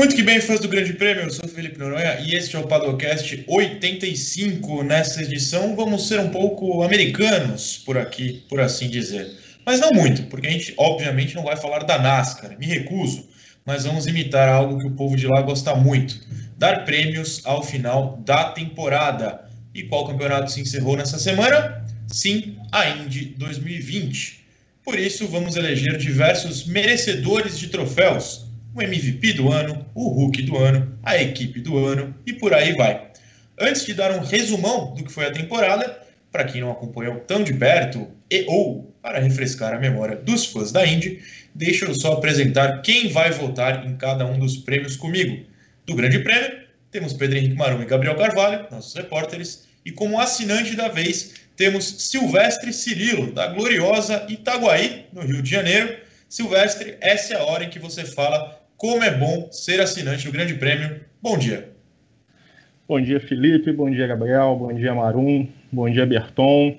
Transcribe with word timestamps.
Muito 0.00 0.16
que 0.16 0.22
bem, 0.22 0.40
fãs 0.40 0.60
do 0.60 0.66
Grande 0.66 0.94
Prêmio, 0.94 1.24
eu 1.24 1.30
sou 1.30 1.46
Felipe 1.46 1.78
Noronha 1.78 2.20
e 2.20 2.34
este 2.34 2.56
é 2.56 2.58
o 2.58 2.66
Padocast 2.66 3.44
85. 3.46 4.82
Nessa 4.82 5.22
edição 5.22 5.76
vamos 5.76 6.08
ser 6.08 6.18
um 6.20 6.30
pouco 6.30 6.82
americanos 6.82 7.76
por 7.84 7.98
aqui, 7.98 8.42
por 8.48 8.60
assim 8.60 8.88
dizer. 8.88 9.30
Mas 9.66 9.78
não 9.78 9.90
muito, 9.92 10.22
porque 10.28 10.46
a 10.46 10.50
gente 10.50 10.72
obviamente 10.78 11.34
não 11.34 11.42
vai 11.42 11.54
falar 11.54 11.80
da 11.80 11.98
NASCAR, 11.98 12.58
me 12.58 12.64
recuso, 12.64 13.28
mas 13.66 13.84
vamos 13.84 14.06
imitar 14.06 14.48
algo 14.48 14.78
que 14.78 14.86
o 14.86 14.92
povo 14.92 15.14
de 15.14 15.26
lá 15.26 15.42
gosta 15.42 15.74
muito: 15.74 16.18
dar 16.56 16.86
prêmios 16.86 17.42
ao 17.44 17.62
final 17.62 18.22
da 18.24 18.52
temporada. 18.52 19.50
E 19.74 19.82
qual 19.82 20.06
campeonato 20.06 20.50
se 20.50 20.62
encerrou 20.62 20.96
nessa 20.96 21.18
semana? 21.18 21.84
Sim, 22.06 22.56
a 22.72 22.88
Indy 22.88 23.34
2020. 23.36 24.46
Por 24.82 24.98
isso, 24.98 25.28
vamos 25.28 25.56
eleger 25.56 25.98
diversos 25.98 26.64
merecedores 26.64 27.58
de 27.58 27.68
troféus 27.68 28.48
o 28.74 28.82
MVP 28.82 29.32
do 29.34 29.50
ano, 29.50 29.86
o 29.94 30.08
Hulk 30.08 30.42
do 30.42 30.56
ano, 30.56 30.98
a 31.02 31.16
equipe 31.20 31.60
do 31.60 31.78
ano 31.78 32.14
e 32.26 32.32
por 32.32 32.54
aí 32.54 32.72
vai. 32.74 33.08
Antes 33.58 33.84
de 33.84 33.94
dar 33.94 34.12
um 34.12 34.20
resumão 34.20 34.94
do 34.94 35.04
que 35.04 35.12
foi 35.12 35.26
a 35.26 35.32
temporada, 35.32 36.00
para 36.30 36.44
quem 36.44 36.60
não 36.60 36.70
acompanhou 36.70 37.16
tão 37.20 37.42
de 37.42 37.52
perto 37.52 38.08
e 38.30 38.44
ou 38.48 38.94
para 39.02 39.18
refrescar 39.18 39.74
a 39.74 39.78
memória 39.78 40.16
dos 40.16 40.46
fãs 40.46 40.70
da 40.70 40.86
Indy, 40.86 41.20
deixa 41.54 41.84
eu 41.86 41.94
só 41.94 42.12
apresentar 42.12 42.82
quem 42.82 43.08
vai 43.08 43.30
votar 43.30 43.86
em 43.86 43.96
cada 43.96 44.24
um 44.26 44.38
dos 44.38 44.56
prêmios 44.58 44.96
comigo. 44.96 45.44
Do 45.86 45.94
Grande 45.94 46.20
Prêmio, 46.20 46.60
temos 46.90 47.12
Pedro 47.12 47.38
Henrique 47.38 47.56
Marum 47.56 47.82
e 47.82 47.86
Gabriel 47.86 48.16
Carvalho, 48.16 48.66
nossos 48.70 48.94
repórteres, 48.94 49.68
e 49.84 49.90
como 49.90 50.20
assinante 50.20 50.76
da 50.76 50.88
vez, 50.88 51.34
temos 51.56 51.84
Silvestre 51.84 52.72
Cirilo, 52.72 53.32
da 53.32 53.48
gloriosa 53.48 54.26
Itaguaí, 54.28 55.06
no 55.12 55.22
Rio 55.22 55.42
de 55.42 55.50
Janeiro. 55.50 55.96
Silvestre, 56.28 56.96
essa 57.00 57.34
é 57.34 57.36
a 57.38 57.44
hora 57.44 57.64
em 57.64 57.70
que 57.70 57.78
você 57.78 58.04
fala 58.04 58.59
como 58.80 59.04
é 59.04 59.14
bom 59.14 59.46
ser 59.52 59.78
assinante 59.78 60.24
do 60.24 60.32
Grande 60.32 60.54
Prêmio. 60.54 61.02
Bom 61.20 61.36
dia. 61.36 61.68
Bom 62.88 62.98
dia, 62.98 63.20
Felipe. 63.20 63.70
Bom 63.70 63.90
dia, 63.90 64.06
Gabriel. 64.06 64.56
Bom 64.56 64.72
dia, 64.72 64.94
Marum. 64.94 65.46
Bom 65.70 65.90
dia, 65.90 66.06
Berton. 66.06 66.78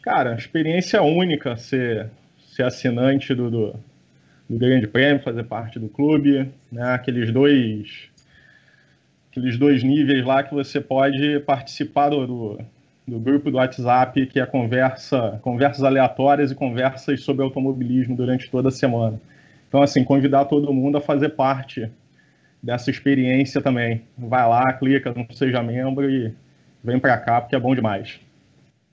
Cara, 0.00 0.34
experiência 0.34 1.02
única 1.02 1.58
ser, 1.58 2.08
ser 2.38 2.62
assinante 2.62 3.34
do, 3.34 3.50
do, 3.50 3.74
do 4.48 4.58
Grande 4.58 4.86
Prêmio, 4.86 5.22
fazer 5.22 5.44
parte 5.44 5.78
do 5.78 5.90
clube, 5.90 6.48
né? 6.72 6.94
Aqueles 6.94 7.30
dois 7.30 8.08
aqueles 9.30 9.58
dois 9.58 9.82
níveis 9.82 10.24
lá 10.24 10.42
que 10.42 10.54
você 10.54 10.80
pode 10.80 11.38
participar 11.40 12.08
do, 12.08 12.26
do, 12.26 12.58
do, 13.06 13.20
grupo 13.20 13.50
do 13.50 13.58
WhatsApp, 13.58 14.24
que 14.24 14.40
é 14.40 14.46
conversa, 14.46 15.38
conversas 15.42 15.84
aleatórias 15.84 16.50
e 16.50 16.54
conversas 16.54 17.20
sobre 17.20 17.44
automobilismo 17.44 18.16
durante 18.16 18.50
toda 18.50 18.70
a 18.70 18.72
semana. 18.72 19.20
Então, 19.72 19.82
assim, 19.82 20.04
convidar 20.04 20.44
todo 20.44 20.70
mundo 20.70 20.98
a 20.98 21.00
fazer 21.00 21.30
parte 21.30 21.90
dessa 22.62 22.90
experiência 22.90 23.58
também. 23.62 24.02
Vai 24.18 24.46
lá, 24.46 24.70
clica, 24.74 25.14
não 25.16 25.26
seja 25.34 25.62
membro 25.62 26.10
e 26.10 26.34
vem 26.84 26.98
para 26.98 27.16
cá, 27.16 27.40
porque 27.40 27.56
é 27.56 27.58
bom 27.58 27.74
demais. 27.74 28.20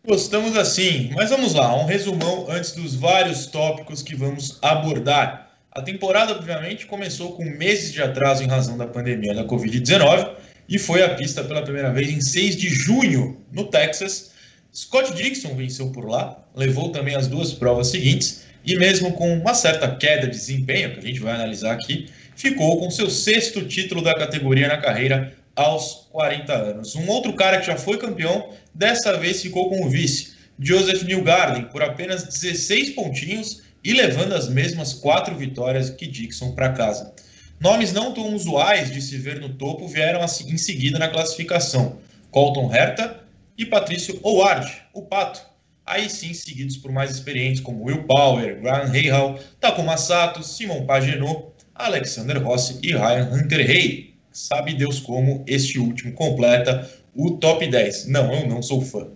Gostamos 0.07 0.55
assim, 0.55 1.11
mas 1.13 1.31
vamos 1.31 1.53
lá, 1.53 1.75
um 1.75 1.85
resumão 1.85 2.45
antes 2.49 2.71
dos 2.71 2.95
vários 2.95 3.47
tópicos 3.47 4.01
que 4.01 4.15
vamos 4.15 4.57
abordar. 4.61 5.51
A 5.69 5.81
temporada, 5.81 6.31
obviamente, 6.31 6.85
começou 6.85 7.33
com 7.33 7.43
meses 7.43 7.91
de 7.91 8.01
atraso 8.01 8.41
em 8.41 8.47
razão 8.47 8.77
da 8.77 8.87
pandemia 8.87 9.35
da 9.35 9.43
Covid-19 9.43 10.31
e 10.69 10.79
foi 10.79 11.03
à 11.03 11.09
pista 11.09 11.43
pela 11.43 11.61
primeira 11.61 11.91
vez 11.91 12.09
em 12.09 12.21
6 12.21 12.55
de 12.55 12.69
junho, 12.69 13.37
no 13.51 13.65
Texas. 13.65 14.31
Scott 14.73 15.13
Dixon 15.13 15.57
venceu 15.57 15.91
por 15.91 16.07
lá, 16.07 16.41
levou 16.55 16.89
também 16.89 17.15
as 17.15 17.27
duas 17.27 17.51
provas 17.51 17.87
seguintes 17.87 18.47
e 18.65 18.75
mesmo 18.77 19.13
com 19.13 19.33
uma 19.33 19.53
certa 19.53 19.95
queda 19.95 20.27
de 20.27 20.33
desempenho, 20.33 20.93
que 20.93 20.99
a 20.99 21.07
gente 21.07 21.19
vai 21.19 21.33
analisar 21.33 21.73
aqui, 21.73 22.07
ficou 22.35 22.79
com 22.79 22.89
seu 22.89 23.09
sexto 23.09 23.65
título 23.65 24.01
da 24.01 24.13
categoria 24.13 24.67
na 24.67 24.77
carreira 24.77 25.33
aos 25.55 26.07
40 26.11 26.53
anos. 26.53 26.95
Um 26.95 27.07
outro 27.09 27.33
cara 27.33 27.59
que 27.59 27.67
já 27.67 27.75
foi 27.75 27.97
campeão, 27.97 28.49
dessa 28.73 29.17
vez 29.17 29.41
ficou 29.41 29.69
com 29.69 29.85
o 29.85 29.89
vice, 29.89 30.33
Joseph 30.59 31.03
Newgarden, 31.03 31.65
por 31.65 31.81
apenas 31.81 32.23
16 32.23 32.91
pontinhos 32.91 33.63
e 33.83 33.93
levando 33.93 34.33
as 34.33 34.49
mesmas 34.49 34.93
quatro 34.93 35.35
vitórias 35.35 35.89
que 35.89 36.07
Dixon 36.07 36.53
para 36.53 36.73
casa. 36.73 37.13
Nomes 37.59 37.91
não 37.91 38.13
tão 38.13 38.33
usuais 38.33 38.91
de 38.91 39.01
se 39.01 39.17
ver 39.17 39.39
no 39.39 39.49
topo 39.49 39.87
vieram 39.87 40.21
em 40.23 40.57
seguida 40.57 40.97
na 40.97 41.09
classificação: 41.09 41.97
Colton 42.31 42.73
Herta 42.73 43.21
e 43.57 43.65
Patrício 43.65 44.17
Howard, 44.23 44.71
o 44.93 45.01
Pato, 45.01 45.41
aí 45.89 46.09
sim 46.09 46.33
seguidos 46.33 46.77
por 46.77 46.91
mais 46.91 47.11
experientes 47.11 47.59
como 47.59 47.83
Will 47.83 48.03
Power, 48.03 48.61
Graham 48.61 48.91
Rahal, 48.91 49.39
Takuma 49.59 49.97
Sato, 49.97 50.43
Simon 50.43 50.85
Pagenaud, 50.85 51.47
Alexander 51.73 52.41
Rossi 52.41 52.79
e 52.83 52.93
Ryan 52.93 53.29
Hunter-Hay. 53.33 54.13
Sabe 54.31 54.75
Deus 54.75 54.99
como 54.99 55.43
este 55.47 55.79
último 55.79 56.13
completa 56.13 56.89
o 57.15 57.31
top 57.31 57.67
10. 57.67 58.05
Não, 58.07 58.31
eu 58.31 58.47
não 58.47 58.61
sou 58.61 58.81
fã. 58.81 59.07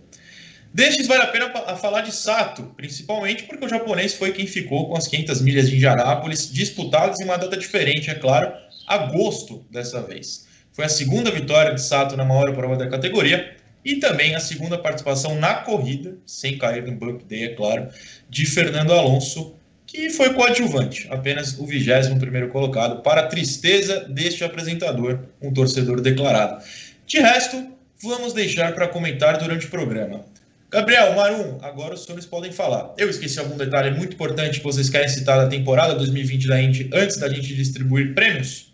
Destes 0.74 1.06
vale 1.06 1.22
a 1.22 1.28
pena 1.28 1.52
falar 1.76 2.02
de 2.02 2.12
Sato, 2.12 2.64
principalmente 2.76 3.44
porque 3.44 3.64
o 3.64 3.70
japonês 3.70 4.16
foi 4.16 4.32
quem 4.32 4.48
ficou 4.48 4.90
com 4.90 4.98
as 4.98 5.06
500 5.06 5.42
milhas 5.42 5.70
de 5.70 5.76
Indianápolis, 5.76 6.52
disputadas 6.52 7.20
em 7.20 7.26
uma 7.26 7.38
data 7.38 7.56
diferente, 7.56 8.10
é 8.10 8.16
claro, 8.16 8.52
agosto 8.88 9.64
dessa 9.70 10.02
vez. 10.02 10.48
Foi 10.72 10.86
a 10.86 10.90
segunda 10.90 11.30
vitória 11.30 11.76
de 11.76 11.82
Sato 11.82 12.18
na 12.18 12.26
maior 12.26 12.52
prova 12.56 12.76
da 12.76 12.90
categoria, 12.90 13.56
e 13.84 13.98
também 13.98 14.36
a 14.36 14.40
segunda 14.40 14.78
participação 14.78 15.36
na 15.36 15.56
corrida, 15.56 16.16
sem 16.26 16.58
cair 16.58 16.84
no 16.84 16.94
Buck 16.94 17.26
Day, 17.26 17.46
é 17.46 17.56
claro, 17.56 17.90
de 18.30 18.46
Fernando 18.46 18.94
Alonso, 18.94 19.56
que 19.86 20.10
foi 20.10 20.34
coadjuvante, 20.34 21.08
apenas 21.12 21.58
o 21.60 21.66
21 21.66 22.50
colocado, 22.50 23.02
para 23.02 23.28
tristeza 23.28 24.02
deste 24.10 24.44
apresentador, 24.44 25.20
um 25.42 25.54
torcedor 25.54 26.02
declarado. 26.02 26.64
De 27.06 27.20
resto, 27.20 27.72
vamos 28.02 28.34
deixar 28.34 28.74
para 28.74 28.88
comentar 28.88 29.38
durante 29.38 29.68
o 29.68 29.70
programa. 29.70 30.26
Gabriel, 30.72 31.14
Marum, 31.14 31.60
agora 31.62 31.94
os 31.94 32.04
senhores 32.04 32.26
podem 32.26 32.52
falar. 32.52 32.96
Eu 32.98 33.08
esqueci 33.08 33.40
algum 33.40 33.56
detalhe 33.56 33.92
muito 33.92 34.16
importante 34.16 34.58
que 34.58 34.64
vocês 34.64 34.90
querem 34.90 35.08
citar 35.08 35.38
da 35.38 35.48
temporada 35.48 35.94
2020 35.94 36.48
da 36.48 36.60
Indy 36.60 36.90
antes 36.92 37.18
da 37.18 37.30
gente 37.30 37.54
distribuir 37.54 38.16
prêmios? 38.16 38.73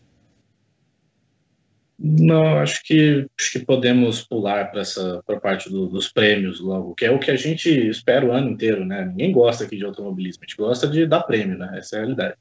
Não, 2.01 2.59
acho 2.59 2.81
que 2.83 3.27
acho 3.37 3.51
que 3.51 3.59
podemos 3.59 4.23
pular 4.23 4.71
para 4.71 4.81
essa 4.81 5.21
pra 5.27 5.37
parte 5.37 5.69
do, 5.69 5.85
dos 5.85 6.07
prêmios 6.07 6.61
logo, 6.61 6.95
que 6.95 7.05
é 7.05 7.11
o 7.11 7.19
que 7.19 7.29
a 7.29 7.35
gente 7.35 7.69
espera 7.89 8.25
o 8.25 8.31
ano 8.31 8.51
inteiro, 8.51 8.85
né? 8.85 9.05
Ninguém 9.05 9.33
gosta 9.33 9.65
aqui 9.65 9.75
de 9.75 9.83
automobilismo, 9.83 10.41
a 10.41 10.45
gente 10.45 10.55
gosta 10.55 10.87
de 10.87 11.05
dar 11.05 11.23
prêmio, 11.23 11.57
né? 11.57 11.77
Essa 11.77 11.97
é 11.97 11.99
a 11.99 12.01
realidade. 12.01 12.35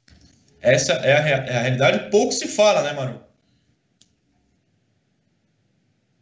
Essa 0.61 0.93
é 0.93 1.13
a, 1.13 1.27
é 1.27 1.57
a 1.57 1.61
realidade, 1.63 2.09
pouco 2.09 2.31
se 2.31 2.47
fala, 2.47 2.83
né, 2.83 2.93
Manu? 2.93 3.21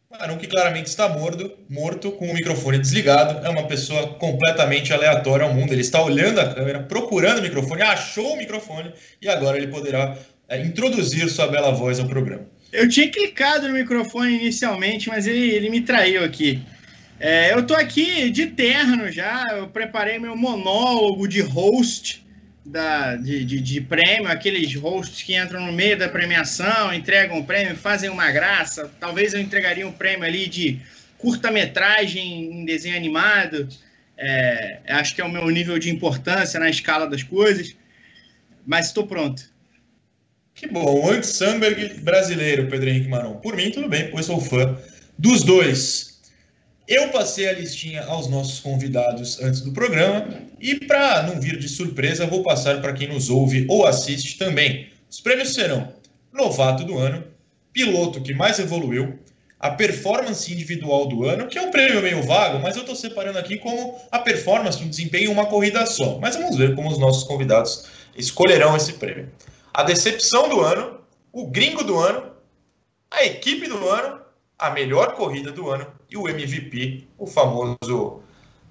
Manu 0.10 0.38
que 0.40 0.48
claramente 0.48 0.88
está 0.88 1.08
morto, 1.08 1.52
morto, 1.70 2.12
com 2.14 2.32
o 2.32 2.34
microfone 2.34 2.80
desligado, 2.80 3.46
é 3.46 3.50
uma 3.50 3.68
pessoa 3.68 4.16
completamente 4.16 4.92
aleatória 4.92 5.46
ao 5.46 5.54
mundo. 5.54 5.74
Ele 5.74 5.82
está 5.82 6.02
olhando 6.02 6.40
a 6.40 6.56
câmera, 6.56 6.82
procurando 6.82 7.38
o 7.38 7.44
microfone, 7.44 7.84
achou 7.84 8.34
o 8.34 8.38
microfone 8.38 8.92
e 9.22 9.30
agora 9.30 9.58
ele 9.58 9.68
poderá 9.68 10.18
é, 10.48 10.60
introduzir 10.60 11.30
sua 11.30 11.48
bela 11.48 11.72
voz 11.72 12.00
ao 12.00 12.08
programa. 12.08 12.57
Eu 12.72 12.88
tinha 12.90 13.10
clicado 13.10 13.68
no 13.68 13.74
microfone 13.74 14.36
inicialmente, 14.36 15.08
mas 15.08 15.26
ele, 15.26 15.50
ele 15.52 15.70
me 15.70 15.82
traiu 15.82 16.24
aqui. 16.24 16.62
É, 17.20 17.54
eu 17.54 17.66
tô 17.66 17.74
aqui 17.74 18.30
de 18.30 18.48
terno 18.48 19.12
já, 19.12 19.44
eu 19.50 19.68
preparei 19.68 20.20
meu 20.20 20.36
monólogo 20.36 21.28
de 21.28 21.42
host 21.42 22.24
da, 22.64 23.16
de, 23.16 23.44
de, 23.44 23.60
de, 23.60 23.82
prêmio, 23.82 24.28
aqueles 24.28 24.76
hosts 24.76 25.24
que 25.24 25.36
entram 25.36 25.66
no 25.66 25.72
meio 25.72 25.98
da 25.98 26.10
premiação, 26.10 26.94
entregam 26.94 27.40
o 27.40 27.46
prêmio, 27.46 27.76
fazem 27.76 28.10
uma 28.10 28.30
graça. 28.30 28.92
Talvez 29.00 29.34
eu 29.34 29.40
entregaria 29.40 29.88
um 29.88 29.92
prêmio 29.92 30.26
ali 30.26 30.48
de 30.48 30.80
curta-metragem 31.18 32.62
em 32.62 32.66
desenho 32.66 32.96
animado. 32.96 33.68
É, 34.18 34.80
acho 34.90 35.16
que 35.16 35.22
é 35.22 35.26
o 35.26 35.32
meu 35.32 35.50
nível 35.50 35.80
de 35.80 35.90
importância 35.90 36.60
na 36.60 36.70
escala 36.70 37.08
das 37.08 37.24
coisas. 37.24 37.76
Mas 38.66 38.88
estou 38.88 39.08
pronto. 39.08 39.50
Que 40.58 40.66
bom, 40.66 41.08
Andy 41.08 41.28
Samberg 41.28 42.02
brasileiro, 42.02 42.68
Pedro 42.68 42.90
Henrique 42.90 43.08
Maron. 43.08 43.36
Por 43.36 43.56
mim, 43.56 43.70
tudo 43.70 43.88
bem, 43.88 44.10
pois 44.10 44.26
sou 44.26 44.42
fã 44.42 44.76
dos 45.16 45.44
dois. 45.44 46.20
Eu 46.88 47.10
passei 47.10 47.48
a 47.48 47.54
listinha 47.54 48.04
aos 48.06 48.28
nossos 48.28 48.60
convidados 48.60 49.40
antes 49.40 49.62
do 49.62 49.72
programa 49.72 50.28
e, 50.60 50.74
para 50.74 51.22
não 51.22 51.40
vir 51.40 51.60
de 51.60 51.70
surpresa, 51.70 52.26
vou 52.26 52.42
passar 52.42 52.82
para 52.82 52.94
quem 52.94 53.08
nos 53.08 53.30
ouve 53.30 53.68
ou 53.70 53.86
assiste 53.86 54.40
também. 54.40 54.90
Os 55.08 55.22
prêmios 55.22 55.54
serão 55.54 55.94
Novato 56.34 56.84
do 56.86 56.98
Ano, 56.98 57.24
Piloto 57.72 58.20
que 58.20 58.34
mais 58.34 58.58
evoluiu, 58.58 59.20
a 59.60 59.70
Performance 59.70 60.52
Individual 60.52 61.08
do 61.08 61.24
Ano, 61.24 61.46
que 61.46 61.60
é 61.60 61.62
um 61.62 61.70
prêmio 61.70 62.02
meio 62.02 62.24
vago, 62.24 62.58
mas 62.58 62.76
eu 62.76 62.82
estou 62.82 62.96
separando 62.96 63.38
aqui 63.38 63.58
como 63.58 63.96
a 64.12 64.18
performance, 64.18 64.84
um 64.84 64.90
desempenho 64.90 65.30
em 65.30 65.34
uma 65.34 65.46
corrida 65.46 65.86
só. 65.86 66.18
Mas 66.20 66.36
vamos 66.36 66.58
ver 66.58 66.74
como 66.74 66.90
os 66.90 66.98
nossos 66.98 67.26
convidados 67.26 67.86
escolherão 68.16 68.76
esse 68.76 68.94
prêmio 68.94 69.30
a 69.78 69.84
decepção 69.84 70.50
do 70.50 70.62
ano, 70.62 71.02
o 71.32 71.46
gringo 71.46 71.84
do 71.84 72.00
ano, 72.00 72.32
a 73.12 73.24
equipe 73.24 73.68
do 73.68 73.88
ano, 73.88 74.20
a 74.58 74.72
melhor 74.72 75.14
corrida 75.14 75.52
do 75.52 75.70
ano 75.70 75.86
e 76.10 76.18
o 76.18 76.28
MVP, 76.28 77.08
o 77.16 77.28
famoso 77.28 78.24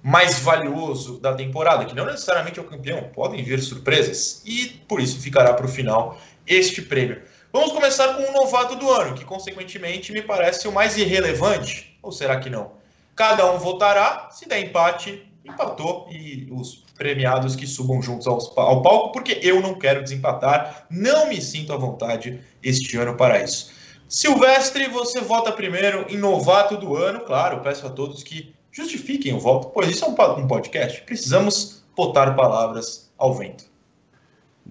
mais 0.03 0.39
valioso 0.39 1.17
da 1.21 1.33
temporada, 1.33 1.85
que 1.85 1.95
não 1.95 2.05
necessariamente 2.05 2.59
é 2.59 2.61
o 2.61 2.65
campeão, 2.65 3.09
podem 3.13 3.41
vir 3.41 3.61
surpresas 3.61 4.41
e 4.45 4.67
por 4.85 4.99
isso 4.99 5.21
ficará 5.21 5.53
para 5.53 5.65
o 5.65 5.69
final 5.69 6.19
este 6.45 6.81
prêmio. 6.81 7.21
Vamos 7.53 7.71
começar 7.71 8.13
com 8.15 8.23
o 8.23 8.33
novato 8.33 8.75
do 8.75 8.91
ano, 8.91 9.15
que 9.15 9.23
consequentemente 9.23 10.11
me 10.11 10.21
parece 10.21 10.67
o 10.67 10.73
mais 10.73 10.97
irrelevante. 10.97 11.97
Ou 12.03 12.11
será 12.11 12.37
que 12.37 12.49
não? 12.49 12.73
Cada 13.15 13.49
um 13.49 13.57
votará, 13.57 14.27
se 14.29 14.45
der 14.45 14.59
empate, 14.59 15.25
empatou 15.45 16.09
e 16.11 16.49
os 16.51 16.83
premiados 16.97 17.55
que 17.55 17.67
subam 17.67 18.01
juntos 18.01 18.27
ao, 18.27 18.39
ao 18.59 18.81
palco, 18.81 19.11
porque 19.11 19.39
eu 19.43 19.61
não 19.61 19.75
quero 19.75 20.03
desempatar, 20.03 20.87
não 20.89 21.29
me 21.29 21.41
sinto 21.41 21.71
à 21.71 21.77
vontade 21.77 22.41
este 22.61 22.97
ano 22.97 23.15
para 23.15 23.41
isso. 23.43 23.71
Silvestre, 24.09 24.87
você 24.87 25.21
vota 25.21 25.51
primeiro 25.51 26.05
em 26.09 26.17
novato 26.17 26.77
do 26.77 26.95
ano, 26.95 27.21
claro, 27.21 27.59
peço 27.61 27.85
a 27.85 27.89
todos 27.89 28.23
que 28.23 28.53
justifiquem 28.71 29.33
o 29.33 29.39
voto, 29.39 29.69
pois 29.69 29.89
isso 29.89 30.05
é 30.05 30.07
um 30.07 30.47
podcast, 30.47 31.01
precisamos 31.01 31.83
botar 31.95 32.33
palavras 32.35 33.11
ao 33.17 33.33
vento. 33.33 33.65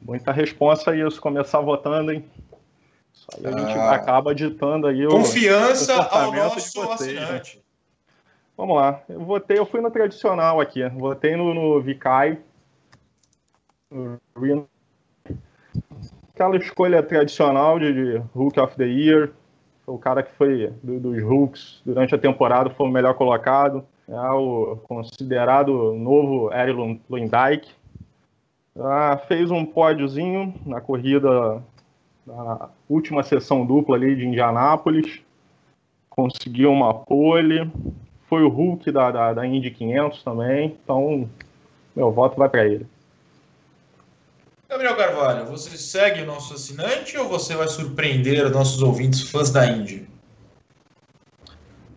Muita 0.03 0.33
responsa 0.33 0.97
isso, 0.97 1.21
começar 1.21 1.61
votando, 1.61 2.13
hein? 2.13 2.25
Isso 3.13 3.27
aí 3.35 3.47
a 3.47 3.59
gente 3.59 3.79
ah, 3.79 3.93
acaba 3.93 4.35
ditando 4.35 4.87
aí 4.87 5.07
Confiança 5.07 5.97
o 5.97 6.15
ao 6.15 6.33
nosso 6.33 6.81
vocês, 6.81 7.15
né? 7.15 7.23
assinante. 7.23 7.57
Né? 7.57 7.63
Vamos 8.57 8.77
lá. 8.77 9.03
Eu 9.09 9.21
votei, 9.21 9.59
eu 9.59 9.67
fui 9.67 9.81
no 9.81 9.91
tradicional 9.91 10.61
aqui. 10.61 10.87
Votei 10.89 11.37
no, 11.37 11.53
no 11.53 11.81
Vicai. 11.81 12.39
Aquela 16.33 16.57
escolha 16.57 17.03
tradicional 17.03 17.79
de, 17.79 17.93
de 17.93 18.23
Hulk 18.35 18.59
of 18.59 18.77
the 18.77 18.87
Year. 18.87 19.33
Foi 19.85 19.95
o 19.95 19.99
cara 19.99 20.23
que 20.23 20.33
foi 20.33 20.73
do, 20.83 20.99
dos 20.99 21.23
Hulks 21.23 21.83
durante 21.85 22.15
a 22.15 22.19
temporada, 22.19 22.71
foi 22.71 22.87
o 22.87 22.91
melhor 22.91 23.15
colocado. 23.15 23.85
É 24.09 24.31
o 24.31 24.77
considerado 24.85 25.93
novo 25.95 26.51
Eric 26.53 27.01
Lundijk. 27.11 27.69
Ah, 28.79 29.21
fez 29.29 29.51
um 29.51 29.65
pódiozinho 29.65 30.55
na 30.65 30.81
corrida 30.81 31.63
na 32.27 32.71
última 32.89 33.23
sessão 33.23 33.67
dupla 33.67 33.97
ali 33.97 34.17
de 34.17 34.27
Indianápolis. 34.27 35.21
Conseguiu 36.09 36.73
uma 36.73 36.95
pole 36.95 37.71
foi 38.37 38.43
o 38.43 38.49
Hulk 38.49 38.93
da, 38.93 39.11
da, 39.11 39.33
da 39.33 39.47
Indy 39.47 39.71
500 39.71 40.23
também, 40.23 40.79
então 40.83 41.27
meu 41.95 42.13
voto 42.13 42.37
vai 42.37 42.51
para 42.51 42.67
ele. 42.67 42.87
Gabriel 44.69 44.95
Carvalho, 44.95 45.47
você 45.47 45.79
segue 45.79 46.21
o 46.21 46.27
nosso 46.27 46.53
assinante 46.53 47.17
ou 47.17 47.29
você 47.29 47.55
vai 47.55 47.67
surpreender 47.67 48.51
nossos 48.51 48.83
ouvintes 48.83 49.31
fãs 49.31 49.51
da 49.51 49.67
Indy? 49.67 50.07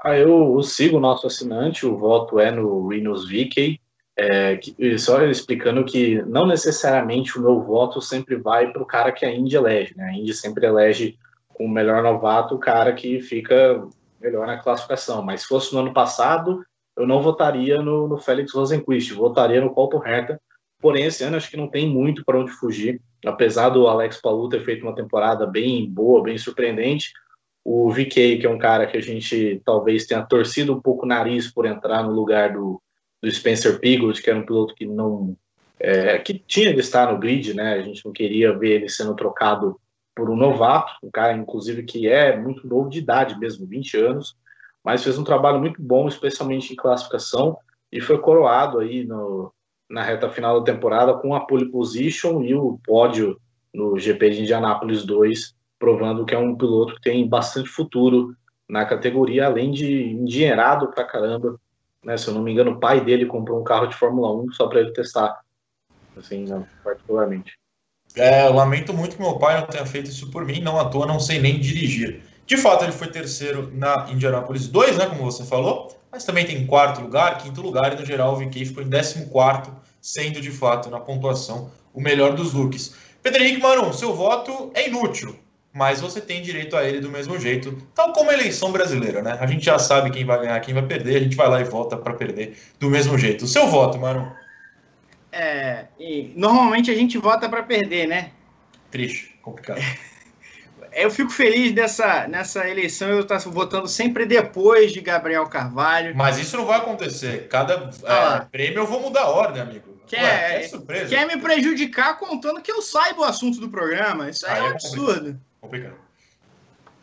Ah, 0.01 0.15
eu, 0.15 0.55
eu 0.55 0.63
sigo 0.63 0.95
o 0.95 1.01
nosso 1.01 1.27
assinante, 1.27 1.85
o 1.85 1.97
voto 1.97 2.39
é 2.39 2.51
no 2.51 2.87
Rinos 2.87 3.27
Vicky. 3.27 3.81
É, 4.15 4.57
que, 4.57 4.97
só 4.97 5.21
explicando 5.23 5.83
que 5.83 6.21
não 6.23 6.45
necessariamente 6.45 7.37
o 7.37 7.41
meu 7.41 7.61
voto 7.61 8.01
sempre 8.01 8.35
vai 8.35 8.71
para 8.71 8.81
o 8.81 8.85
cara 8.85 9.11
que 9.11 9.25
a 9.25 9.33
Indy 9.33 9.55
elege, 9.55 9.93
né? 9.95 10.05
A 10.05 10.13
Indy 10.13 10.33
sempre 10.33 10.65
elege 10.65 11.17
o 11.57 11.67
melhor 11.67 12.03
novato, 12.03 12.55
o 12.55 12.59
cara 12.59 12.93
que 12.93 13.21
fica 13.21 13.81
melhor 14.19 14.45
na 14.47 14.57
classificação. 14.57 15.21
Mas 15.21 15.41
se 15.41 15.47
fosse 15.47 15.73
no 15.73 15.79
ano 15.79 15.93
passado, 15.93 16.63
eu 16.97 17.07
não 17.07 17.21
votaria 17.21 17.81
no, 17.81 18.07
no 18.07 18.17
Félix 18.17 18.53
Rosenquist, 18.53 19.13
votaria 19.13 19.61
no 19.61 19.73
Colton 19.73 20.05
Herta. 20.05 20.39
Porém, 20.81 21.05
esse 21.05 21.23
ano 21.23 21.37
acho 21.37 21.49
que 21.49 21.57
não 21.57 21.67
tem 21.67 21.87
muito 21.87 22.23
para 22.23 22.39
onde 22.39 22.51
fugir. 22.51 23.01
Apesar 23.25 23.69
do 23.69 23.87
Alex 23.87 24.21
Palu 24.21 24.49
ter 24.49 24.63
feito 24.63 24.83
uma 24.83 24.95
temporada 24.95 25.45
bem 25.45 25.89
boa, 25.89 26.23
bem 26.23 26.37
surpreendente, 26.37 27.11
o 27.63 27.91
VK, 27.91 28.37
que 28.39 28.45
é 28.45 28.49
um 28.49 28.57
cara 28.57 28.87
que 28.87 28.97
a 28.97 29.01
gente 29.01 29.61
talvez 29.65 30.05
tenha 30.05 30.21
torcido 30.23 30.73
um 30.73 30.81
pouco 30.81 31.05
o 31.05 31.07
nariz 31.07 31.51
por 31.51 31.65
entrar 31.65 32.03
no 32.03 32.11
lugar 32.11 32.53
do, 32.53 32.81
do 33.21 33.29
Spencer 33.29 33.79
Pigott, 33.79 34.21
que 34.21 34.29
era 34.29 34.39
um 34.39 34.45
piloto 34.45 34.73
que 34.73 34.85
não 34.85 35.35
é, 35.79 36.17
que 36.19 36.33
tinha 36.33 36.73
de 36.73 36.79
estar 36.79 37.11
no 37.11 37.17
grid, 37.17 37.53
né? 37.53 37.73
A 37.73 37.81
gente 37.81 38.05
não 38.05 38.11
queria 38.11 38.57
ver 38.57 38.75
ele 38.75 38.89
sendo 38.89 39.15
trocado 39.15 39.79
por 40.19 40.29
um 40.29 40.35
novato, 40.35 40.91
um 41.01 41.09
cara, 41.09 41.31
inclusive, 41.31 41.83
que 41.83 42.09
é 42.09 42.35
muito 42.35 42.67
novo 42.67 42.89
de 42.89 42.99
idade 42.99 43.39
mesmo, 43.39 43.65
20 43.65 43.95
anos, 43.97 44.35
mas 44.83 45.01
fez 45.01 45.17
um 45.17 45.23
trabalho 45.23 45.61
muito 45.61 45.81
bom, 45.81 46.09
especialmente 46.09 46.73
em 46.73 46.75
classificação, 46.75 47.57
e 47.89 48.01
foi 48.01 48.17
coroado 48.17 48.79
aí 48.79 49.05
no, 49.05 49.53
na 49.89 50.03
reta 50.03 50.29
final 50.29 50.59
da 50.59 50.73
temporada 50.73 51.13
com 51.13 51.33
a 51.33 51.39
pole 51.39 51.71
position 51.71 52.43
e 52.43 52.53
o 52.53 52.77
pódio 52.85 53.39
no 53.73 53.97
GP 53.97 54.29
de 54.31 54.41
Indianápolis 54.41 55.05
2, 55.05 55.55
provando 55.79 56.25
que 56.25 56.35
é 56.35 56.37
um 56.37 56.53
piloto 56.53 56.95
que 56.95 57.01
tem 57.01 57.25
bastante 57.25 57.69
futuro 57.69 58.35
na 58.67 58.85
categoria, 58.85 59.45
além 59.45 59.71
de 59.71 60.03
endinheirado 60.11 60.91
pra 60.91 61.05
caramba. 61.05 61.57
Né? 62.03 62.17
Se 62.17 62.27
eu 62.27 62.33
não 62.33 62.41
me 62.41 62.51
engano, 62.51 62.71
o 62.71 62.79
pai 62.79 62.99
dele 62.99 63.25
comprou 63.25 63.57
um 63.57 63.63
carro 63.63 63.87
de 63.87 63.95
Fórmula 63.95 64.35
1 64.35 64.51
só 64.51 64.67
para 64.67 64.81
ele 64.81 64.91
testar, 64.91 65.39
assim, 66.17 66.43
né? 66.43 66.67
particularmente. 66.83 67.57
É, 68.15 68.47
eu 68.47 68.53
lamento 68.53 68.93
muito 68.93 69.15
que 69.15 69.21
meu 69.21 69.37
pai 69.37 69.59
não 69.59 69.67
tenha 69.67 69.85
feito 69.85 70.09
isso 70.09 70.29
por 70.31 70.45
mim, 70.45 70.59
não 70.61 70.79
à 70.79 70.85
toa, 70.85 71.05
não 71.05 71.19
sei 71.19 71.39
nem 71.39 71.59
dirigir. 71.59 72.21
De 72.45 72.57
fato, 72.57 72.83
ele 72.83 72.91
foi 72.91 73.07
terceiro 73.07 73.71
na 73.73 74.07
Indianapolis 74.09 74.67
2, 74.67 74.97
né, 74.97 75.05
como 75.05 75.23
você 75.23 75.43
falou, 75.43 75.95
mas 76.11 76.23
também 76.23 76.45
tem 76.45 76.65
quarto 76.65 77.01
lugar, 77.01 77.37
quinto 77.37 77.61
lugar, 77.61 77.93
e 77.93 77.95
no 77.99 78.05
geral 78.05 78.33
o 78.33 78.37
VK 78.37 78.65
ficou 78.65 78.81
em 78.81 78.89
décimo 78.89 79.27
quarto, 79.27 79.71
sendo 80.01 80.41
de 80.41 80.49
fato 80.49 80.89
na 80.89 80.99
pontuação 80.99 81.71
o 81.93 82.01
melhor 82.01 82.33
dos 82.33 82.53
looks. 82.53 82.95
Pedro 83.21 83.43
Henrique 83.43 83.61
Marum, 83.61 83.93
seu 83.93 84.15
voto 84.15 84.71
é 84.73 84.87
inútil, 84.87 85.35
mas 85.71 86.01
você 86.01 86.19
tem 86.19 86.41
direito 86.41 86.75
a 86.75 86.83
ele 86.83 86.99
do 86.99 87.09
mesmo 87.09 87.39
jeito, 87.39 87.77
tal 87.93 88.13
como 88.13 88.31
a 88.31 88.33
eleição 88.33 88.71
brasileira, 88.71 89.21
né? 89.21 89.37
A 89.39 89.45
gente 89.45 89.65
já 89.65 89.77
sabe 89.77 90.09
quem 90.09 90.25
vai 90.25 90.39
ganhar, 90.39 90.59
quem 90.61 90.73
vai 90.73 90.83
perder, 90.83 91.17
a 91.17 91.19
gente 91.19 91.35
vai 91.35 91.47
lá 91.47 91.61
e 91.61 91.65
vota 91.65 91.95
para 91.95 92.13
perder 92.13 92.57
do 92.79 92.89
mesmo 92.89 93.17
jeito. 93.17 93.45
Seu 93.45 93.67
voto, 93.67 93.99
Marum. 93.99 94.31
É, 95.31 95.85
normalmente 96.35 96.89
a 96.89 96.95
gente 96.95 97.17
vota 97.17 97.47
para 97.47 97.63
perder, 97.63 98.07
né? 98.07 98.31
Triste, 98.89 99.37
complicado. 99.41 99.81
Eu 100.91 101.11
fico 101.11 101.29
feliz 101.29 101.71
dessa 101.71 102.27
nessa 102.27 102.67
eleição 102.67 103.09
eu 103.09 103.19
estar 103.19 103.37
votando 103.37 103.87
sempre 103.87 104.25
depois 104.25 104.91
de 104.91 105.01
Gabriel 105.01 105.45
Carvalho. 105.45 106.15
Mas 106.15 106.39
isso 106.39 106.57
não 106.57 106.65
vai 106.65 106.79
acontecer. 106.79 107.47
Cada 107.47 107.91
ah, 108.05 108.41
é, 108.41 108.45
prêmio 108.51 108.79
eu 108.79 108.87
vou 108.87 108.99
mudar 109.01 109.21
a 109.21 109.29
ordem, 109.29 109.61
amigo. 109.61 109.99
Quer, 110.07 110.21
Ué, 110.23 110.67
surpresa. 110.67 111.15
quer 111.15 111.27
me 111.27 111.37
prejudicar 111.37 112.17
contando 112.17 112.61
que 112.61 112.71
eu 112.71 112.81
saiba 112.81 113.21
o 113.21 113.23
assunto 113.23 113.59
do 113.59 113.69
programa. 113.69 114.29
Isso 114.29 114.47
aí 114.47 114.55
é, 114.55 114.59
é 114.59 114.63
um 114.63 114.67
absurdo. 114.71 115.39
Complicado. 115.61 115.95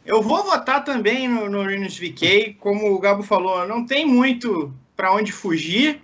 Eu 0.05 0.23
vou 0.23 0.43
votar 0.43 0.85
também 0.85 1.29
no, 1.29 1.49
no 1.49 1.63
Linus 1.63 1.97
VK. 1.99 2.57
Como 2.59 2.93
o 2.93 2.99
Gabo 2.99 3.23
falou, 3.23 3.67
não 3.67 3.87
tem 3.87 4.05
muito 4.05 4.75
para 4.97 5.13
onde 5.13 5.31
fugir. 5.31 6.03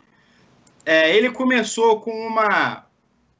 É, 0.85 1.15
ele 1.15 1.31
começou 1.31 2.01
com 2.01 2.11
uma. 2.11 2.87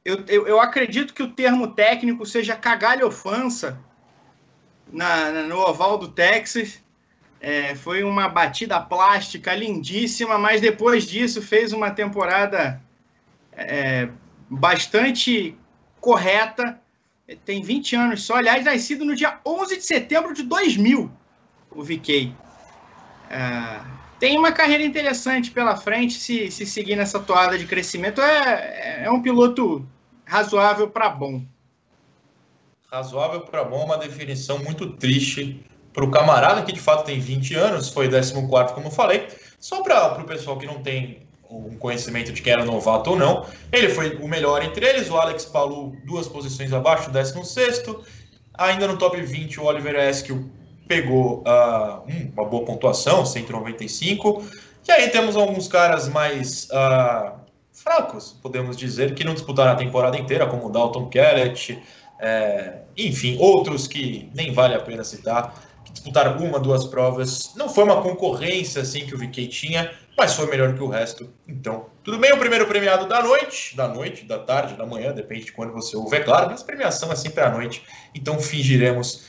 Eu, 0.05 0.25
eu, 0.27 0.47
eu, 0.47 0.61
acredito 0.61 1.15
que 1.15 1.23
o 1.23 1.33
termo 1.33 1.69
técnico 1.69 2.27
seja 2.27 2.57
cagalhofança 2.57 3.79
na, 4.93 5.31
na 5.31 5.43
no 5.43 5.59
oval 5.59 5.99
do 5.99 6.09
Texas. 6.09 6.81
É, 7.41 7.75
foi 7.75 8.05
uma 8.05 8.29
batida 8.29 8.81
plástica 8.81 9.53
lindíssima, 9.55 10.39
mas 10.39 10.61
depois 10.61 11.05
disso 11.05 11.43
fez 11.43 11.73
uma 11.73 11.91
temporada 11.91 12.81
é, 13.53 14.09
bastante 14.49 15.57
correta. 16.01 16.81
Tem 17.45 17.63
20 17.63 17.97
anos 17.97 18.23
só, 18.23 18.37
aliás, 18.37 18.65
nascido 18.65 19.05
no 19.05 19.17
dia 19.17 19.41
11 19.45 19.77
de 19.77 19.83
setembro 19.83 20.35
de 20.35 20.45
2000, 20.45 21.11
o 21.71 21.83
VK. 21.83 22.33
É, 23.31 23.81
tem 24.23 24.39
uma 24.39 24.53
carreira 24.53 24.85
interessante 24.85 25.51
pela 25.51 25.75
frente 25.75 26.15
se, 26.15 26.49
se 26.49 26.65
seguir 26.65 26.95
nessa 26.95 27.19
toada 27.19 27.59
de 27.59 27.67
crescimento. 27.67 28.21
É, 28.23 29.03
é 29.07 29.11
um 29.11 29.21
piloto 29.21 29.85
razoável 30.25 30.89
para 30.89 31.09
bom. 31.09 31.43
Razoável 32.89 33.41
para 33.41 33.65
bom 33.65 33.81
é 33.81 33.85
uma 33.85 33.99
definição 33.99 34.61
muito 34.61 34.93
triste 34.93 35.61
para 35.93 36.05
o 36.05 36.11
camarada 36.13 36.63
que 36.63 36.71
de 36.71 36.79
fato 36.79 37.05
tem 37.05 37.19
20 37.19 37.57
anos, 37.57 37.89
foi 37.89 38.09
14, 38.09 38.73
como 38.73 38.93
falei. 38.93 39.27
Só 39.59 39.83
para 39.83 40.23
o 40.23 40.25
pessoal 40.25 40.57
que 40.57 40.67
não 40.67 40.81
tem 40.81 41.27
um 41.51 41.77
conhecimento 41.77 42.33
de 42.33 42.43
quem 42.43 42.53
era 42.53 42.65
novato 42.65 43.11
ou 43.11 43.17
não, 43.17 43.45
ele 43.73 43.89
foi 43.89 44.15
o 44.19 44.29
melhor 44.29 44.63
entre 44.63 44.87
eles. 44.87 45.11
O 45.11 45.17
Alex 45.17 45.47
Palu, 45.47 45.97
duas 46.05 46.29
posições 46.29 46.73
abaixo, 46.73 47.11
16. 47.11 47.83
Ainda 48.55 48.87
no 48.87 48.97
top 48.97 49.21
20, 49.21 49.59
o 49.59 49.65
Oliver 49.65 49.97
Eskew 49.97 50.49
pegou 50.93 51.43
uh, 51.47 52.03
uma 52.37 52.45
boa 52.45 52.67
pontuação, 52.67 53.25
195. 53.25 54.45
E 54.87 54.93
aí 54.93 55.09
temos 55.09 55.37
alguns 55.37 55.67
caras 55.67 56.07
mais 56.07 56.69
uh, 56.71 57.33
fracos, 57.73 58.37
podemos 58.43 58.77
dizer, 58.77 59.15
que 59.15 59.25
não 59.25 59.33
disputaram 59.33 59.73
a 59.73 59.75
temporada 59.75 60.19
inteira, 60.19 60.47
como 60.47 60.71
Dalton 60.71 61.09
Kellett, 61.09 61.83
é, 62.21 62.83
enfim, 62.97 63.39
outros 63.41 63.87
que 63.89 64.31
nem 64.35 64.53
vale 64.53 64.75
a 64.75 64.81
pena 64.81 65.03
citar, 65.03 65.55
que 65.83 65.93
disputaram 65.93 66.37
uma, 66.39 66.61
duas 66.61 66.85
provas. 66.85 67.55
Não 67.57 67.71
foi 67.71 67.85
uma 67.85 68.03
concorrência 68.03 68.83
assim 68.83 69.07
que 69.07 69.15
o 69.15 69.19
VK 69.19 69.49
tinha, 69.49 69.91
mas 70.17 70.35
foi 70.35 70.47
melhor 70.47 70.75
que 70.75 70.83
o 70.83 70.89
resto. 70.89 71.33
Então, 71.49 71.87
tudo 72.05 72.19
bem, 72.19 72.33
o 72.33 72.39
primeiro 72.39 72.67
premiado 72.67 73.09
da 73.09 73.23
noite, 73.23 73.75
da 73.75 73.89
noite, 73.89 74.27
da 74.27 74.39
tarde, 74.39 74.75
da 74.75 74.85
manhã, 74.85 75.13
depende 75.13 75.47
de 75.47 75.53
quando 75.53 75.73
você 75.73 75.97
ouve, 75.97 76.17
é 76.17 76.21
claro, 76.21 76.51
mas 76.51 76.63
premiação 76.63 77.11
é 77.11 77.17
sempre 77.17 77.43
à 77.43 77.51
noite, 77.51 77.83
então 78.15 78.39
fingiremos 78.39 79.25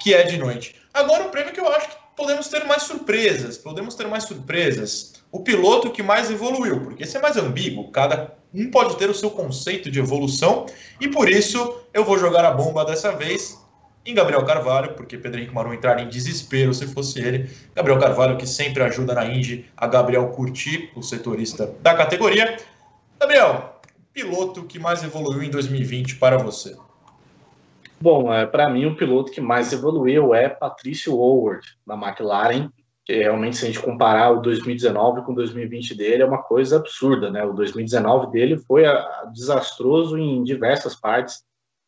que 0.00 0.12
é 0.12 0.24
de 0.24 0.36
noite. 0.36 0.83
Agora, 0.94 1.24
o 1.24 1.30
prêmio 1.30 1.52
que 1.52 1.58
eu 1.58 1.68
acho 1.72 1.88
que 1.88 1.96
podemos 2.16 2.46
ter 2.46 2.64
mais 2.66 2.84
surpresas, 2.84 3.58
podemos 3.58 3.96
ter 3.96 4.06
mais 4.06 4.22
surpresas. 4.22 5.14
O 5.32 5.40
piloto 5.40 5.90
que 5.90 6.04
mais 6.04 6.30
evoluiu, 6.30 6.80
porque 6.80 7.02
esse 7.02 7.16
é 7.16 7.20
mais 7.20 7.36
ambíguo, 7.36 7.90
cada 7.90 8.32
um 8.54 8.70
pode 8.70 8.96
ter 8.96 9.10
o 9.10 9.14
seu 9.14 9.28
conceito 9.28 9.90
de 9.90 9.98
evolução, 9.98 10.66
e 11.00 11.08
por 11.08 11.28
isso 11.28 11.80
eu 11.92 12.04
vou 12.04 12.16
jogar 12.16 12.44
a 12.44 12.52
bomba 12.52 12.84
dessa 12.84 13.10
vez 13.10 13.58
em 14.06 14.14
Gabriel 14.14 14.44
Carvalho, 14.44 14.94
porque 14.94 15.18
Pedro 15.18 15.40
Henrique 15.40 15.54
Marum 15.54 15.74
entraria 15.74 16.04
em 16.04 16.08
desespero 16.08 16.72
se 16.72 16.86
fosse 16.86 17.18
ele. 17.18 17.50
Gabriel 17.74 17.98
Carvalho, 17.98 18.36
que 18.36 18.46
sempre 18.46 18.84
ajuda 18.84 19.14
na 19.14 19.24
Indy 19.26 19.68
a 19.76 19.88
Gabriel 19.88 20.28
Curti, 20.28 20.92
o 20.94 21.02
setorista 21.02 21.74
da 21.80 21.94
categoria. 21.94 22.56
Gabriel, 23.18 23.80
piloto 24.12 24.62
que 24.62 24.78
mais 24.78 25.02
evoluiu 25.02 25.42
em 25.42 25.50
2020 25.50 26.16
para 26.16 26.38
você? 26.38 26.76
Bom, 28.04 28.30
é, 28.30 28.44
para 28.44 28.68
mim, 28.68 28.84
o 28.84 28.94
piloto 28.94 29.32
que 29.32 29.40
mais 29.40 29.72
evoluiu 29.72 30.34
é 30.34 30.46
Patrício 30.46 31.16
Howard, 31.18 31.66
da 31.86 31.94
McLaren, 31.94 32.68
que 33.02 33.14
realmente, 33.14 33.56
se 33.56 33.64
a 33.64 33.66
gente 33.68 33.80
comparar 33.80 34.30
o 34.30 34.42
2019 34.42 35.22
com 35.22 35.32
o 35.32 35.34
2020 35.34 35.94
dele, 35.94 36.22
é 36.22 36.26
uma 36.26 36.42
coisa 36.42 36.76
absurda, 36.76 37.30
né? 37.30 37.42
O 37.42 37.54
2019 37.54 38.30
dele 38.30 38.58
foi 38.58 38.84
a, 38.84 38.92
a, 38.92 39.30
desastroso 39.32 40.18
em 40.18 40.44
diversas 40.44 40.94
partes. 40.94 41.42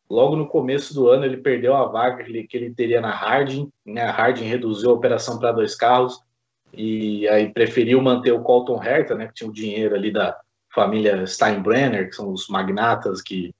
Logo 0.09 0.35
no 0.35 0.47
começo 0.47 0.91
do 0.91 1.07
ano, 1.07 1.23
ele 1.23 1.37
perdeu 1.37 1.75
a 1.75 1.85
vaga 1.85 2.23
que 2.23 2.31
ele, 2.31 2.47
que 2.47 2.57
ele 2.57 2.73
teria 2.73 2.99
na 2.99 3.11
Harding, 3.11 3.71
né? 3.85 4.01
A 4.01 4.11
Harding 4.11 4.45
reduziu 4.45 4.89
a 4.89 4.93
operação 4.93 5.37
para 5.37 5.51
dois 5.51 5.75
carros 5.75 6.19
e 6.73 7.27
aí 7.27 7.53
preferiu 7.53 8.01
manter 8.01 8.31
o 8.31 8.41
Colton 8.41 8.83
Herta, 8.83 9.13
né? 9.13 9.27
Que 9.27 9.35
tinha 9.35 9.49
o 9.51 9.53
dinheiro 9.53 9.93
ali 9.93 10.11
da 10.11 10.35
família 10.73 11.27
Steinbrenner, 11.27 12.09
que 12.09 12.15
são 12.15 12.31
os 12.31 12.47
magnatas 12.47 13.21
que 13.21 13.51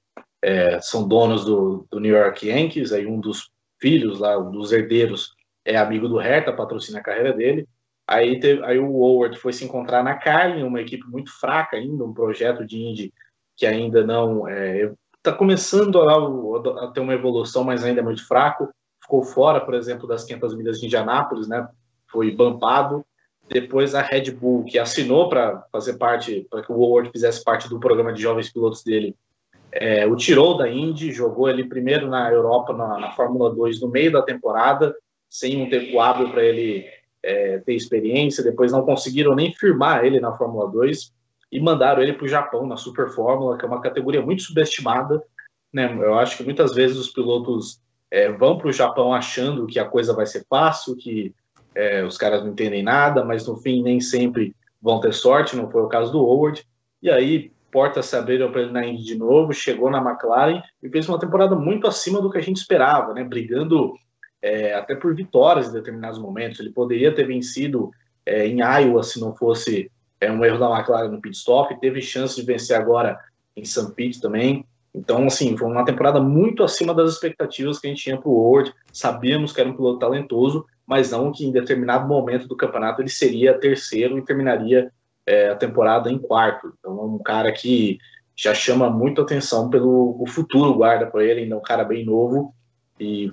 é, 0.47 0.79
são 0.79 1.05
donos 1.05 1.43
do, 1.43 1.85
do 1.91 1.99
New 1.99 2.15
York 2.15 2.47
Yankees. 2.47 2.93
Aí 2.93 3.05
um 3.05 3.19
dos 3.19 3.51
filhos 3.79 4.19
lá, 4.19 4.37
dos 4.37 4.71
herdeiros, 4.71 5.35
é 5.65 5.75
amigo 5.75 6.07
do 6.07 6.17
Hertha, 6.17 6.53
patrocina 6.53 6.99
a 6.99 7.03
carreira 7.03 7.33
dele. 7.33 7.67
Aí, 8.07 8.39
teve, 8.39 8.63
aí 8.63 8.79
o 8.79 8.95
Howard 8.95 9.37
foi 9.37 9.51
se 9.51 9.65
encontrar 9.65 10.01
na 10.01 10.15
Carlin, 10.15 10.63
uma 10.63 10.79
equipe 10.79 11.05
muito 11.07 11.29
fraca 11.37 11.75
ainda, 11.75 12.05
um 12.05 12.13
projeto 12.13 12.65
de 12.65 12.81
Indy 12.81 13.13
que 13.57 13.65
ainda 13.65 14.05
não 14.05 14.47
está 14.47 15.31
é, 15.31 15.33
começando 15.33 15.99
a, 16.01 16.85
a, 16.85 16.91
ter 16.91 17.01
uma 17.01 17.13
evolução, 17.13 17.65
mas 17.65 17.83
ainda 17.83 17.99
é 17.99 18.03
muito 18.03 18.25
fraco. 18.25 18.69
Ficou 19.01 19.23
fora, 19.23 19.59
por 19.59 19.73
exemplo, 19.73 20.07
das 20.07 20.23
500 20.23 20.55
milhas 20.55 20.79
de 20.79 20.85
Indianápolis, 20.85 21.47
né? 21.47 21.67
Foi 22.09 22.31
bampado. 22.31 23.05
Depois 23.49 23.95
a 23.95 24.01
Red 24.01 24.31
Bull, 24.31 24.63
que 24.63 24.79
assinou 24.79 25.27
para 25.27 25.65
fazer 25.71 25.97
parte, 25.97 26.47
para 26.49 26.61
que 26.61 26.71
o 26.71 26.75
Howard 26.75 27.09
fizesse 27.11 27.43
parte 27.43 27.67
do 27.67 27.79
programa 27.79 28.13
de 28.13 28.21
jovens 28.21 28.51
pilotos 28.51 28.83
dele, 28.83 29.15
é, 29.71 30.05
o 30.05 30.15
tirou 30.15 30.57
da 30.57 30.69
Indy, 30.69 31.11
jogou 31.11 31.49
ele 31.49 31.63
primeiro 31.63 32.07
na 32.07 32.31
Europa, 32.31 32.73
na, 32.73 32.97
na 32.99 33.11
Fórmula 33.11 33.53
2, 33.53 33.81
no 33.81 33.89
meio 33.89 34.11
da 34.11 34.21
temporada, 34.21 34.95
sem 35.29 35.61
um 35.61 35.69
tempo 35.69 35.99
hábil 35.99 36.31
para 36.31 36.43
ele 36.43 36.85
é, 37.21 37.59
ter 37.59 37.73
experiência. 37.73 38.43
Depois 38.43 38.71
não 38.71 38.85
conseguiram 38.85 39.35
nem 39.35 39.53
firmar 39.53 40.05
ele 40.05 40.19
na 40.19 40.33
Fórmula 40.33 40.69
2 40.71 41.11
e 41.51 41.59
mandaram 41.59 42.01
ele 42.01 42.13
para 42.13 42.25
o 42.25 42.29
Japão, 42.29 42.65
na 42.65 42.77
Super 42.77 43.09
Fórmula, 43.09 43.57
que 43.57 43.65
é 43.65 43.67
uma 43.67 43.81
categoria 43.81 44.21
muito 44.21 44.43
subestimada. 44.43 45.21
Né? 45.71 45.93
Eu 46.01 46.17
acho 46.17 46.37
que 46.37 46.43
muitas 46.43 46.73
vezes 46.73 46.97
os 46.97 47.09
pilotos 47.09 47.81
é, 48.09 48.31
vão 48.31 48.57
para 48.57 48.69
o 48.69 48.73
Japão 48.73 49.13
achando 49.13 49.67
que 49.67 49.79
a 49.79 49.85
coisa 49.85 50.13
vai 50.13 50.25
ser 50.25 50.45
fácil, 50.49 50.95
que 50.95 51.33
é, 51.75 52.03
os 52.03 52.17
caras 52.17 52.41
não 52.41 52.51
entendem 52.51 52.81
nada, 52.81 53.23
mas 53.23 53.45
no 53.45 53.55
fim 53.57 53.83
nem 53.83 53.99
sempre 53.99 54.55
vão 54.81 54.99
ter 54.99 55.13
sorte, 55.13 55.55
não 55.55 55.69
foi 55.69 55.81
o 55.81 55.87
caso 55.87 56.11
do 56.11 56.19
Howard. 56.19 56.65
E 57.01 57.09
aí, 57.09 57.51
portas 57.71 58.05
se 58.05 58.15
abriram 58.15 58.51
para 58.51 58.61
ele 58.61 58.71
na 58.71 58.85
Indy 58.85 59.03
de 59.03 59.17
novo, 59.17 59.53
chegou 59.53 59.89
na 59.89 59.99
McLaren 59.99 60.61
e 60.81 60.89
fez 60.89 61.07
uma 61.07 61.19
temporada 61.19 61.55
muito 61.55 61.87
acima 61.87 62.21
do 62.21 62.29
que 62.29 62.37
a 62.37 62.41
gente 62.41 62.57
esperava, 62.57 63.13
né? 63.13 63.23
brigando 63.23 63.93
é, 64.41 64.73
até 64.73 64.95
por 64.95 65.15
vitórias 65.15 65.69
em 65.69 65.73
determinados 65.73 66.19
momentos. 66.19 66.59
Ele 66.59 66.71
poderia 66.71 67.13
ter 67.13 67.25
vencido 67.25 67.91
é, 68.25 68.47
em 68.47 68.59
Iowa 68.59 69.03
se 69.03 69.19
não 69.19 69.35
fosse 69.35 69.91
é, 70.19 70.31
um 70.31 70.43
erro 70.43 70.57
da 70.57 70.69
McLaren 70.75 71.09
no 71.09 71.21
pit 71.21 71.37
stop, 71.37 71.79
teve 71.79 72.01
chance 72.01 72.35
de 72.35 72.45
vencer 72.45 72.75
agora 72.75 73.19
em 73.55 73.63
St. 73.63 73.91
Pete 73.95 74.21
também. 74.21 74.65
Então, 74.93 75.27
assim, 75.27 75.55
foi 75.55 75.67
uma 75.67 75.85
temporada 75.85 76.19
muito 76.19 76.63
acima 76.63 76.93
das 76.93 77.11
expectativas 77.13 77.79
que 77.79 77.87
a 77.87 77.89
gente 77.89 78.03
tinha 78.03 78.17
para 78.17 78.29
o 78.29 78.33
World. 78.33 78.73
Sabíamos 78.91 79.53
que 79.53 79.61
era 79.61 79.69
um 79.69 79.75
piloto 79.75 79.99
talentoso, 79.99 80.65
mas 80.87 81.11
não 81.11 81.31
que 81.31 81.45
em 81.45 81.51
determinado 81.51 82.07
momento 82.07 82.47
do 82.47 82.55
campeonato 82.55 83.01
ele 83.01 83.09
seria 83.09 83.59
terceiro 83.59 84.17
e 84.17 84.25
terminaria 84.25 84.91
é, 85.27 85.49
a 85.49 85.55
temporada 85.55 86.09
em 86.09 86.17
quarto. 86.17 86.73
Então, 86.79 86.97
é 86.97 87.03
um 87.03 87.19
cara 87.19 87.51
que 87.51 87.99
já 88.35 88.53
chama 88.53 88.89
muito 88.89 89.21
atenção 89.21 89.69
pelo 89.69 90.23
futuro 90.27 90.73
guarda 90.73 91.05
para 91.07 91.23
ele, 91.23 91.41
ainda 91.41 91.55
é 91.55 91.57
um 91.57 91.61
cara 91.61 91.83
bem 91.83 92.05
novo 92.05 92.53
e 92.99 93.31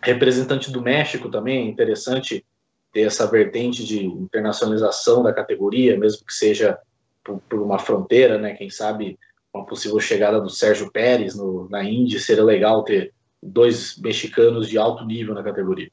representante 0.00 0.70
do 0.70 0.82
México 0.82 1.28
também, 1.28 1.66
é 1.66 1.70
interessante 1.70 2.44
ter 2.92 3.02
essa 3.02 3.26
vertente 3.26 3.84
de 3.84 4.04
internacionalização 4.04 5.22
da 5.22 5.32
categoria, 5.32 5.98
mesmo 5.98 6.24
que 6.24 6.32
seja 6.32 6.78
por, 7.24 7.40
por 7.48 7.60
uma 7.60 7.78
fronteira, 7.78 8.38
né? 8.38 8.54
Quem 8.54 8.70
sabe 8.70 9.18
uma 9.52 9.66
possível 9.66 9.98
chegada 9.98 10.40
do 10.40 10.50
Sérgio 10.50 10.92
Pérez 10.92 11.34
no, 11.34 11.68
na 11.68 11.82
Indy 11.82 12.20
seria 12.20 12.44
legal 12.44 12.84
ter 12.84 13.12
dois 13.42 13.98
mexicanos 13.98 14.68
de 14.68 14.78
alto 14.78 15.04
nível 15.04 15.34
na 15.34 15.42
categoria. 15.42 15.90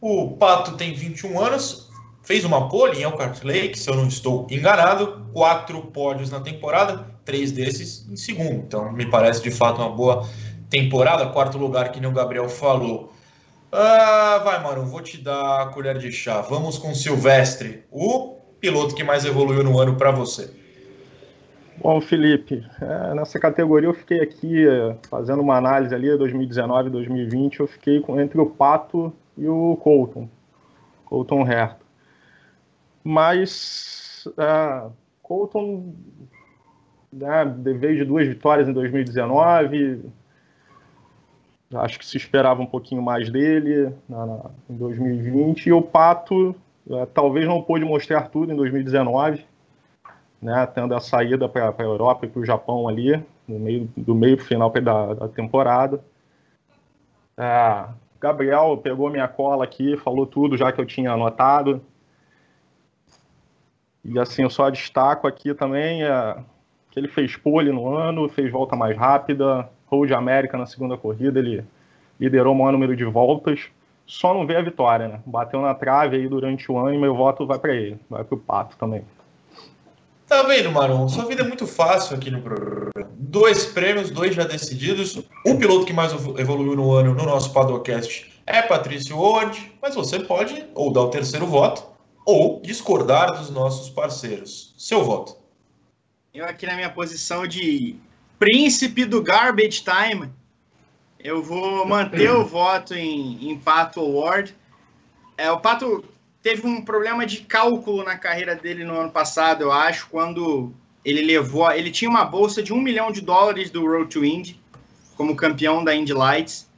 O 0.00 0.36
Pato 0.36 0.76
tem 0.76 0.94
21 0.94 1.40
anos, 1.40 1.85
fez 2.26 2.44
uma 2.44 2.68
pole 2.68 2.98
em 2.98 3.02
Elkhart 3.02 3.44
Lake, 3.44 3.78
se 3.78 3.88
eu 3.88 3.94
não 3.94 4.08
estou 4.08 4.48
enganado, 4.50 5.24
quatro 5.32 5.80
pódios 5.80 6.28
na 6.28 6.40
temporada, 6.40 7.06
três 7.24 7.52
desses 7.52 8.04
em 8.10 8.16
segundo. 8.16 8.64
Então, 8.66 8.92
me 8.92 9.06
parece 9.06 9.40
de 9.40 9.50
fato 9.52 9.80
uma 9.80 9.90
boa 9.90 10.28
temporada, 10.68 11.26
quarto 11.26 11.56
lugar, 11.56 11.92
que 11.92 12.00
nem 12.00 12.10
o 12.10 12.12
Gabriel 12.12 12.48
falou. 12.48 13.12
Ah, 13.70 14.40
vai, 14.44 14.60
Maru, 14.60 14.84
vou 14.86 15.00
te 15.00 15.18
dar 15.18 15.62
a 15.62 15.66
colher 15.66 15.98
de 15.98 16.10
chá. 16.10 16.40
Vamos 16.40 16.78
com 16.78 16.92
Silvestre, 16.92 17.84
o 17.92 18.38
piloto 18.58 18.96
que 18.96 19.04
mais 19.04 19.24
evoluiu 19.24 19.62
no 19.62 19.78
ano 19.78 19.94
para 19.94 20.10
você. 20.10 20.50
Bom, 21.78 22.00
Felipe, 22.00 22.66
é, 22.80 23.14
nessa 23.14 23.38
categoria 23.38 23.88
eu 23.88 23.94
fiquei 23.94 24.20
aqui 24.20 24.66
é, 24.66 24.96
fazendo 25.08 25.42
uma 25.42 25.56
análise 25.56 25.94
ali, 25.94 26.16
2019 26.18 26.90
2020, 26.90 27.60
eu 27.60 27.68
fiquei 27.68 28.00
com, 28.00 28.20
entre 28.20 28.40
o 28.40 28.46
Pato 28.46 29.12
e 29.38 29.46
o 29.46 29.76
Colton, 29.76 30.28
Colton 31.04 31.46
Herta. 31.46 31.85
Mas 33.06 34.26
é, 34.36 34.90
Colton 35.22 35.94
né, 37.12 37.44
veio 37.78 37.98
de 37.98 38.04
duas 38.04 38.26
vitórias 38.26 38.68
em 38.68 38.72
2019, 38.72 40.02
Acho 41.74 41.98
que 41.98 42.06
se 42.06 42.16
esperava 42.16 42.62
um 42.62 42.66
pouquinho 42.66 43.02
mais 43.02 43.28
dele 43.28 43.92
na, 44.08 44.24
na, 44.24 44.50
em 44.70 44.76
2020. 44.76 45.66
E 45.66 45.72
o 45.72 45.82
Pato 45.82 46.54
é, 46.88 47.06
talvez 47.06 47.46
não 47.46 47.60
pôde 47.60 47.84
mostrar 47.84 48.28
tudo 48.28 48.52
em 48.52 48.56
2019, 48.56 49.44
né, 50.40 50.64
tendo 50.66 50.94
a 50.94 51.00
saída 51.00 51.48
para 51.48 51.74
a 51.76 51.82
Europa 51.82 52.24
e 52.24 52.28
para 52.28 52.40
o 52.40 52.44
Japão 52.44 52.88
ali, 52.88 53.20
no 53.48 53.58
meio, 53.58 53.90
do 53.96 54.14
meio 54.14 54.36
para 54.36 54.44
o 54.44 54.46
final 54.46 54.70
da, 54.70 55.14
da 55.14 55.28
temporada. 55.28 56.00
É, 57.36 57.84
Gabriel 58.20 58.78
pegou 58.78 59.10
minha 59.10 59.26
cola 59.26 59.64
aqui, 59.64 59.96
falou 59.96 60.24
tudo 60.24 60.56
já 60.56 60.70
que 60.70 60.80
eu 60.80 60.86
tinha 60.86 61.12
anotado. 61.12 61.82
E 64.08 64.18
assim, 64.18 64.42
eu 64.42 64.50
só 64.50 64.70
destaco 64.70 65.26
aqui 65.26 65.52
também 65.52 66.04
é, 66.04 66.36
que 66.90 67.00
ele 67.00 67.08
fez 67.08 67.36
pole 67.36 67.72
no 67.72 67.94
ano, 67.94 68.28
fez 68.28 68.50
volta 68.50 68.76
mais 68.76 68.96
rápida, 68.96 69.68
Road 69.86 70.14
América 70.14 70.56
na 70.56 70.66
segunda 70.66 70.96
corrida, 70.96 71.40
ele 71.40 71.64
liderou 72.18 72.54
o 72.54 72.58
maior 72.58 72.72
número 72.72 72.94
de 72.94 73.04
voltas, 73.04 73.66
só 74.06 74.32
não 74.32 74.46
vê 74.46 74.56
a 74.56 74.62
vitória, 74.62 75.08
né? 75.08 75.20
Bateu 75.26 75.60
na 75.60 75.74
trave 75.74 76.16
aí 76.16 76.28
durante 76.28 76.70
o 76.70 76.78
ano 76.78 76.94
e 76.94 76.98
meu 76.98 77.16
voto 77.16 77.46
vai 77.46 77.58
para 77.58 77.74
ele, 77.74 77.98
vai 78.08 78.22
para 78.22 78.34
o 78.36 78.38
Pato 78.38 78.76
também. 78.76 79.04
Tá 80.28 80.42
vendo, 80.44 80.70
Maron? 80.70 81.08
Sua 81.08 81.24
vida 81.24 81.42
é 81.42 81.46
muito 81.46 81.66
fácil 81.66 82.16
aqui 82.16 82.30
no 82.30 82.40
programa. 82.40 82.90
Dois 83.14 83.66
prêmios, 83.66 84.10
dois 84.10 84.34
já 84.34 84.44
decididos. 84.44 85.16
O 85.44 85.56
piloto 85.56 85.84
que 85.84 85.92
mais 85.92 86.12
evoluiu 86.38 86.76
no 86.76 86.92
ano 86.92 87.14
no 87.14 87.24
nosso 87.24 87.52
Padocast 87.52 88.32
é 88.46 88.62
Patrício 88.62 89.18
Ward, 89.18 89.72
mas 89.82 89.94
você 89.94 90.20
pode 90.20 90.64
ou 90.74 90.92
dar 90.92 91.02
o 91.02 91.10
terceiro 91.10 91.46
voto 91.46 91.95
ou 92.26 92.60
discordar 92.60 93.38
dos 93.38 93.50
nossos 93.50 93.88
parceiros. 93.88 94.74
Seu 94.76 95.04
voto. 95.04 95.36
Eu 96.34 96.44
aqui 96.44 96.66
na 96.66 96.74
minha 96.74 96.90
posição 96.90 97.46
de 97.46 97.94
príncipe 98.36 99.04
do 99.04 99.22
garbage 99.22 99.82
time. 99.84 100.30
Eu 101.18 101.40
vou 101.40 101.86
manter 101.86 102.30
o 102.30 102.44
voto 102.44 102.94
em, 102.94 103.50
em 103.50 103.56
Pato 103.56 104.00
Award. 104.00 104.54
É, 105.38 105.50
o 105.50 105.60
Pato 105.60 106.04
teve 106.42 106.66
um 106.66 106.84
problema 106.84 107.24
de 107.24 107.38
cálculo 107.42 108.02
na 108.02 108.18
carreira 108.18 108.56
dele 108.56 108.84
no 108.84 108.98
ano 108.98 109.10
passado, 109.10 109.62
eu 109.62 109.72
acho, 109.72 110.08
quando 110.08 110.72
ele 111.04 111.22
levou. 111.22 111.70
Ele 111.70 111.90
tinha 111.90 112.10
uma 112.10 112.24
bolsa 112.24 112.62
de 112.62 112.72
um 112.72 112.80
milhão 112.80 113.12
de 113.12 113.20
dólares 113.20 113.70
do 113.70 113.86
Road 113.86 114.10
to 114.10 114.24
Indy, 114.24 114.60
como 115.16 115.36
campeão 115.36 115.84
da 115.84 115.94
Indy 115.94 116.12
Lights. 116.12 116.68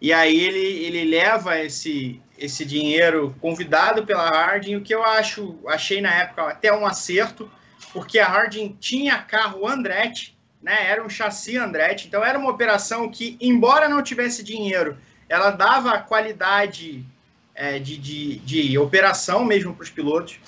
E 0.00 0.12
aí 0.12 0.38
ele, 0.38 0.58
ele 0.58 1.04
leva 1.04 1.60
esse, 1.60 2.20
esse 2.42 2.64
dinheiro 2.64 3.34
convidado 3.40 4.04
pela 4.04 4.28
Harding, 4.28 4.74
o 4.74 4.82
que 4.82 4.92
eu 4.92 5.04
acho, 5.04 5.56
achei 5.68 6.00
na 6.00 6.12
época 6.12 6.48
até 6.48 6.72
um 6.72 6.84
acerto, 6.84 7.48
porque 7.92 8.18
a 8.18 8.26
Harding 8.26 8.76
tinha 8.80 9.18
carro 9.18 9.66
Andretti, 9.66 10.36
né? 10.60 10.88
Era 10.90 11.04
um 11.04 11.08
chassi 11.08 11.56
Andretti, 11.56 12.08
então 12.08 12.24
era 12.24 12.36
uma 12.36 12.50
operação 12.50 13.08
que, 13.08 13.36
embora 13.40 13.88
não 13.88 14.02
tivesse 14.02 14.42
dinheiro, 14.42 14.98
ela 15.28 15.50
dava 15.52 15.98
qualidade 16.00 17.06
é, 17.54 17.78
de, 17.78 17.96
de, 17.96 18.38
de, 18.38 18.76
operação 18.76 19.44
mesmo 19.44 19.72
para 19.72 19.84
os 19.84 19.90
pilotos. 19.90 20.40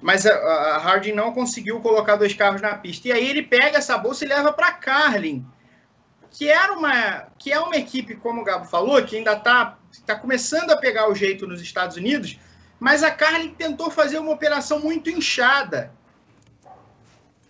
Mas 0.00 0.24
a, 0.24 0.32
a 0.32 0.78
Harding 0.78 1.12
não 1.12 1.32
conseguiu 1.32 1.80
colocar 1.80 2.16
dois 2.16 2.32
carros 2.32 2.62
na 2.62 2.74
pista. 2.76 3.08
E 3.08 3.12
aí 3.12 3.28
ele 3.28 3.42
pega 3.42 3.76
essa 3.76 3.98
bolsa 3.98 4.24
e 4.24 4.28
leva 4.28 4.54
para 4.54 4.72
Carlin. 4.72 5.44
que 6.30 6.48
era 6.48 6.72
uma 6.72 7.26
que 7.38 7.52
é 7.52 7.60
uma 7.60 7.76
equipe, 7.76 8.14
como 8.16 8.40
o 8.40 8.44
Gabo 8.44 8.64
falou, 8.64 9.02
que 9.02 9.16
ainda 9.16 9.34
está 9.34 9.76
tá 10.06 10.14
começando 10.14 10.70
a 10.70 10.76
pegar 10.76 11.10
o 11.10 11.14
jeito 11.14 11.46
nos 11.46 11.60
Estados 11.60 11.96
Unidos, 11.96 12.38
mas 12.78 13.02
a 13.02 13.10
Carlin 13.10 13.54
tentou 13.54 13.90
fazer 13.90 14.18
uma 14.18 14.32
operação 14.32 14.80
muito 14.80 15.10
inchada. 15.10 15.92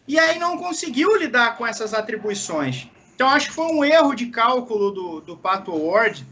E 0.06 0.18
aí 0.18 0.38
não 0.38 0.58
conseguiu 0.58 1.16
lidar 1.16 1.56
com 1.56 1.66
essas 1.66 1.94
atribuições. 1.94 2.88
Então 3.14 3.28
acho 3.28 3.48
que 3.48 3.54
foi 3.54 3.66
um 3.66 3.84
erro 3.84 4.14
de 4.14 4.26
cálculo 4.26 4.90
do, 4.90 5.20
do 5.20 5.36
Pato 5.36 5.70
Award. 5.70 6.26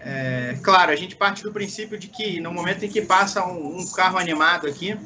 É, 0.00 0.58
claro, 0.62 0.90
a 0.90 0.96
gente 0.96 1.16
parte 1.16 1.42
do 1.42 1.52
princípio 1.52 1.98
de 1.98 2.08
que 2.08 2.40
no 2.40 2.52
momento 2.52 2.84
em 2.84 2.88
que 2.88 3.02
passa 3.02 3.44
um, 3.46 3.78
um 3.78 3.86
carro 3.92 4.18
animado 4.18 4.66
aqui, 4.66 4.98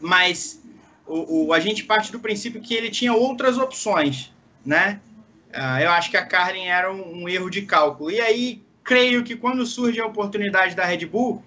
mas 0.00 0.62
o, 1.06 1.46
o, 1.46 1.52
a 1.52 1.60
gente 1.60 1.84
parte 1.84 2.12
do 2.12 2.20
princípio 2.20 2.60
que 2.60 2.74
ele 2.74 2.90
tinha 2.90 3.12
outras 3.12 3.58
opções, 3.58 4.32
né? 4.64 5.00
Uh, 5.48 5.80
eu 5.80 5.90
acho 5.90 6.10
que 6.10 6.16
a 6.16 6.24
Carlin 6.24 6.66
era 6.66 6.92
um, 6.92 7.22
um, 7.22 7.28
erro 7.28 7.48
de 7.48 7.62
cálculo. 7.62 8.10
E 8.10 8.20
aí, 8.20 8.62
creio 8.88 9.22
que 9.22 9.36
quando 9.36 9.66
surge 9.66 10.00
a 10.00 10.06
oportunidade 10.06 10.74
da 10.74 10.82
Red 10.82 11.04
Bull, 11.04 11.44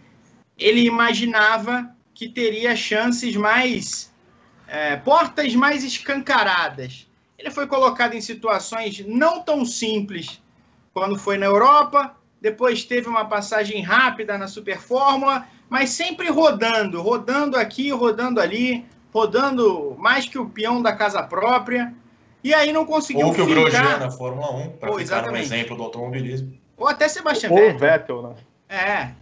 ele 0.56 0.82
imaginava 0.82 1.90
que 2.14 2.30
teria 2.30 2.76
chances 2.76 3.36
mais. 3.36 4.12
É, 4.68 4.96
portas 4.96 5.54
mais 5.56 5.84
escancaradas. 5.84 7.08
Ele 7.38 7.50
foi 7.50 7.66
colocado 7.66 8.14
em 8.14 8.22
situações 8.22 9.04
não 9.06 9.42
tão 9.42 9.66
simples 9.66 10.40
quando 10.94 11.18
foi 11.18 11.38
na 11.38 11.48
Europa, 11.48 12.16
depois 12.40 12.86
teve 12.86 13.10
uma 13.10 13.26
passagem 13.26 13.82
rápida 13.82 14.38
na 14.38 14.48
Super 14.48 14.80
Fórmula, 14.80 15.46
mas 15.70 15.90
sempre 15.90 16.30
rodando, 16.30 17.02
rodando 17.02 17.58
aqui, 17.58 17.90
rodando 17.90 18.40
ali, 18.40 18.86
rodando 19.12 19.96
mais 20.00 20.26
que 20.26 20.38
o 20.38 20.48
peão 20.48 20.82
da 20.82 20.96
casa 20.96 21.22
própria. 21.24 21.94
E 22.44 22.54
aí 22.54 22.72
não 22.72 22.86
conseguiu 22.86 23.28
Ou 23.28 23.34
que 23.34 23.42
fincar... 23.42 23.58
o 23.58 23.62
Grosjean 23.62 23.98
na 23.98 24.12
Fórmula 24.12 24.52
1, 24.68 24.70
para 24.78 24.94
ficar 24.94 25.30
um 25.30 25.36
exemplo 25.36 25.76
do 25.76 25.84
automobilismo. 25.84 26.62
Ou 26.82 26.88
até 26.88 27.08
Sebastian 27.08 27.50
Vettel. 27.50 27.74
Ou 27.74 27.80
Vettel, 27.80 28.22
né? 28.24 28.36
É. 28.68 29.22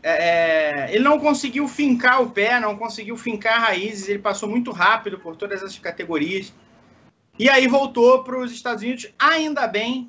É, 0.00 0.84
é, 0.84 0.94
ele 0.94 1.02
não 1.02 1.18
conseguiu 1.18 1.66
fincar 1.66 2.22
o 2.22 2.30
pé, 2.30 2.60
não 2.60 2.76
conseguiu 2.76 3.16
fincar 3.16 3.60
raízes, 3.60 4.08
ele 4.08 4.20
passou 4.20 4.48
muito 4.48 4.70
rápido 4.70 5.18
por 5.18 5.34
todas 5.34 5.60
as 5.64 5.76
categorias. 5.76 6.54
E 7.36 7.50
aí 7.50 7.66
voltou 7.66 8.22
para 8.22 8.38
os 8.38 8.52
Estados 8.52 8.84
Unidos, 8.84 9.08
ainda 9.18 9.66
bem, 9.66 10.08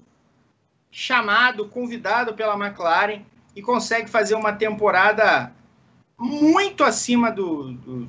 chamado, 0.92 1.68
convidado 1.68 2.36
pela 2.36 2.54
McLaren, 2.54 3.22
e 3.56 3.62
consegue 3.62 4.08
fazer 4.08 4.36
uma 4.36 4.54
temporada 4.54 5.52
muito 6.20 6.84
acima 6.84 7.32
do, 7.32 7.74
do, 7.74 8.08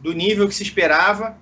do 0.00 0.12
nível 0.12 0.46
que 0.46 0.54
se 0.54 0.62
esperava. 0.62 1.38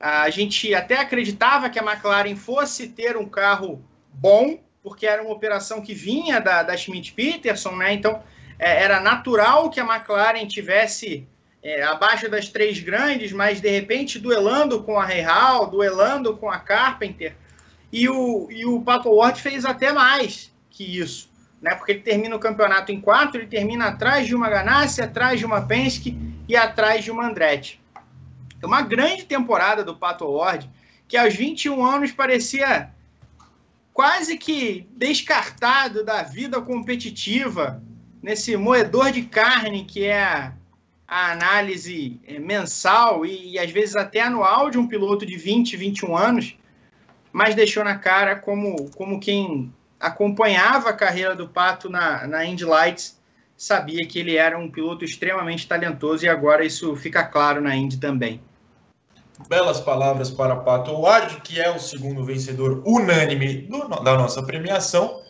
A 0.00 0.30
gente 0.30 0.74
até 0.74 0.98
acreditava 0.98 1.68
que 1.68 1.78
a 1.78 1.84
McLaren 1.84 2.36
fosse 2.36 2.88
ter 2.88 3.18
um 3.18 3.28
carro 3.28 3.84
bom, 4.10 4.58
porque 4.82 5.06
era 5.06 5.22
uma 5.22 5.32
operação 5.32 5.80
que 5.80 5.94
vinha 5.94 6.40
da, 6.40 6.62
da 6.62 6.76
Schmidt 6.76 7.12
Peterson, 7.12 7.76
né? 7.76 7.92
Então 7.92 8.22
é, 8.58 8.82
era 8.82 9.00
natural 9.00 9.70
que 9.70 9.80
a 9.80 9.84
McLaren 9.84 10.46
tivesse 10.46 11.26
é, 11.62 11.82
abaixo 11.84 12.28
das 12.28 12.48
três 12.48 12.80
grandes, 12.80 13.32
mas 13.32 13.60
de 13.60 13.70
repente 13.70 14.18
duelando 14.18 14.82
com 14.82 14.98
a 14.98 15.06
Real, 15.06 15.70
duelando 15.70 16.36
com 16.36 16.50
a 16.50 16.58
Carpenter. 16.58 17.36
E 17.92 18.08
o, 18.08 18.48
e 18.50 18.64
o 18.64 18.80
Pato 18.80 19.10
Ward 19.10 19.40
fez 19.40 19.64
até 19.64 19.92
mais 19.92 20.52
que 20.70 20.98
isso, 20.98 21.30
né? 21.60 21.74
Porque 21.74 21.92
ele 21.92 22.00
termina 22.00 22.34
o 22.34 22.40
campeonato 22.40 22.90
em 22.90 23.00
quatro, 23.00 23.38
ele 23.40 23.46
termina 23.46 23.88
atrás 23.88 24.26
de 24.26 24.34
uma 24.34 24.48
Ganassi, 24.48 25.02
atrás 25.02 25.38
de 25.38 25.46
uma 25.46 25.60
Penske 25.60 26.16
e 26.48 26.56
atrás 26.56 27.04
de 27.04 27.10
uma 27.10 27.28
Andretti. 27.28 27.80
É 28.60 28.66
uma 28.66 28.82
grande 28.82 29.24
temporada 29.24 29.84
do 29.84 29.94
Pato 29.94 30.24
Ward, 30.24 30.68
que 31.06 31.16
aos 31.16 31.34
21 31.34 31.84
anos 31.84 32.12
parecia 32.12 32.90
quase 33.92 34.38
que 34.38 34.86
descartado 34.96 36.04
da 36.04 36.22
vida 36.22 36.60
competitiva, 36.60 37.82
nesse 38.22 38.56
moedor 38.56 39.10
de 39.10 39.22
carne 39.22 39.84
que 39.84 40.04
é 40.04 40.22
a, 40.22 41.32
análise 41.32 42.20
é, 42.26 42.38
mensal 42.38 43.26
e, 43.26 43.52
e, 43.52 43.58
às 43.58 43.70
vezes 43.70 43.96
até 43.96 44.20
anual 44.20 44.70
de 44.70 44.78
um 44.78 44.86
piloto 44.86 45.26
de 45.26 45.36
20, 45.36 45.76
21 45.76 46.16
anos, 46.16 46.56
mas 47.32 47.54
deixou 47.54 47.84
na 47.84 47.98
cara 47.98 48.36
como, 48.36 48.90
como 48.92 49.20
quem 49.20 49.72
acompanhava 49.98 50.90
a 50.90 50.94
carreira 50.94 51.34
do 51.34 51.48
Pato 51.48 51.88
na, 51.90 52.26
na 52.26 52.44
Indy 52.44 52.64
Lights 52.64 53.20
sabia 53.56 54.06
que 54.06 54.18
ele 54.18 54.36
era 54.36 54.58
um 54.58 54.68
piloto 54.68 55.04
extremamente 55.04 55.68
talentoso 55.68 56.24
e 56.24 56.28
agora 56.28 56.64
isso 56.64 56.96
fica 56.96 57.22
claro 57.24 57.60
na 57.60 57.76
Indy 57.76 57.98
também. 57.98 58.40
Belas 59.48 59.80
palavras 59.80 60.30
para 60.30 60.56
Pato 60.56 60.92
Ward, 60.92 61.40
que 61.42 61.60
é 61.60 61.70
o 61.74 61.78
segundo 61.78 62.24
vencedor 62.24 62.82
unânime 62.86 63.62
do, 63.62 63.88
da 64.02 64.16
nossa 64.16 64.42
premiação. 64.42 65.20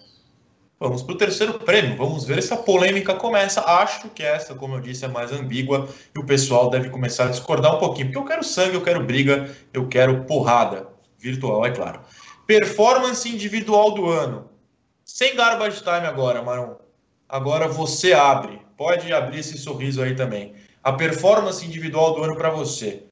Vamos 0.79 1.03
para 1.03 1.15
o 1.15 1.19
terceiro 1.19 1.55
prêmio. 1.55 1.97
Vamos 1.97 2.25
ver 2.25 2.43
se 2.43 2.53
a 2.53 2.57
polêmica 2.57 3.15
começa. 3.15 3.61
Acho 3.61 4.09
que 4.11 4.23
essa, 4.23 4.55
como 4.55 4.75
eu 4.75 4.81
disse, 4.81 5.05
é 5.05 5.09
mais 5.09 5.33
ambígua 5.33 5.89
e 6.15 6.19
o 6.19 6.27
pessoal 6.27 6.71
deve 6.71 6.91
começar 6.91 7.27
a 7.27 7.29
discordar 7.29 7.77
um 7.77 7.79
pouquinho. 7.79 8.07
Porque 8.07 8.19
eu 8.19 8.25
quero 8.25 8.45
sangue, 8.45 8.75
eu 8.75 8.83
quero 8.83 9.05
briga, 9.05 9.49
eu 9.73 9.89
quero 9.89 10.25
porrada. 10.25 10.89
Virtual, 11.19 11.65
é 11.65 11.71
claro. 11.71 12.01
Performance 12.47 13.29
individual 13.29 13.93
do 13.93 14.09
ano. 14.09 14.51
Sem 15.05 15.37
garbage 15.37 15.83
time 15.83 16.07
agora, 16.07 16.43
Maron. 16.43 16.77
Agora 17.29 17.69
você 17.69 18.13
abre. 18.13 18.61
Pode 18.77 19.13
abrir 19.13 19.39
esse 19.39 19.57
sorriso 19.57 20.03
aí 20.03 20.17
também. 20.17 20.55
A 20.83 20.93
performance 20.93 21.65
individual 21.65 22.15
do 22.15 22.25
ano 22.25 22.37
para 22.37 22.51
você 22.51 23.05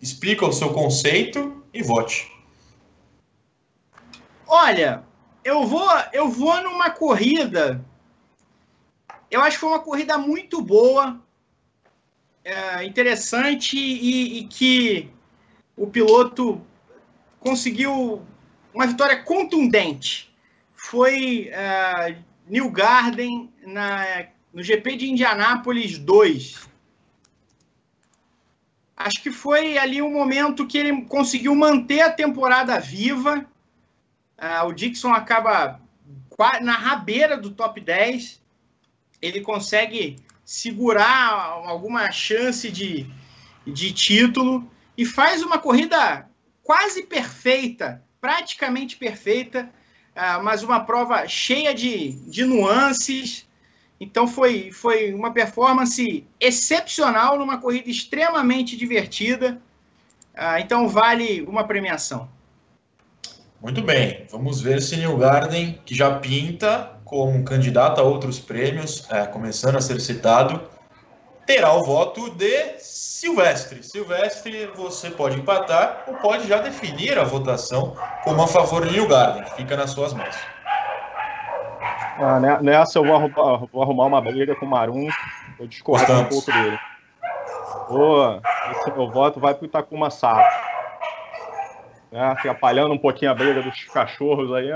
explica 0.00 0.46
o 0.46 0.52
seu 0.52 0.72
conceito 0.72 1.64
e 1.72 1.82
vote. 1.82 2.30
Olha, 4.46 5.04
eu 5.44 5.66
vou, 5.66 5.88
eu 6.12 6.28
vou 6.28 6.62
numa 6.62 6.90
corrida. 6.90 7.84
Eu 9.30 9.40
acho 9.40 9.56
que 9.56 9.60
foi 9.60 9.70
uma 9.70 9.80
corrida 9.80 10.16
muito 10.16 10.62
boa, 10.62 11.20
é, 12.44 12.84
interessante 12.84 13.76
e, 13.76 14.38
e, 14.38 14.46
que 14.46 15.10
o 15.76 15.86
piloto 15.86 16.60
conseguiu 17.40 18.22
uma 18.72 18.86
vitória 18.86 19.22
contundente. 19.22 20.32
Foi 20.74 21.50
uh, 21.50 22.22
New 22.46 22.70
Garden 22.70 23.50
na, 23.62 24.26
no 24.52 24.62
GP 24.62 24.96
de 24.96 25.10
Indianápolis 25.10 25.98
2 25.98 26.73
acho 28.96 29.22
que 29.22 29.30
foi 29.30 29.76
ali 29.76 30.00
um 30.00 30.12
momento 30.12 30.66
que 30.66 30.78
ele 30.78 31.02
conseguiu 31.02 31.54
manter 31.54 32.00
a 32.00 32.12
temporada 32.12 32.78
viva. 32.78 33.44
Uh, 34.38 34.66
o 34.66 34.72
Dixon 34.72 35.12
acaba 35.12 35.80
na 36.62 36.74
rabeira 36.74 37.36
do 37.36 37.50
top 37.50 37.80
10. 37.80 38.40
Ele 39.20 39.40
consegue 39.40 40.16
segurar 40.44 41.30
alguma 41.66 42.10
chance 42.10 42.70
de, 42.70 43.06
de 43.66 43.92
título 43.92 44.70
e 44.96 45.04
faz 45.04 45.42
uma 45.42 45.58
corrida 45.58 46.28
quase 46.62 47.02
perfeita, 47.02 48.02
praticamente 48.20 48.96
perfeita, 48.96 49.70
uh, 50.14 50.42
mas 50.42 50.62
uma 50.62 50.80
prova 50.80 51.26
cheia 51.26 51.74
de, 51.74 52.12
de 52.28 52.44
nuances, 52.44 53.46
então 54.00 54.26
foi, 54.26 54.70
foi 54.72 55.14
uma 55.14 55.32
performance 55.32 56.26
excepcional 56.40 57.38
numa 57.38 57.58
corrida 57.58 57.90
extremamente 57.90 58.76
divertida. 58.76 59.60
Ah, 60.34 60.60
então 60.60 60.88
vale 60.88 61.42
uma 61.42 61.64
premiação. 61.64 62.28
Muito 63.60 63.80
bem, 63.80 64.26
vamos 64.30 64.60
ver 64.60 64.82
se 64.82 64.96
New 64.96 65.16
Garden, 65.16 65.80
que 65.86 65.94
já 65.94 66.18
pinta 66.18 67.00
como 67.04 67.44
candidato 67.44 68.00
a 68.00 68.04
outros 68.04 68.38
prêmios, 68.38 69.08
é, 69.10 69.24
começando 69.26 69.76
a 69.76 69.80
ser 69.80 70.00
citado, 70.00 70.68
terá 71.46 71.72
o 71.72 71.82
voto 71.82 72.30
de 72.30 72.78
Silvestre. 72.78 73.82
Silvestre, 73.82 74.66
você 74.74 75.10
pode 75.10 75.38
empatar 75.38 76.04
ou 76.06 76.16
pode 76.16 76.46
já 76.46 76.58
definir 76.58 77.18
a 77.18 77.24
votação 77.24 77.96
como 78.20 78.42
a 78.42 78.46
favor 78.46 78.86
de 78.86 78.92
New 78.92 79.08
Garden. 79.08 79.44
Fica 79.56 79.76
nas 79.76 79.90
suas 79.90 80.12
mãos. 80.12 80.53
Ah, 82.16 82.38
né, 82.38 82.58
nessa 82.62 82.98
eu 82.98 83.04
vou 83.04 83.16
arrumar, 83.16 83.66
vou 83.72 83.82
arrumar 83.82 84.06
uma 84.06 84.20
briga 84.20 84.54
com 84.54 84.66
o 84.66 84.68
Marum, 84.68 85.08
vou 85.58 85.66
discordar 85.66 86.20
um 86.20 86.24
pouco 86.26 86.52
dele. 86.52 86.78
Boa, 87.88 88.40
esse 88.70 88.90
meu 88.92 89.10
voto 89.10 89.40
vai 89.40 89.54
pro 89.54 89.66
Itacuma 89.66 90.10
Sato. 90.10 90.48
Né, 92.12 92.20
atrapalhando 92.20 92.94
um 92.94 92.98
pouquinho 92.98 93.32
a 93.32 93.34
briga 93.34 93.62
dos 93.62 93.84
cachorros 93.84 94.52
aí. 94.52 94.70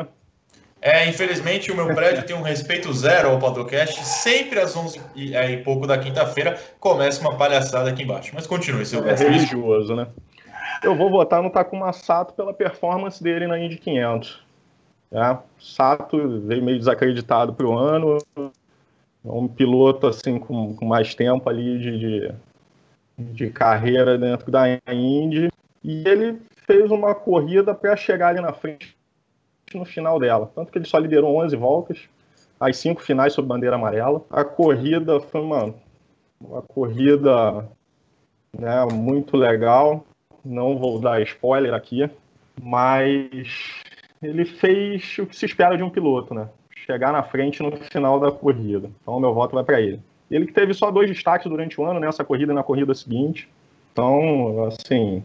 É, 0.81 1.09
infelizmente 1.09 1.73
o 1.73 1.77
meu 1.77 1.93
prédio 1.93 2.25
tem 2.25 2.37
um 2.37 2.43
respeito 2.43 2.93
zero 2.93 3.31
ao 3.31 3.39
podcast. 3.39 4.05
Sempre 4.05 4.61
às 4.61 4.77
11 4.77 5.01
e, 5.15 5.37
é, 5.37 5.51
e 5.51 5.63
pouco 5.63 5.87
da 5.87 5.99
quinta-feira 5.99 6.59
começa 6.79 7.21
uma 7.21 7.37
palhaçada 7.37 7.91
aqui 7.91 8.03
embaixo. 8.03 8.33
Mas 8.35 8.47
continue, 8.47 8.85
seu 8.85 9.07
É 9.09 9.15
religioso, 9.15 9.95
né? 9.95 10.07
Eu 10.83 10.95
vou 10.97 11.11
votar 11.11 11.43
no 11.43 11.51
Takuma 11.51 11.93
Sato 11.93 12.35
pela 12.35 12.53
performance 12.53 13.23
dele 13.23 13.47
na 13.47 13.59
Indy 13.59 13.77
500. 13.77 14.48
É, 15.11 15.39
Sato 15.59 16.41
veio 16.41 16.63
meio 16.63 16.79
desacreditado 16.79 17.55
para 17.55 17.67
o 17.67 17.77
ano, 17.77 18.19
é 18.37 18.51
um 19.25 19.49
piloto 19.49 20.07
assim 20.07 20.39
com, 20.39 20.75
com 20.75 20.85
mais 20.85 21.15
tempo 21.15 21.49
ali 21.49 21.79
de, 21.79 21.99
de, 21.99 22.35
de, 23.19 23.51
carreira 23.51 24.19
dentro 24.19 24.51
da 24.51 24.69
Indy, 24.93 25.49
e 25.83 26.07
ele 26.07 26.41
fez 26.67 26.91
uma 26.91 27.15
corrida 27.15 27.75
para 27.75 27.97
chegar 27.97 28.29
ali 28.29 28.41
na 28.41 28.53
frente 28.53 28.97
no 29.75 29.85
final 29.85 30.19
dela. 30.19 30.51
Tanto 30.55 30.71
que 30.71 30.79
ele 30.79 30.87
só 30.87 30.99
liderou 30.99 31.37
11 31.43 31.57
voltas, 31.57 32.09
as 32.61 32.77
cinco 32.77 33.03
finais 33.03 33.33
sob 33.33 33.49
bandeira 33.49 33.77
amarela. 33.77 34.25
A 34.31 34.45
corrida 34.45 35.21
foi 35.21 35.41
uma, 35.41 35.75
uma 36.41 36.63
corrida 36.63 37.67
né, 38.57 38.85
muito 38.93 39.37
legal. 39.37 40.05
Não 40.45 40.79
vou 40.79 41.01
dar 41.01 41.23
spoiler 41.23 41.75
aqui, 41.75 42.09
mas 42.61 43.83
ele 44.23 44.45
fez 44.45 45.17
o 45.19 45.27
que 45.27 45.37
se 45.37 45.47
espera 45.47 45.77
de 45.77 45.83
um 45.83 45.91
piloto, 45.91 46.35
né? 46.35 46.49
Chegar 46.87 47.13
na 47.13 47.23
frente 47.23 47.63
no 47.63 47.77
final 47.77 48.19
da 48.19 48.31
corrida. 48.31 48.91
Então, 49.03 49.21
meu 49.21 49.35
voto 49.35 49.55
vai 49.55 49.65
para 49.65 49.81
ele. 49.81 50.01
Ele 50.31 50.47
que 50.47 50.53
teve 50.53 50.75
só 50.75 50.91
dois 50.91 51.09
destaques 51.09 51.49
durante 51.49 51.81
o 51.81 51.85
ano, 51.85 52.01
nessa 52.01 52.25
corrida 52.25 52.53
e 52.53 52.55
na 52.55 52.63
corrida 52.63 52.95
seguinte. 52.95 53.49
Então, 53.93 54.65
assim, 54.65 55.23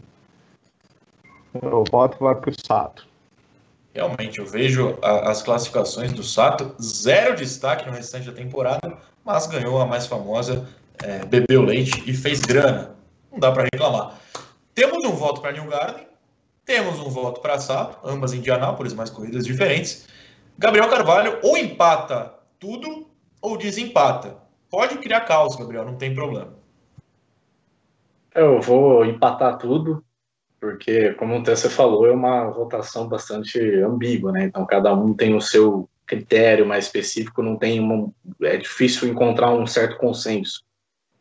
meu 1.61 1.83
voto 1.91 2.17
vai 2.19 2.35
para 2.35 2.49
o 2.49 2.53
Sato. 2.65 3.07
Realmente, 3.93 4.39
eu 4.39 4.45
vejo 4.45 4.97
a, 5.01 5.29
as 5.29 5.43
classificações 5.43 6.11
do 6.13 6.23
Sato, 6.23 6.73
zero 6.81 7.35
destaque 7.35 7.85
no 7.85 7.95
restante 7.95 8.25
da 8.25 8.33
temporada, 8.33 8.97
mas 9.23 9.45
ganhou 9.47 9.79
a 9.79 9.85
mais 9.85 10.07
famosa, 10.07 10.67
é, 11.03 11.23
bebeu 11.25 11.61
leite 11.61 12.03
e 12.09 12.13
fez 12.13 12.41
grana. 12.41 12.95
Não 13.31 13.39
dá 13.39 13.51
para 13.51 13.67
reclamar. 13.71 14.19
Temos 14.73 15.05
um 15.05 15.11
voto 15.11 15.41
para 15.41 15.51
New 15.51 15.65
Garden, 15.65 16.07
temos 16.65 16.99
um 16.99 17.09
voto 17.09 17.41
para 17.41 17.59
Sato, 17.59 17.97
ambas 18.07 18.33
em 18.33 18.37
Indianápolis, 18.37 18.93
mas 18.93 19.09
corridas 19.09 19.45
diferentes. 19.45 20.07
Gabriel 20.57 20.89
Carvalho 20.89 21.39
ou 21.43 21.57
empata 21.57 22.33
tudo 22.59 23.07
ou 23.41 23.57
desempata. 23.57 24.37
Pode 24.69 24.97
criar 24.97 25.21
caos, 25.21 25.55
Gabriel, 25.55 25.85
não 25.85 25.95
tem 25.95 26.13
problema. 26.13 26.53
Eu 28.33 28.59
vou 28.61 29.05
empatar 29.05 29.57
tudo, 29.57 30.03
porque, 30.59 31.13
como 31.13 31.43
você 31.45 31.69
falou, 31.69 32.07
é 32.07 32.11
uma 32.11 32.49
votação 32.49 33.07
bastante 33.07 33.59
ambígua, 33.81 34.31
né? 34.31 34.45
Então, 34.45 34.65
cada 34.65 34.93
um 34.93 35.13
tem 35.13 35.35
o 35.35 35.41
seu 35.41 35.87
critério 36.05 36.65
mais 36.65 36.85
específico, 36.85 37.43
não 37.43 37.55
tem 37.55 37.79
uma, 37.79 38.11
é 38.41 38.57
difícil 38.57 39.07
encontrar 39.07 39.51
um 39.51 39.67
certo 39.67 39.97
consenso. 39.97 40.63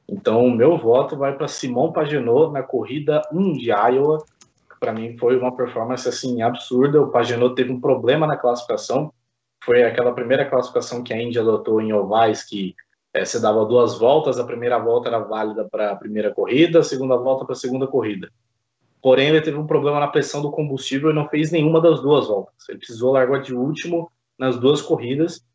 Então, 0.08 0.44
o 0.44 0.50
meu 0.50 0.78
voto 0.78 1.16
vai 1.16 1.36
para 1.36 1.48
Simão 1.48 1.92
Pagenaud 1.92 2.52
na 2.52 2.62
corrida 2.62 3.22
1 3.32 3.52
de 3.54 3.70
Iowa. 3.70 4.24
Para 4.82 4.92
mim, 4.92 5.16
foi 5.16 5.38
uma 5.38 5.54
performance 5.54 6.08
assim 6.08 6.42
absurda. 6.42 7.00
O 7.00 7.08
Pagenaud 7.08 7.54
teve 7.54 7.70
um 7.70 7.80
problema 7.80 8.26
na 8.26 8.36
classificação. 8.36 9.14
Foi 9.64 9.84
aquela 9.84 10.12
primeira 10.12 10.44
classificação 10.44 11.04
que 11.04 11.14
a 11.14 11.22
Índia 11.22 11.40
adotou 11.40 11.80
em 11.80 11.92
ovais, 11.92 12.42
que 12.42 12.74
é, 13.14 13.24
você 13.24 13.38
dava 13.38 13.64
duas 13.64 13.96
voltas, 13.96 14.40
a 14.40 14.44
primeira 14.44 14.80
volta 14.80 15.08
era 15.08 15.20
válida 15.20 15.68
para 15.70 15.92
a 15.92 15.94
primeira 15.94 16.34
corrida, 16.34 16.80
a 16.80 16.82
segunda 16.82 17.16
volta 17.16 17.44
para 17.44 17.52
a 17.52 17.56
segunda 17.56 17.86
corrida. 17.86 18.28
Porém, 19.00 19.28
ele 19.28 19.40
teve 19.40 19.56
um 19.56 19.68
problema 19.68 20.00
na 20.00 20.08
pressão 20.08 20.42
do 20.42 20.50
combustível 20.50 21.10
e 21.10 21.14
não 21.14 21.28
fez 21.28 21.52
nenhuma 21.52 21.80
das 21.80 22.02
duas 22.02 22.26
voltas. 22.26 22.68
Ele 22.68 22.78
precisou 22.78 23.12
largar 23.12 23.40
de 23.40 23.54
último 23.54 24.10
nas 24.36 24.58
duas 24.58 24.82
corridas. 24.82 25.46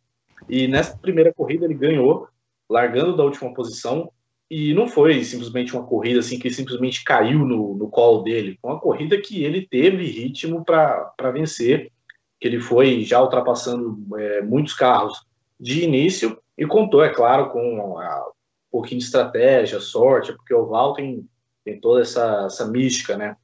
E 0.48 0.70
nessa 0.70 0.98
primeira 0.98 1.34
corrida 1.34 1.66
ele 1.66 1.74
ganhou, 1.74 2.30
largando 2.70 3.14
da 3.14 3.26
última 3.26 3.54
posição. 3.54 4.10
E 4.50 4.74
não 4.74 4.88
foi 4.88 5.24
simplesmente 5.24 5.76
uma 5.76 5.86
corrida 5.86 6.20
assim 6.20 6.40
que 6.40 6.50
simplesmente 6.50 7.04
caiu 7.04 7.40
no, 7.40 7.76
no 7.76 7.90
colo 7.90 8.24
dele. 8.24 8.58
Foi 8.62 8.72
uma 8.72 8.80
corrida 8.80 9.20
que 9.20 9.44
ele 9.44 9.68
teve 9.68 10.06
ritmo 10.06 10.64
para 10.64 11.32
vencer, 11.34 11.92
que 12.40 12.48
ele 12.48 12.60
foi 12.60 13.04
já 13.04 13.22
ultrapassando 13.22 13.98
é, 14.18 14.42
muitos 14.42 14.74
carros 14.74 15.26
de 15.60 15.84
início 15.84 16.40
e 16.58 16.66
contou, 16.66 17.04
é 17.04 17.10
claro, 17.10 17.50
com 17.50 17.80
um 17.80 17.96
pouquinho 18.72 19.00
de 19.00 19.06
estratégia, 19.06 19.80
sorte, 19.80 20.32
porque 20.34 20.54
o 20.54 20.68
Val 20.68 20.94
tem 20.94 21.28
tem 21.68 21.82
toda 21.82 22.02
essa, 22.02 22.46
essa 22.46 22.66
mística, 22.66 23.18
né? 23.18 23.36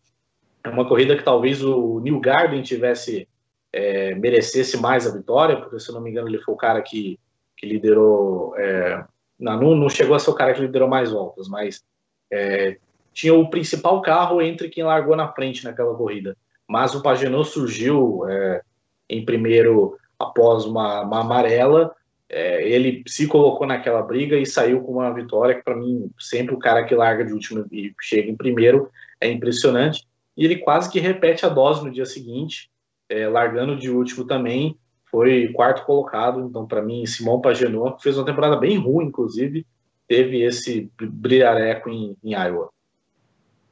É 0.63 0.69
uma 0.69 0.87
corrida 0.87 1.17
que 1.17 1.23
talvez 1.23 1.61
o 1.61 1.99
New 1.99 2.21
Garden 2.21 2.61
tivesse 2.61 3.27
é, 3.73 4.15
merecesse 4.15 4.77
mais 4.77 5.05
a 5.05 5.11
vitória, 5.11 5.57
porque 5.57 5.77
se 5.77 5.89
eu 5.89 5.95
não 5.95 6.01
me 6.01 6.09
engano 6.09 6.29
ele 6.29 6.39
foi 6.39 6.53
o 6.53 6.57
cara 6.57 6.81
que, 6.81 7.19
que 7.57 7.65
liderou, 7.65 8.55
é, 8.57 9.03
não, 9.43 9.75
não 9.75 9.89
chegou 9.89 10.15
a 10.15 10.19
ser 10.19 10.29
o 10.29 10.35
cara 10.35 10.53
que 10.53 10.61
liderou 10.61 10.87
mais 10.87 11.11
voltas, 11.11 11.47
mas 11.47 11.83
é, 12.31 12.77
tinha 13.13 13.33
o 13.33 13.49
principal 13.49 14.01
carro 14.01 14.41
entre 14.41 14.69
quem 14.69 14.83
largou 14.83 15.15
na 15.15 15.31
frente 15.31 15.63
naquela 15.63 15.93
corrida. 15.95 16.35
Mas 16.67 16.95
o 16.95 17.01
Pagenot 17.01 17.47
surgiu 17.49 18.27
é, 18.29 18.61
em 19.09 19.23
primeiro 19.23 19.97
após 20.17 20.65
uma, 20.65 21.01
uma 21.01 21.21
amarela 21.21 21.93
é, 22.33 22.67
ele 22.67 23.03
se 23.05 23.27
colocou 23.27 23.67
naquela 23.67 24.01
briga 24.01 24.35
e 24.35 24.45
saiu 24.45 24.81
com 24.81 24.93
uma 24.93 25.13
vitória 25.13 25.53
que, 25.53 25.61
para 25.61 25.75
mim, 25.75 26.09
sempre 26.19 26.55
o 26.55 26.59
cara 26.59 26.83
que 26.83 26.95
larga 26.95 27.23
de 27.23 27.31
último 27.31 27.65
e 27.71 27.93
chega 28.01 28.29
em 28.29 28.35
primeiro 28.35 28.89
é 29.21 29.29
impressionante. 29.29 30.03
E 30.35 30.43
ele 30.43 30.57
quase 30.57 30.91
que 30.91 30.99
repete 30.99 31.45
a 31.45 31.49
dose 31.49 31.83
no 31.83 31.91
dia 31.91 32.07
seguinte, 32.07 32.71
é, 33.07 33.27
largando 33.27 33.75
de 33.75 33.91
último 33.91 34.25
também, 34.25 34.75
foi 35.13 35.49
quarto 35.49 35.85
colocado. 35.85 36.41
Então, 36.41 36.65
para 36.65 36.81
mim, 36.81 37.05
Simão 37.05 37.39
Pagenot 37.39 38.01
fez 38.01 38.17
uma 38.17 38.25
temporada 38.25 38.55
bem 38.55 38.79
ruim, 38.79 39.05
inclusive, 39.05 39.63
teve 40.07 40.41
esse 40.41 40.91
brilhareco 40.99 41.87
em, 41.87 42.17
em 42.23 42.33
Iowa. 42.33 42.71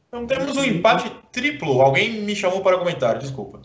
Então 0.07 0.27
temos 0.27 0.55
um 0.55 0.63
empate 0.63 1.11
triplo. 1.31 1.81
Alguém 1.81 2.21
me 2.21 2.35
chamou 2.35 2.61
para 2.61 2.77
comentar, 2.77 3.17
desculpa. 3.17 3.59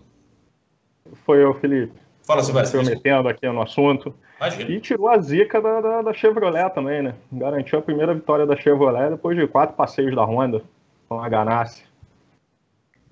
Foi 1.27 1.45
eu, 1.45 1.53
Felipe. 1.53 1.93
Fala, 2.23 2.43
Silvestre. 2.43 2.81
Estou 2.81 2.95
metendo 2.95 3.29
aqui 3.29 3.47
no 3.47 3.61
assunto. 3.61 4.15
Imagina. 4.41 4.71
E 4.71 4.81
tirou 4.81 5.09
a 5.09 5.19
zica 5.19 5.61
da, 5.61 5.81
da, 5.81 6.03
da, 6.03 6.12
Chevrolet 6.15 6.71
também, 6.71 7.03
né? 7.03 7.15
Garantiu 7.31 7.79
a 7.79 7.83
primeira 7.83 8.15
vitória 8.15 8.47
da 8.47 8.57
Chevrolet 8.57 9.11
depois 9.11 9.37
de 9.37 9.47
quatro 9.47 9.77
passeios 9.77 10.15
da 10.15 10.25
Honda 10.25 10.62
com 11.09 11.21
a 11.21 11.29
Ganassi. 11.29 11.85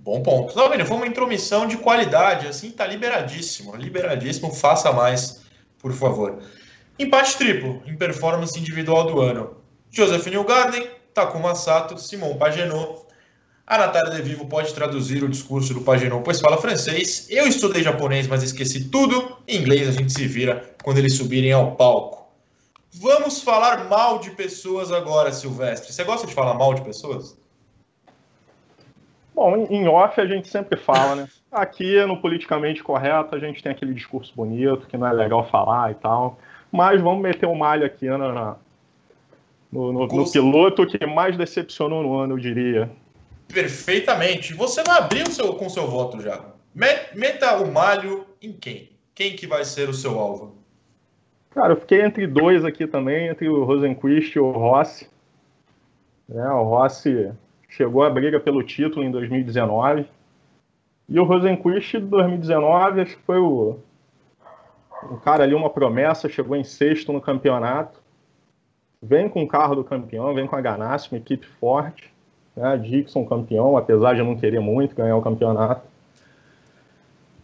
Bom 0.05 0.23
ponto. 0.23 0.55
Não, 0.55 0.87
foi 0.87 0.97
uma 0.97 1.07
intromissão 1.07 1.67
de 1.67 1.79
qualidade, 1.79 2.47
assim, 2.47 2.71
tá 2.71 2.87
liberadíssimo. 2.87 3.75
Liberadíssimo, 3.75 4.53
faça 4.53 4.93
mais, 4.93 5.41
por 5.79 5.93
favor. 5.95 6.43
Empate 6.99 7.39
triplo 7.39 7.83
em 7.87 7.97
performance 7.97 8.59
individual 8.59 9.07
do 9.07 9.19
ano. 9.19 9.57
Joseph 9.91 10.27
Newgarden, 10.27 10.87
Takuma 11.15 11.55
Sato, 11.55 11.97
Simon 11.99 12.37
Pagenot, 12.37 13.05
a 13.67 13.79
Natália 13.79 14.11
De 14.11 14.21
Vivo 14.21 14.45
pode 14.45 14.75
traduzir 14.75 15.25
o 15.25 15.29
discurso 15.29 15.73
do 15.73 15.81
Paginon, 15.81 16.21
pois 16.21 16.39
fala 16.39 16.59
francês. 16.59 17.27
Eu 17.31 17.47
estudei 17.47 17.83
japonês, 17.83 18.27
mas 18.27 18.43
esqueci 18.43 18.91
tudo. 18.91 19.39
Em 19.49 19.57
inglês 19.57 19.89
a 19.89 19.93
gente 19.93 20.13
se 20.13 20.27
vira 20.27 20.75
quando 20.83 20.99
eles 20.99 21.17
subirem 21.17 21.51
ao 21.51 21.75
palco. 21.75 22.27
Vamos 22.93 23.41
falar 23.41 23.89
mal 23.89 24.19
de 24.19 24.33
pessoas 24.33 24.93
agora, 24.93 25.33
Silvestre. 25.33 25.95
Você 25.95 26.05
gosta 26.05 26.27
de 26.27 26.35
falar 26.35 26.53
mal 26.53 26.75
de 26.75 26.83
pessoas? 26.83 27.39
Bom, 29.35 29.67
em 29.69 29.89
off 29.89 30.21
a 30.21 30.27
gente 30.27 30.49
sempre 30.49 30.79
fala, 30.79 31.17
né? 31.17 31.29
Aqui 31.51 32.05
no 32.07 32.21
politicamente 32.21 32.83
correto 32.83 33.35
a 33.35 33.39
gente 33.39 33.63
tem 33.63 33.73
aquele 33.73 33.93
discurso 33.93 34.33
bonito 34.35 34.87
que 34.87 34.97
não 34.97 35.07
é 35.07 35.13
legal 35.13 35.45
falar 35.49 35.91
e 35.91 35.95
tal. 35.95 36.39
Mas 36.71 37.01
vamos 37.01 37.23
meter 37.23 37.47
o 37.47 37.51
um 37.51 37.57
malho 37.57 37.85
aqui 37.85 38.09
né, 38.09 38.17
na, 38.17 38.57
no, 39.71 39.93
no, 39.93 40.07
no 40.07 40.31
piloto 40.31 40.87
que 40.87 41.05
mais 41.05 41.37
decepcionou 41.37 42.03
no 42.03 42.17
ano, 42.17 42.35
eu 42.35 42.39
diria. 42.39 42.91
Perfeitamente. 43.53 44.55
Você 44.55 44.83
não 44.85 44.95
abriu 44.95 45.27
seu, 45.27 45.55
com 45.55 45.69
seu 45.69 45.87
voto 45.87 46.21
já. 46.21 46.41
Meta 46.75 47.57
o 47.59 47.73
malho 47.73 48.25
em 48.41 48.53
quem? 48.53 48.91
Quem 49.15 49.35
que 49.35 49.47
vai 49.47 49.65
ser 49.65 49.89
o 49.89 49.95
seu 49.95 50.19
alvo? 50.19 50.57
Cara, 51.51 51.73
eu 51.73 51.77
fiquei 51.77 52.03
entre 52.03 52.27
dois 52.27 52.65
aqui 52.65 52.87
também, 52.87 53.29
entre 53.29 53.49
o 53.49 53.65
Rosenquist 53.65 54.35
e 54.35 54.41
o 54.41 54.51
Rossi. 54.51 55.09
É, 56.33 56.49
o 56.49 56.65
Rossi 56.65 57.33
chegou 57.77 58.03
à 58.03 58.11
briga 58.11 58.39
pelo 58.39 58.63
título 58.63 59.05
em 59.05 59.11
2019. 59.11 60.07
E 61.09 61.21
o 61.21 61.25
Rosenquist 61.25 61.99
de 61.99 62.07
2019, 62.07 63.01
acho 63.01 63.17
que 63.17 63.23
foi 63.25 63.39
o, 63.39 63.77
o 65.11 65.17
cara 65.19 65.43
ali, 65.45 65.55
uma 65.55 65.69
promessa, 65.69 66.29
chegou 66.29 66.57
em 66.57 66.65
sexto 66.65 67.13
no 67.13 67.21
campeonato. 67.21 68.01
Vem 69.03 69.29
com 69.29 69.43
o 69.43 69.49
carro 69.49 69.75
do 69.75 69.85
campeão, 69.85 70.33
vem 70.33 70.47
com 70.47 70.57
a 70.57 70.61
Ganassi, 70.61 71.13
uma 71.13 71.19
equipe 71.19 71.47
forte. 71.47 72.11
Né? 72.57 72.79
Dixon 72.79 73.27
campeão, 73.27 73.77
apesar 73.77 74.15
de 74.15 74.23
não 74.23 74.37
querer 74.37 74.61
muito 74.61 74.95
ganhar 74.95 75.17
o 75.17 75.23
campeonato. 75.23 75.87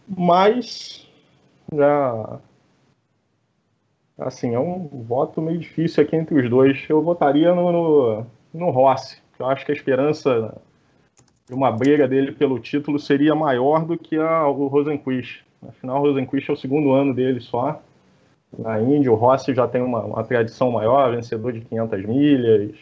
Mas 0.09 1.07
já 1.73 2.41
assim, 4.17 4.55
é 4.55 4.59
um 4.59 4.87
voto 4.87 5.41
meio 5.43 5.59
difícil 5.59 6.03
aqui 6.03 6.15
entre 6.15 6.35
os 6.35 6.49
dois. 6.49 6.85
Eu 6.89 7.03
votaria 7.03 7.55
no, 7.55 7.73
no, 7.73 8.27
no 8.55 8.71
Rossi. 8.71 9.20
Eu 9.41 9.47
acho 9.47 9.65
que 9.65 9.73
a 9.73 9.75
esperança 9.75 10.55
de 11.49 11.55
uma 11.55 11.73
briga 11.73 12.07
dele 12.07 12.31
pelo 12.33 12.59
título 12.59 12.99
seria 12.99 13.35
maior 13.35 13.85
do 13.85 13.97
que 13.97 14.17
a, 14.17 14.47
o 14.47 14.67
Rosenquist. 14.67 15.43
Afinal, 15.67 16.01
o 16.01 16.07
Rosenquist 16.07 16.51
é 16.51 16.53
o 16.53 16.57
segundo 16.57 16.93
ano 16.93 17.15
dele 17.15 17.41
só 17.41 17.81
na 18.57 18.81
Índia. 18.81 19.11
O 19.11 19.15
Rossi 19.15 19.55
já 19.55 19.67
tem 19.67 19.83
uma, 19.83 20.01
uma 20.01 20.25
tradição 20.25 20.71
maior, 20.71 21.15
vencedor 21.15 21.53
de 21.53 21.61
500 21.63 22.05
milhas, 22.05 22.73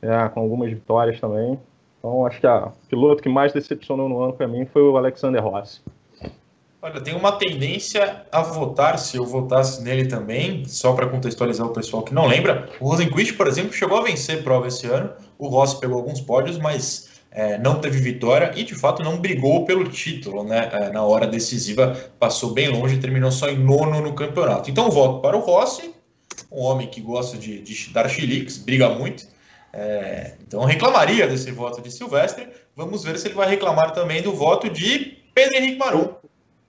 é, 0.00 0.28
com 0.28 0.40
algumas 0.40 0.70
vitórias 0.70 1.18
também. 1.18 1.58
Então, 1.98 2.26
acho 2.26 2.40
que 2.40 2.46
a 2.46 2.70
piloto 2.88 3.22
que 3.22 3.28
mais 3.28 3.52
decepcionou 3.52 4.08
no 4.08 4.20
ano 4.22 4.32
para 4.32 4.48
mim 4.48 4.66
foi 4.66 4.82
o 4.82 4.96
Alexander 4.96 5.42
Rossi. 5.42 5.80
Olha, 6.84 7.00
tem 7.00 7.14
uma 7.14 7.30
tendência 7.30 8.26
a 8.32 8.42
votar, 8.42 8.98
se 8.98 9.16
eu 9.16 9.24
votasse 9.24 9.80
nele 9.84 10.08
também, 10.08 10.64
só 10.64 10.92
para 10.94 11.06
contextualizar 11.08 11.64
o 11.64 11.72
pessoal 11.72 12.02
que 12.02 12.12
não 12.12 12.26
lembra. 12.26 12.68
O 12.80 12.88
Rosenquist, 12.88 13.34
por 13.34 13.46
exemplo, 13.46 13.72
chegou 13.72 13.98
a 13.98 14.02
vencer 14.02 14.42
prova 14.42 14.66
esse 14.66 14.88
ano. 14.88 15.12
O 15.42 15.48
Rossi 15.48 15.80
pegou 15.80 15.96
alguns 15.96 16.20
pódios, 16.20 16.56
mas 16.56 17.20
é, 17.28 17.58
não 17.58 17.80
teve 17.80 17.98
vitória 17.98 18.52
e 18.54 18.62
de 18.62 18.76
fato 18.76 19.02
não 19.02 19.18
brigou 19.18 19.64
pelo 19.64 19.88
título, 19.88 20.44
né? 20.44 20.70
É, 20.72 20.90
na 20.90 21.02
hora 21.02 21.26
decisiva 21.26 21.96
passou 22.16 22.52
bem 22.52 22.68
longe 22.68 22.94
e 22.94 23.00
terminou 23.00 23.32
só 23.32 23.48
em 23.48 23.58
nono 23.58 24.00
no 24.00 24.14
campeonato. 24.14 24.70
Então 24.70 24.88
voto 24.88 25.20
para 25.20 25.36
o 25.36 25.40
Rossi, 25.40 25.92
um 26.48 26.62
homem 26.62 26.86
que 26.86 27.00
gosta 27.00 27.36
de, 27.36 27.60
de 27.60 27.90
dar 27.92 28.08
chiliques, 28.08 28.56
briga 28.56 28.90
muito. 28.90 29.26
É, 29.72 30.34
então 30.46 30.62
reclamaria 30.62 31.26
desse 31.26 31.50
voto 31.50 31.82
de 31.82 31.90
Silvestre. 31.90 32.46
Vamos 32.76 33.02
ver 33.02 33.18
se 33.18 33.26
ele 33.26 33.34
vai 33.34 33.48
reclamar 33.48 33.92
também 33.92 34.22
do 34.22 34.32
voto 34.32 34.70
de 34.70 35.18
Pedro 35.34 35.56
Henrique 35.56 35.76
Marum. 35.76 36.08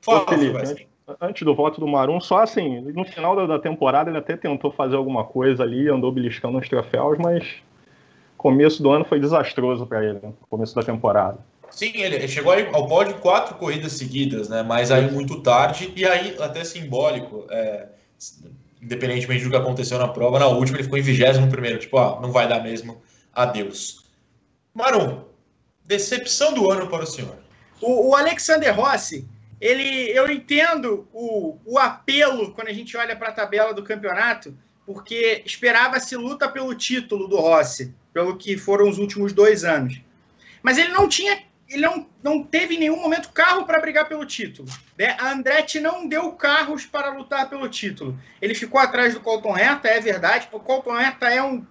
Fala, 0.01 0.25
Felipe, 0.25 0.45
Silvestre. 0.45 0.87
Antes 1.21 1.43
do 1.43 1.53
voto 1.53 1.79
do 1.79 1.87
Marum, 1.87 2.19
só 2.19 2.39
assim, 2.39 2.81
no 2.81 3.05
final 3.05 3.45
da 3.45 3.59
temporada 3.59 4.09
ele 4.09 4.17
até 4.17 4.35
tentou 4.35 4.71
fazer 4.71 4.95
alguma 4.95 5.25
coisa 5.25 5.61
ali, 5.61 5.87
andou 5.87 6.11
beliscando 6.11 6.57
os 6.57 6.67
troféus, 6.67 7.19
mas 7.19 7.61
começo 8.43 8.83
do 8.83 8.91
ano 8.91 9.05
foi 9.05 9.21
desastroso 9.21 9.87
para 9.87 10.03
ele, 10.03 10.19
né? 10.21 10.33
começo 10.49 10.75
da 10.75 10.83
temporada. 10.83 11.39
Sim, 11.71 11.93
ele 11.95 12.27
chegou 12.27 12.53
ao 12.73 12.87
pódio 12.87 13.17
quatro 13.19 13.55
corridas 13.55 13.93
seguidas, 13.93 14.49
né? 14.49 14.61
Mas 14.61 14.91
aí 14.91 15.09
muito 15.09 15.41
tarde 15.41 15.91
e 15.95 16.05
aí 16.05 16.35
até 16.39 16.63
simbólico, 16.65 17.47
é, 17.49 17.87
independentemente 18.81 19.45
do 19.45 19.49
que 19.49 19.55
aconteceu 19.55 19.97
na 19.97 20.09
prova, 20.09 20.39
na 20.39 20.47
última 20.47 20.77
ele 20.77 20.83
ficou 20.83 20.99
em 20.99 21.01
21 21.01 21.49
primeiro, 21.49 21.79
tipo, 21.79 21.97
ah, 21.97 22.19
não 22.21 22.33
vai 22.33 22.47
dar 22.47 22.61
mesmo, 22.61 23.01
adeus. 23.33 24.03
Marum, 24.73 25.23
decepção 25.85 26.53
do 26.53 26.69
ano 26.69 26.87
para 26.87 27.03
o 27.03 27.07
senhor. 27.07 27.37
O, 27.81 28.09
o 28.09 28.15
Alexander 28.15 28.75
Rossi, 28.75 29.25
ele, 29.59 30.11
eu 30.11 30.29
entendo 30.29 31.07
o, 31.13 31.57
o 31.65 31.79
apelo 31.79 32.51
quando 32.51 32.67
a 32.67 32.73
gente 32.73 32.95
olha 32.97 33.15
para 33.15 33.29
a 33.29 33.33
tabela 33.33 33.73
do 33.73 33.83
campeonato, 33.83 34.53
porque 34.85 35.41
esperava-se 35.45 36.15
luta 36.15 36.49
pelo 36.49 36.75
título 36.75 37.27
do 37.27 37.37
Rossi 37.37 37.93
pelo 38.13 38.37
que 38.37 38.55
foram 38.57 38.87
os 38.87 38.99
últimos 38.99 39.33
dois 39.33 39.63
anos. 39.63 39.99
Mas 40.61 40.77
ele 40.77 40.89
não 40.89 41.09
tinha, 41.09 41.43
ele 41.67 41.81
não, 41.81 42.07
não 42.21 42.43
teve 42.43 42.75
em 42.75 42.79
nenhum 42.79 43.01
momento 43.01 43.33
carro 43.33 43.65
para 43.65 43.81
brigar 43.81 44.07
pelo 44.07 44.25
título. 44.25 44.69
Né? 44.97 45.17
A 45.19 45.31
Andretti 45.31 45.79
não 45.79 46.07
deu 46.07 46.31
carros 46.33 46.85
para 46.85 47.09
lutar 47.09 47.49
pelo 47.49 47.67
título. 47.67 48.17
Ele 48.41 48.53
ficou 48.53 48.79
atrás 48.79 49.13
do 49.13 49.19
Colton 49.19 49.57
Herta, 49.57 49.87
é 49.87 49.99
verdade. 49.99 50.47
O 50.51 50.59
Colton 50.59 50.97
Herta 50.97 51.27
é 51.27 51.41
um 51.41 51.65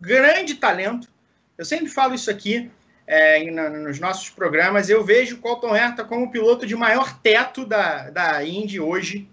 grande 0.00 0.54
talento. 0.54 1.08
Eu 1.56 1.64
sempre 1.64 1.88
falo 1.88 2.14
isso 2.14 2.30
aqui 2.30 2.70
é, 3.06 3.44
nos 3.50 4.00
nossos 4.00 4.30
programas. 4.30 4.88
Eu 4.88 5.04
vejo 5.04 5.36
o 5.36 5.40
Colton 5.40 5.76
Herta 5.76 6.02
como 6.02 6.24
o 6.24 6.30
piloto 6.30 6.66
de 6.66 6.74
maior 6.74 7.20
teto 7.20 7.66
da, 7.66 8.10
da 8.10 8.44
Indy 8.44 8.80
hoje. 8.80 9.28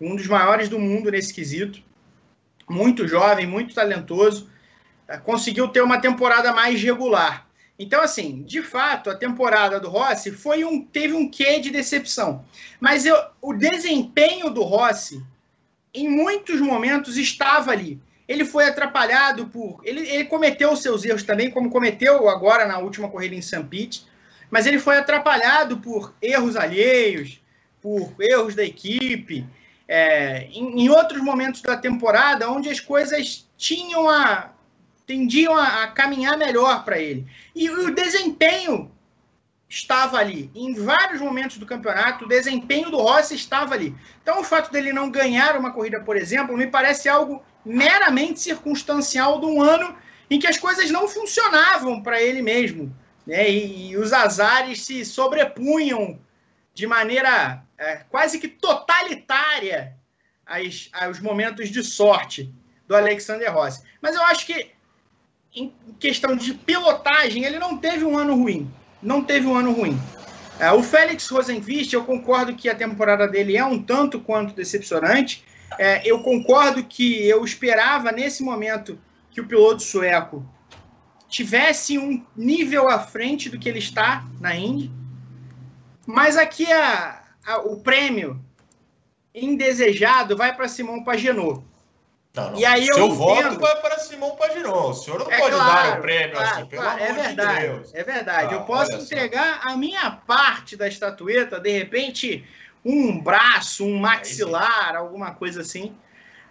Um 0.00 0.14
dos 0.14 0.26
maiores 0.26 0.68
do 0.68 0.78
mundo 0.78 1.10
nesse 1.10 1.32
quesito. 1.32 1.82
Muito 2.68 3.08
jovem, 3.08 3.46
muito 3.46 3.74
talentoso 3.74 4.48
conseguiu 5.16 5.68
ter 5.68 5.80
uma 5.80 6.00
temporada 6.00 6.52
mais 6.52 6.82
regular. 6.82 7.46
Então, 7.78 8.02
assim, 8.02 8.42
de 8.42 8.60
fato, 8.60 9.08
a 9.08 9.14
temporada 9.14 9.78
do 9.80 9.88
Rossi 9.88 10.32
foi 10.32 10.64
um, 10.64 10.82
teve 10.82 11.14
um 11.14 11.30
quê 11.30 11.60
de 11.60 11.70
decepção. 11.70 12.44
Mas 12.80 13.06
eu, 13.06 13.16
o 13.40 13.54
desempenho 13.54 14.50
do 14.50 14.62
Rossi, 14.62 15.24
em 15.94 16.08
muitos 16.08 16.60
momentos, 16.60 17.16
estava 17.16 17.70
ali. 17.70 18.00
Ele 18.26 18.44
foi 18.44 18.66
atrapalhado 18.66 19.46
por. 19.46 19.80
Ele, 19.84 20.00
ele 20.00 20.24
cometeu 20.24 20.72
os 20.72 20.82
seus 20.82 21.04
erros 21.04 21.22
também, 21.22 21.50
como 21.50 21.70
cometeu 21.70 22.28
agora 22.28 22.66
na 22.66 22.78
última 22.78 23.08
corrida 23.08 23.34
em 23.34 23.40
St. 23.40 23.62
Pete, 23.64 24.04
mas 24.50 24.66
ele 24.66 24.78
foi 24.78 24.98
atrapalhado 24.98 25.78
por 25.78 26.12
erros 26.20 26.56
alheios, 26.56 27.40
por 27.80 28.12
erros 28.20 28.54
da 28.54 28.64
equipe. 28.64 29.46
É, 29.88 30.48
em, 30.52 30.82
em 30.82 30.88
outros 30.90 31.22
momentos 31.22 31.62
da 31.62 31.76
temporada, 31.76 32.50
onde 32.50 32.68
as 32.68 32.78
coisas 32.78 33.48
tinham 33.56 34.08
a, 34.08 34.50
tendiam 35.06 35.56
a, 35.56 35.84
a 35.84 35.88
caminhar 35.88 36.36
melhor 36.36 36.84
para 36.84 36.98
ele. 36.98 37.26
E 37.54 37.70
o 37.70 37.94
desempenho 37.94 38.90
estava 39.68 40.18
ali. 40.18 40.50
Em 40.54 40.74
vários 40.74 41.20
momentos 41.20 41.58
do 41.58 41.66
campeonato, 41.66 42.24
o 42.24 42.28
desempenho 42.28 42.90
do 42.90 42.98
Rossi 42.98 43.34
estava 43.34 43.74
ali. 43.74 43.94
Então, 44.22 44.40
o 44.40 44.44
fato 44.44 44.70
dele 44.70 44.92
não 44.92 45.10
ganhar 45.10 45.56
uma 45.56 45.72
corrida, 45.72 46.00
por 46.00 46.16
exemplo, 46.16 46.56
me 46.56 46.66
parece 46.66 47.08
algo 47.08 47.42
meramente 47.64 48.40
circunstancial 48.40 49.40
de 49.40 49.46
um 49.46 49.62
ano 49.62 49.94
em 50.30 50.38
que 50.38 50.46
as 50.46 50.58
coisas 50.58 50.90
não 50.90 51.08
funcionavam 51.08 52.02
para 52.02 52.20
ele 52.20 52.42
mesmo. 52.42 52.94
Né? 53.26 53.50
E, 53.50 53.90
e, 53.90 53.96
os 53.96 54.12
azares 54.12 54.84
se 54.84 55.04
sobrepunham 55.04 56.18
de 56.78 56.86
maneira 56.86 57.60
é, 57.76 57.96
quase 58.08 58.38
que 58.38 58.46
totalitária 58.46 59.96
aos, 60.46 60.88
aos 60.92 61.18
momentos 61.18 61.70
de 61.70 61.82
sorte 61.82 62.54
do 62.86 62.94
Alexander 62.94 63.52
Rossi. 63.52 63.82
Mas 64.00 64.14
eu 64.14 64.22
acho 64.22 64.46
que 64.46 64.70
em 65.56 65.74
questão 65.98 66.36
de 66.36 66.54
pilotagem, 66.54 67.44
ele 67.44 67.58
não 67.58 67.76
teve 67.76 68.04
um 68.04 68.16
ano 68.16 68.36
ruim. 68.36 68.70
Não 69.02 69.24
teve 69.24 69.48
um 69.48 69.56
ano 69.56 69.72
ruim. 69.72 69.98
É, 70.60 70.70
o 70.70 70.80
Félix 70.80 71.26
Rosenqvist, 71.28 71.92
eu 71.92 72.04
concordo 72.04 72.54
que 72.54 72.68
a 72.68 72.76
temporada 72.76 73.26
dele 73.26 73.56
é 73.56 73.64
um 73.64 73.82
tanto 73.82 74.20
quanto 74.20 74.54
decepcionante. 74.54 75.44
É, 75.80 76.08
eu 76.08 76.22
concordo 76.22 76.84
que 76.84 77.26
eu 77.26 77.44
esperava 77.44 78.12
nesse 78.12 78.44
momento 78.44 78.96
que 79.32 79.40
o 79.40 79.48
piloto 79.48 79.82
sueco 79.82 80.48
tivesse 81.28 81.98
um 81.98 82.24
nível 82.36 82.88
à 82.88 83.00
frente 83.00 83.48
do 83.48 83.58
que 83.58 83.68
ele 83.68 83.80
está 83.80 84.24
na 84.40 84.54
Indy. 84.54 84.92
Mas 86.08 86.38
aqui 86.38 86.72
a, 86.72 87.22
a, 87.46 87.58
o 87.58 87.80
prêmio 87.80 88.42
indesejado 89.34 90.34
vai 90.34 90.56
para 90.56 90.66
Simão 90.66 91.04
Pagenaud. 91.04 91.62
Não, 92.34 92.52
não. 92.52 92.58
E 92.58 92.64
aí 92.64 92.86
Seu 92.86 93.12
voto 93.12 93.40
entendo... 93.42 93.60
vai 93.60 93.76
para 93.82 93.98
Simão 93.98 94.34
Pagiron. 94.36 94.88
O 94.88 94.94
senhor 94.94 95.18
não 95.18 95.30
é 95.30 95.38
pode 95.38 95.54
claro, 95.54 95.90
dar 95.90 95.98
o 95.98 96.00
prêmio 96.00 96.32
claro, 96.32 96.48
assim, 96.48 96.66
pelo 96.66 96.82
claro, 96.82 97.04
amor 97.04 97.10
é 97.10 97.22
verdade, 97.22 97.60
de 97.60 97.66
Deus. 97.66 97.94
É 97.94 98.04
verdade. 98.04 98.54
Ah, 98.54 98.56
eu 98.56 98.62
posso 98.62 98.92
entregar 98.94 99.60
só. 99.62 99.68
a 99.68 99.76
minha 99.76 100.10
parte 100.10 100.76
da 100.76 100.88
estatueta, 100.88 101.60
de 101.60 101.70
repente, 101.70 102.42
um 102.82 103.20
braço, 103.20 103.84
um 103.84 103.98
maxilar, 103.98 104.96
alguma 104.96 105.34
coisa 105.34 105.60
assim. 105.60 105.94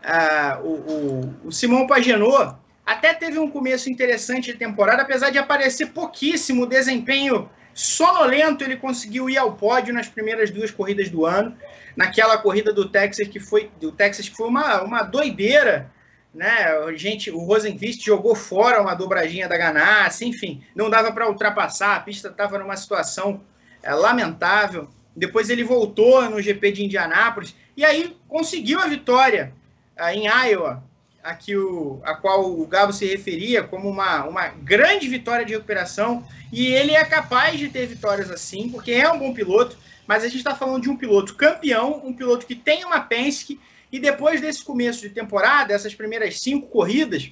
Ah, 0.03 0.59
o, 0.61 0.67
o, 0.67 1.47
o 1.47 1.51
Simão 1.51 1.87
Pagenot 1.87 2.55
até 2.85 3.11
teve 3.11 3.39
um 3.39 3.49
começo 3.49 3.89
interessante 3.89 4.51
de 4.51 4.57
temporada, 4.59 5.01
apesar 5.01 5.31
de 5.31 5.39
aparecer 5.39 5.87
pouquíssimo 5.87 6.67
desempenho 6.67 7.49
sonolento, 7.77 8.63
ele 8.63 8.75
conseguiu 8.75 9.29
ir 9.29 9.37
ao 9.37 9.53
pódio 9.53 9.93
nas 9.93 10.07
primeiras 10.07 10.49
duas 10.49 10.71
corridas 10.71 11.09
do 11.09 11.25
ano 11.25 11.55
naquela 11.95 12.37
corrida 12.37 12.73
do 12.73 12.89
Texas 12.89 13.27
que 13.27 13.39
foi 13.39 13.71
do 13.79 13.91
Texas 13.91 14.27
que 14.27 14.35
foi 14.35 14.47
uma, 14.47 14.81
uma 14.81 15.03
doideira, 15.03 15.91
né? 16.33 16.67
Gente, 16.95 17.29
o 17.29 17.39
Rosenqvist 17.39 18.03
jogou 18.03 18.35
fora 18.35 18.81
uma 18.81 18.95
dobradinha 18.95 19.47
da 19.47 19.57
Ganassi, 19.57 20.25
enfim, 20.25 20.63
não 20.75 20.89
dava 20.89 21.11
para 21.11 21.29
ultrapassar, 21.29 21.95
a 21.95 21.99
pista 21.99 22.29
estava 22.29 22.57
numa 22.57 22.75
situação 22.75 23.41
é, 23.83 23.93
lamentável. 23.93 24.87
Depois 25.15 25.49
ele 25.49 25.63
voltou 25.63 26.29
no 26.29 26.41
GP 26.41 26.71
de 26.71 26.85
Indianápolis 26.85 27.55
e 27.75 27.85
aí 27.85 28.15
conseguiu 28.27 28.79
a 28.79 28.87
vitória 28.87 29.53
é, 29.95 30.13
em 30.13 30.27
Iowa, 30.27 30.83
a, 31.27 31.35
que 31.35 31.55
o, 31.55 31.99
a 32.03 32.15
qual 32.15 32.59
o 32.59 32.65
Gabo 32.65 32.93
se 32.93 33.05
referia 33.05 33.63
como 33.63 33.89
uma, 33.89 34.25
uma 34.25 34.47
grande 34.47 35.07
vitória 35.07 35.45
de 35.45 35.53
recuperação. 35.53 36.25
E 36.51 36.67
ele 36.67 36.93
é 36.93 37.03
capaz 37.05 37.59
de 37.59 37.69
ter 37.69 37.85
vitórias 37.85 38.31
assim, 38.31 38.69
porque 38.69 38.91
é 38.91 39.11
um 39.11 39.19
bom 39.19 39.33
piloto 39.33 39.77
mas 40.07 40.23
a 40.23 40.27
gente 40.27 40.37
está 40.37 40.55
falando 40.55 40.83
de 40.83 40.89
um 40.89 40.95
piloto 40.95 41.35
campeão, 41.35 42.01
um 42.03 42.13
piloto 42.13 42.45
que 42.45 42.55
tem 42.55 42.85
uma 42.85 43.01
Penske, 43.01 43.59
e 43.91 43.99
depois 43.99 44.39
desse 44.39 44.63
começo 44.63 45.01
de 45.01 45.09
temporada, 45.09 45.73
essas 45.73 45.93
primeiras 45.93 46.39
cinco 46.39 46.67
corridas, 46.67 47.31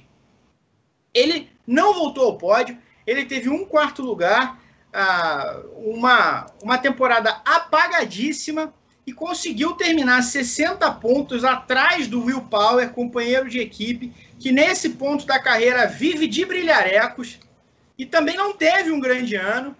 ele 1.12 1.50
não 1.66 1.94
voltou 1.94 2.26
ao 2.26 2.36
pódio, 2.36 2.78
ele 3.06 3.24
teve 3.24 3.48
um 3.48 3.64
quarto 3.64 4.02
lugar, 4.02 4.60
uma, 5.76 6.46
uma 6.62 6.78
temporada 6.78 7.42
apagadíssima 7.44 8.72
e 9.06 9.12
conseguiu 9.12 9.74
terminar 9.74 10.20
60 10.22 10.90
pontos 10.94 11.44
atrás 11.44 12.08
do 12.08 12.24
Will 12.24 12.40
Power, 12.40 12.90
companheiro 12.90 13.48
de 13.48 13.60
equipe, 13.60 14.12
que 14.38 14.50
nesse 14.50 14.90
ponto 14.90 15.24
da 15.24 15.38
carreira 15.38 15.86
vive 15.86 16.26
de 16.26 16.44
brilharecos 16.44 17.38
e 17.96 18.04
também 18.04 18.36
não 18.36 18.52
teve 18.52 18.90
um 18.90 18.98
grande 18.98 19.36
ano. 19.36 19.76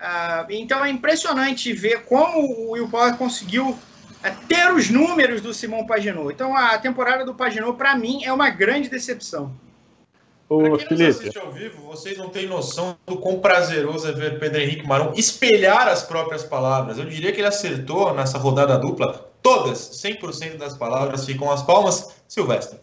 Uh, 0.00 0.50
então 0.50 0.84
é 0.84 0.90
impressionante 0.90 1.72
ver 1.72 2.04
como 2.04 2.40
o 2.40 2.70
Will 2.72 2.88
Power 2.88 3.16
conseguiu 3.16 3.70
uh, 3.70 3.78
ter 4.48 4.72
os 4.72 4.90
números 4.90 5.40
do 5.40 5.54
Simão 5.54 5.86
Paginot. 5.86 6.32
Então 6.32 6.56
a 6.56 6.76
temporada 6.78 7.24
do 7.24 7.34
Paginot, 7.34 7.78
para 7.78 7.94
mim, 7.94 8.24
é 8.24 8.32
uma 8.32 8.50
grande 8.50 8.88
decepção. 8.88 9.54
Ô, 10.48 10.60
pra 10.60 10.78
quem 10.78 10.78
Felipe. 10.78 11.04
nos 11.04 11.18
assiste 11.18 11.38
ao 11.38 11.50
vivo, 11.52 11.82
vocês 11.82 12.16
não 12.16 12.30
têm 12.30 12.46
noção 12.46 12.96
do 13.06 13.18
quão 13.18 13.38
prazeroso 13.38 14.08
é 14.08 14.12
ver 14.12 14.38
Pedro 14.38 14.60
Henrique 14.60 14.86
Marão 14.86 15.12
espelhar 15.14 15.86
as 15.88 16.02
próprias 16.02 16.42
palavras. 16.42 16.98
Eu 16.98 17.04
diria 17.04 17.32
que 17.32 17.40
ele 17.40 17.48
acertou 17.48 18.14
nessa 18.14 18.38
rodada 18.38 18.78
dupla 18.78 19.28
todas, 19.42 19.78
100% 19.78 20.56
das 20.56 20.76
palavras 20.76 21.26
ficam 21.26 21.50
as 21.50 21.62
palmas. 21.62 22.16
Silvestre. 22.26 22.78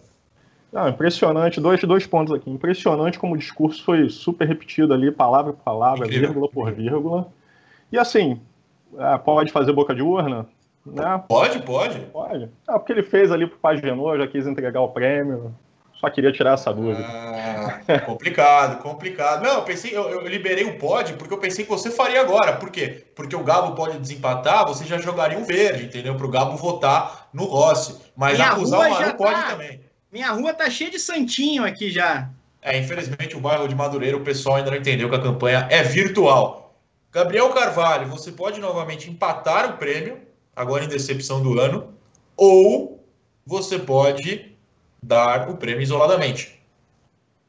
Não, 0.72 0.90
impressionante, 0.90 1.60
dois, 1.60 1.82
dois 1.82 2.06
pontos 2.06 2.34
aqui. 2.34 2.50
Impressionante 2.50 3.18
como 3.18 3.34
o 3.34 3.38
discurso 3.38 3.84
foi 3.84 4.10
super 4.10 4.48
repetido 4.48 4.94
ali, 4.94 5.10
palavra 5.10 5.54
por 5.54 5.64
palavra, 5.64 6.06
Incrível. 6.06 6.30
vírgula 6.30 6.50
por 6.50 6.72
vírgula. 6.72 7.28
E 7.92 7.98
assim, 7.98 8.40
é, 8.98 9.18
pode 9.18 9.52
fazer 9.52 9.72
boca 9.72 9.96
de 9.96 10.02
urna? 10.02 10.46
Né? 10.86 11.24
Pode, 11.28 11.60
pode. 11.64 12.00
Pode. 12.12 12.50
Ah, 12.68 12.78
porque 12.78 12.92
ele 12.92 13.04
fez 13.04 13.32
ali 13.32 13.48
pro 13.48 13.58
Pagenô, 13.58 14.18
já 14.18 14.28
quis 14.28 14.46
entregar 14.46 14.82
o 14.82 14.90
prêmio. 14.90 15.56
Só 16.00 16.10
queria 16.10 16.32
tirar 16.32 16.54
essa 16.54 16.74
dúvida. 16.74 17.06
Ah, 17.08 18.00
complicado, 18.06 18.82
complicado. 18.82 19.44
Não, 19.44 19.56
eu 19.56 19.62
pensei, 19.62 19.96
eu, 19.96 20.10
eu, 20.10 20.28
liberei 20.28 20.66
o 20.66 20.78
pod 20.78 21.14
porque 21.14 21.34
eu 21.34 21.38
pensei 21.38 21.64
que 21.64 21.72
você 21.72 21.90
faria 21.90 22.22
agora. 22.22 22.58
Por 22.58 22.70
quê? 22.70 23.06
Porque 23.16 23.36
o 23.36 23.44
Gabo 23.44 23.76
pode 23.76 23.98
desempatar, 23.98 24.68
você 24.68 24.84
já 24.86 24.98
jogaria 24.98 25.38
um 25.38 25.46
verde, 25.46 25.86
entendeu? 25.86 26.16
Para 26.16 26.26
o 26.26 26.30
Gabo 26.30 26.58
votar 26.58 27.30
no 27.34 27.46
Rossi. 27.46 27.96
Mas 28.16 28.38
Minha 28.38 28.52
acusar 28.52 28.80
o 28.80 28.90
Maru 28.90 29.18
pode 29.18 29.42
tá- 29.42 29.50
também. 29.52 29.82
Minha 30.12 30.32
rua 30.32 30.54
tá 30.54 30.70
cheia 30.70 30.90
de 30.90 31.00
santinho 31.00 31.66
aqui 31.66 31.90
já. 31.90 32.30
É, 32.62 32.78
infelizmente 32.78 33.36
o 33.36 33.40
bairro 33.40 33.68
de 33.68 33.76
Madureira, 33.76 34.18
o 34.18 34.24
pessoal 34.24 34.56
ainda 34.56 34.72
não 34.72 34.78
entendeu 34.78 35.10
que 35.10 35.16
a 35.16 35.22
campanha 35.22 35.68
é 35.70 35.84
virtual. 35.84 36.76
Gabriel 37.12 37.50
Carvalho, 37.50 38.08
você 38.08 38.32
pode 38.32 38.60
novamente 38.60 39.10
empatar 39.10 39.70
o 39.70 39.78
prêmio, 39.78 40.20
agora 40.56 40.84
em 40.84 40.88
decepção 40.88 41.42
do 41.42 41.60
ano, 41.60 41.94
ou 42.36 43.04
você 43.46 43.80
pode 43.80 44.55
dar 45.06 45.50
o 45.50 45.58
prêmio 45.58 45.82
isoladamente. 45.82 46.60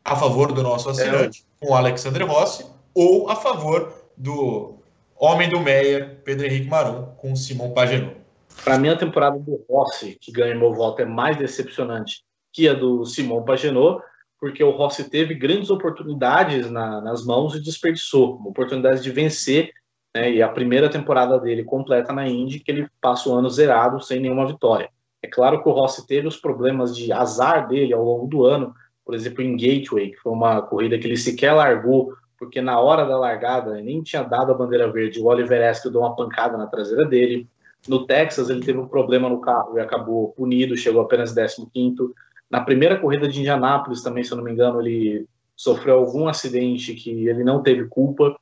A 0.05 0.15
favor 0.15 0.53
do 0.53 0.63
nosso 0.63 0.89
assinante, 0.89 1.45
com 1.61 1.73
o 1.73 1.75
Alexander 1.75 2.25
Rossi, 2.27 2.65
ou 2.95 3.29
a 3.29 3.35
favor 3.35 3.93
do 4.17 4.79
homem 5.19 5.49
do 5.49 5.59
Meyer, 5.59 6.21
Pedro 6.23 6.47
Henrique 6.47 6.69
Marum, 6.69 7.07
com 7.17 7.33
o 7.33 7.37
Simon 7.37 7.71
Pagenaud. 7.71 8.17
Para 8.63 8.79
mim, 8.79 8.89
a 8.89 8.97
temporada 8.97 9.39
do 9.39 9.65
Rossi, 9.69 10.17
que 10.21 10.31
ganha 10.31 10.55
meu 10.55 10.73
voto, 10.73 11.03
é 11.03 11.05
mais 11.05 11.37
decepcionante 11.37 12.25
que 12.53 12.69
a 12.69 12.75
do 12.75 13.05
Simon 13.05 13.43
Pagenaud, 13.43 14.03
porque 14.39 14.63
o 14.63 14.71
Rossi 14.71 15.09
teve 15.09 15.35
grandes 15.35 15.71
oportunidades 15.71 16.71
na, 16.71 17.01
nas 17.01 17.25
mãos 17.25 17.55
e 17.55 17.61
desperdiçou. 17.61 18.41
Oportunidades 18.45 19.03
de 19.03 19.11
vencer, 19.11 19.71
né, 20.15 20.31
e 20.31 20.43
a 20.43 20.49
primeira 20.49 20.89
temporada 20.89 21.39
dele 21.39 21.65
completa 21.65 22.13
na 22.13 22.29
Indy, 22.29 22.61
que 22.61 22.71
ele 22.71 22.89
passa 23.01 23.29
o 23.29 23.35
ano 23.35 23.49
zerado, 23.51 24.01
sem 24.01 24.21
nenhuma 24.21 24.47
vitória. 24.47 24.91
É 25.23 25.29
claro 25.29 25.63
que 25.63 25.69
o 25.69 25.73
Rossi 25.73 26.07
teve 26.07 26.27
os 26.27 26.37
problemas 26.37 26.97
de 26.97 27.13
azar 27.13 27.67
dele 27.69 27.93
ao 27.93 28.05
longo 28.05 28.27
do 28.27 28.45
ano, 28.45 28.75
por 29.05 29.15
exemplo, 29.15 29.43
em 29.43 29.57
Gateway, 29.57 30.11
que 30.11 30.17
foi 30.17 30.33
uma 30.33 30.63
corrida 30.63 30.99
que 30.99 31.07
ele 31.07 31.17
sequer 31.17 31.53
largou, 31.53 32.13
porque 32.39 32.61
na 32.61 32.79
hora 32.81 33.05
da 33.05 33.19
largada 33.19 33.81
nem 33.81 34.03
tinha 34.03 34.23
dado 34.23 34.53
a 34.53 34.55
bandeira 34.55 34.91
verde, 34.91 35.21
o 35.21 35.27
Oliver 35.27 35.69
Askew 35.69 35.91
deu 35.91 36.01
uma 36.01 36.15
pancada 36.15 36.57
na 36.57 36.67
traseira 36.67 37.07
dele. 37.07 37.49
No 37.89 38.05
Texas, 38.05 38.51
ele 38.51 38.65
teve 38.65 38.79
um 38.79 38.89
problema 38.89 39.29
no 39.29 39.41
carro 39.41 39.79
e 39.79 39.81
acabou 39.81 40.33
punido, 40.33 40.77
chegou 40.77 41.01
apenas 41.01 41.35
15º. 41.35 42.11
Na 42.51 42.61
primeira 42.61 42.99
corrida 42.99 43.29
de 43.29 43.41
Indianápolis, 43.41 44.03
também, 44.03 44.25
se 44.25 44.33
eu 44.33 44.37
não 44.37 44.45
me 44.45 44.53
engano, 44.53 44.81
ele 44.81 45.27
sofreu 45.55 45.99
algum 45.99 46.29
acidente 46.29 46.95
que 46.95 47.29
ele 47.29 47.43
não 47.43 47.63
teve 47.63 47.87
culpa. 47.87 48.37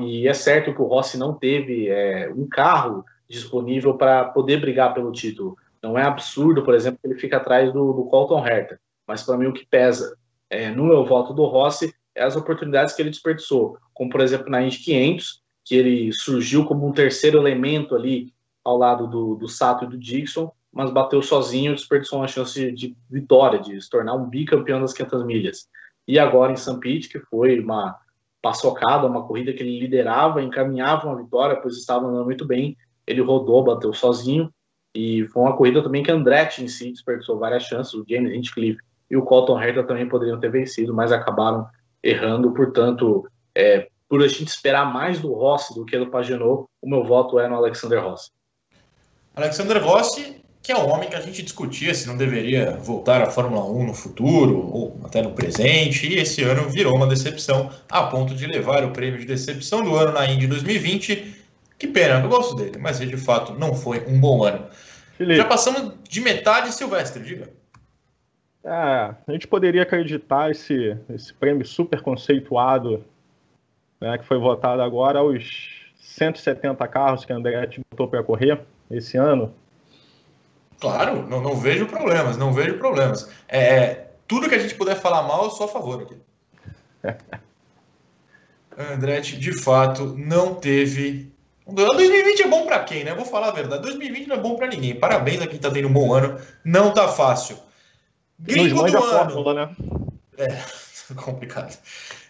E 0.00 0.28
é 0.28 0.34
certo 0.34 0.74
que 0.74 0.82
o 0.82 0.86
Rossi 0.86 1.18
não 1.18 1.34
teve 1.34 1.88
é, 1.88 2.30
um 2.34 2.46
carro 2.46 3.04
disponível 3.28 3.94
para 3.94 4.24
poder 4.24 4.60
brigar 4.60 4.94
pelo 4.94 5.12
título. 5.12 5.56
Não 5.82 5.98
é 5.98 6.02
absurdo, 6.02 6.62
por 6.62 6.74
exemplo, 6.74 6.98
que 7.00 7.06
ele 7.06 7.18
fica 7.18 7.36
atrás 7.36 7.72
do, 7.72 7.92
do 7.92 8.04
Colton 8.04 8.46
Herta. 8.46 8.80
Mas 9.06 9.22
para 9.22 9.36
mim 9.36 9.46
o 9.46 9.52
que 9.52 9.66
pesa 9.66 10.16
é, 10.50 10.70
no 10.70 10.84
meu 10.84 11.04
voto 11.04 11.32
do 11.32 11.44
Rossi 11.44 11.94
é 12.14 12.22
as 12.22 12.36
oportunidades 12.36 12.94
que 12.94 13.02
ele 13.02 13.10
desperdiçou. 13.10 13.78
Como, 13.94 14.10
por 14.10 14.20
exemplo, 14.20 14.50
na 14.50 14.62
Indy 14.62 14.78
500, 14.78 15.42
que 15.64 15.74
ele 15.74 16.12
surgiu 16.12 16.64
como 16.64 16.86
um 16.86 16.92
terceiro 16.92 17.38
elemento 17.38 17.94
ali 17.94 18.32
ao 18.64 18.76
lado 18.76 19.06
do, 19.06 19.34
do 19.34 19.48
Sato 19.48 19.84
e 19.84 19.88
do 19.88 19.98
Dixon, 19.98 20.50
mas 20.72 20.90
bateu 20.90 21.22
sozinho 21.22 21.72
e 21.72 21.74
desperdiçou 21.74 22.18
uma 22.18 22.28
chance 22.28 22.70
de 22.72 22.96
vitória, 23.10 23.58
de 23.58 23.80
se 23.80 23.88
tornar 23.88 24.14
um 24.14 24.28
bicampeão 24.28 24.80
das 24.80 24.92
500 24.92 25.24
milhas. 25.24 25.68
E 26.06 26.18
agora 26.18 26.52
em 26.52 26.56
St. 26.56 26.78
Que 27.08 27.20
foi 27.30 27.58
uma 27.60 27.98
paçocada, 28.40 29.06
uma 29.06 29.26
corrida 29.26 29.52
que 29.52 29.62
ele 29.62 29.80
liderava, 29.80 30.42
encaminhava 30.42 31.06
uma 31.06 31.16
vitória, 31.16 31.56
pois 31.56 31.76
estava 31.76 32.06
andando 32.06 32.24
muito 32.24 32.46
bem, 32.46 32.76
ele 33.06 33.20
rodou, 33.20 33.64
bateu 33.64 33.92
sozinho, 33.92 34.52
e 34.98 35.28
foi 35.28 35.42
uma 35.42 35.56
corrida 35.56 35.80
também 35.80 36.02
que 36.02 36.10
Andretti 36.10 36.64
em 36.64 36.66
si 36.66 36.90
desperdiçou 36.90 37.38
várias 37.38 37.62
chances, 37.62 37.94
o 37.94 38.04
James 38.08 38.34
Hinchcliffe 38.34 38.80
e 39.08 39.16
o 39.16 39.22
Colton 39.22 39.62
Herta 39.62 39.84
também 39.84 40.08
poderiam 40.08 40.40
ter 40.40 40.50
vencido, 40.50 40.92
mas 40.92 41.12
acabaram 41.12 41.68
errando, 42.02 42.50
portanto, 42.50 43.24
é, 43.54 43.86
por 44.08 44.24
a 44.24 44.26
gente 44.26 44.48
esperar 44.48 44.92
mais 44.92 45.20
do 45.20 45.32
Rossi 45.32 45.72
do 45.72 45.84
que 45.84 45.96
do 45.96 46.10
Pagenot, 46.10 46.66
o 46.82 46.90
meu 46.90 47.04
voto 47.04 47.38
é 47.38 47.46
no 47.48 47.54
Alexander 47.54 48.02
Rossi. 48.02 48.32
Alexander 49.36 49.80
Rossi, 49.80 50.42
que 50.60 50.72
é 50.72 50.76
um 50.76 50.90
homem 50.90 51.08
que 51.08 51.14
a 51.14 51.20
gente 51.20 51.44
discutia 51.44 51.94
se 51.94 52.08
não 52.08 52.16
deveria 52.16 52.72
voltar 52.78 53.22
à 53.22 53.30
Fórmula 53.30 53.64
1 53.64 53.86
no 53.86 53.94
futuro 53.94 54.68
ou 54.72 55.00
até 55.04 55.22
no 55.22 55.30
presente, 55.30 56.08
e 56.08 56.18
esse 56.18 56.42
ano 56.42 56.68
virou 56.68 56.96
uma 56.96 57.06
decepção 57.06 57.70
a 57.88 58.02
ponto 58.08 58.34
de 58.34 58.46
levar 58.46 58.84
o 58.84 58.90
prêmio 58.90 59.20
de 59.20 59.26
decepção 59.26 59.80
do 59.84 59.94
ano 59.94 60.10
na 60.10 60.26
Indy 60.26 60.48
2020. 60.48 61.36
Que 61.78 61.86
pena, 61.86 62.20
eu 62.20 62.28
gosto 62.28 62.56
dele, 62.56 62.78
mas 62.78 62.98
de 62.98 63.16
fato 63.16 63.54
não 63.54 63.76
foi 63.76 64.04
um 64.08 64.18
bom 64.18 64.42
ano. 64.42 64.66
Felipe. 65.18 65.36
Já 65.36 65.44
passamos 65.44 65.94
de 66.08 66.20
metade, 66.20 66.72
Silvestre, 66.72 67.22
diga. 67.24 67.50
É, 68.64 68.70
a 68.70 69.32
gente 69.32 69.48
poderia 69.48 69.82
acreditar 69.82 70.50
esse, 70.50 70.96
esse 71.12 71.34
prêmio 71.34 71.66
super 71.66 72.00
conceituado 72.00 73.04
né, 74.00 74.16
que 74.16 74.24
foi 74.24 74.38
votado 74.38 74.80
agora 74.80 75.18
aos 75.18 75.90
170 75.98 76.86
carros 76.86 77.24
que 77.24 77.32
a 77.32 77.36
Andretti 77.36 77.80
botou 77.90 78.06
para 78.06 78.22
correr 78.22 78.60
esse 78.88 79.16
ano? 79.16 79.52
Claro, 80.80 81.28
não, 81.28 81.40
não, 81.40 81.56
vejo 81.56 81.86
problemas, 81.86 82.36
não 82.36 82.52
vejo 82.52 82.78
problemas. 82.78 83.28
É, 83.48 84.06
tudo 84.28 84.48
que 84.48 84.54
a 84.54 84.58
gente 84.58 84.76
puder 84.76 84.94
falar 84.94 85.24
mal, 85.24 85.44
eu 85.44 85.50
sou 85.50 85.66
a 85.66 85.68
favor 85.68 86.02
aqui. 86.02 86.16
Andretti, 88.78 89.36
de 89.36 89.52
fato, 89.52 90.14
não 90.16 90.54
teve. 90.54 91.32
2020 91.68 92.42
é 92.42 92.48
bom 92.48 92.66
para 92.66 92.80
quem, 92.80 93.04
né? 93.04 93.14
Vou 93.14 93.24
falar 93.24 93.48
a 93.48 93.52
verdade. 93.52 93.82
2020 93.82 94.26
não 94.26 94.36
é 94.36 94.40
bom 94.40 94.56
para 94.56 94.68
ninguém. 94.68 94.94
Parabéns 94.94 95.42
a 95.42 95.46
quem 95.46 95.58
tá 95.58 95.70
tendo 95.70 95.88
um 95.88 95.92
bom 95.92 96.14
ano. 96.14 96.40
Não 96.64 96.92
tá 96.94 97.08
fácil. 97.08 97.58
Gringo 98.38 98.82
do 98.82 98.96
ano. 98.96 99.02
Fórmula, 99.02 99.54
né? 99.54 99.76
É, 100.38 100.56
complicado. 101.14 101.76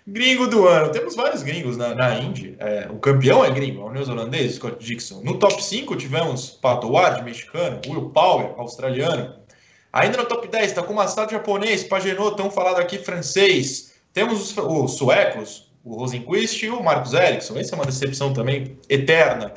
Gringo 0.07 0.47
do 0.47 0.67
ano. 0.67 0.91
Temos 0.91 1.15
vários 1.15 1.43
gringos 1.43 1.77
na, 1.77 1.95
na 1.95 2.19
Indy. 2.19 2.57
É, 2.59 2.89
o 2.91 2.99
campeão 2.99 3.45
é 3.45 3.51
gringo, 3.51 3.83
é 3.83 3.85
o 3.85 3.93
neozelandês, 3.93 4.55
Scott 4.55 4.85
Dixon. 4.85 5.21
No 5.23 5.39
top 5.39 5.63
5 5.63 5.95
tivemos 5.97 6.51
Pato 6.51 6.91
Ward, 6.91 7.23
mexicano, 7.23 7.81
Will 7.87 8.11
Power, 8.11 8.55
australiano. 8.57 9.37
Ainda 9.93 10.19
no 10.19 10.27
top 10.27 10.49
10, 10.49 10.73
Takuma 10.73 11.07
Sato, 11.07 11.33
japonês, 11.33 11.85
Pagenot, 11.85 12.37
tão 12.37 12.51
falado 12.51 12.79
aqui, 12.79 12.99
francês. 12.99 13.95
Temos 14.13 14.41
os, 14.41 14.57
os 14.57 14.97
suecos, 14.97 15.68
o 15.89 15.97
Rosenquist 15.97 16.63
e 16.63 16.71
o 16.71 16.83
Marcos 16.83 17.15
Ericsson. 17.15 17.59
Essa 17.59 17.75
é 17.75 17.77
uma 17.77 17.87
decepção 17.87 18.33
também 18.33 18.79
eterna. 18.89 19.55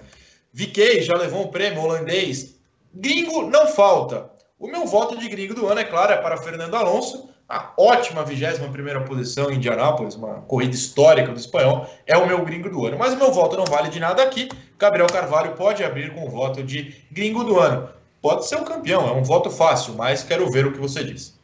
VK 0.54 1.02
já 1.02 1.16
levou 1.16 1.44
um 1.44 1.48
prêmio 1.48 1.82
holandês. 1.82 2.56
Gringo 2.94 3.44
não 3.50 3.68
falta. 3.68 4.30
O 4.58 4.68
meu 4.68 4.86
voto 4.86 5.18
de 5.18 5.28
gringo 5.28 5.54
do 5.54 5.68
ano, 5.68 5.80
é 5.80 5.84
claro, 5.84 6.14
é 6.14 6.18
para 6.18 6.38
Fernando 6.38 6.76
Alonso. 6.76 7.30
A 7.50 7.74
ótima 7.78 8.24
21 8.24 9.04
posição 9.06 9.52
em 9.52 9.56
Indianápolis, 9.56 10.16
uma 10.16 10.36
corrida 10.42 10.74
histórica 10.74 11.34
do 11.34 11.38
espanhol, 11.38 11.86
é 12.08 12.16
o 12.16 12.26
meu 12.26 12.46
gringo 12.46 12.70
do 12.70 12.86
ano. 12.86 12.98
Mas 12.98 13.14
o 13.14 13.18
meu 13.18 13.32
voto 13.34 13.58
não 13.58 13.66
vale 13.66 13.90
de 13.90 14.00
nada 14.00 14.24
aqui. 14.24 14.48
Gabriel 14.80 15.08
Carvalho 15.08 15.54
pode 15.56 15.84
abrir 15.84 16.14
com 16.14 16.26
o 16.26 16.30
voto 16.30 16.64
de 16.64 16.96
gringo 17.12 17.44
do 17.44 17.60
ano. 17.60 17.90
Pode 18.22 18.48
ser 18.48 18.56
o 18.56 18.64
campeão, 18.64 19.08
é 19.08 19.12
um 19.12 19.24
voto 19.24 19.50
fácil, 19.50 19.96
mas 19.96 20.24
quero 20.24 20.50
ver 20.50 20.66
o 20.66 20.72
que 20.72 20.80
você 20.80 21.04
diz. 21.04 21.41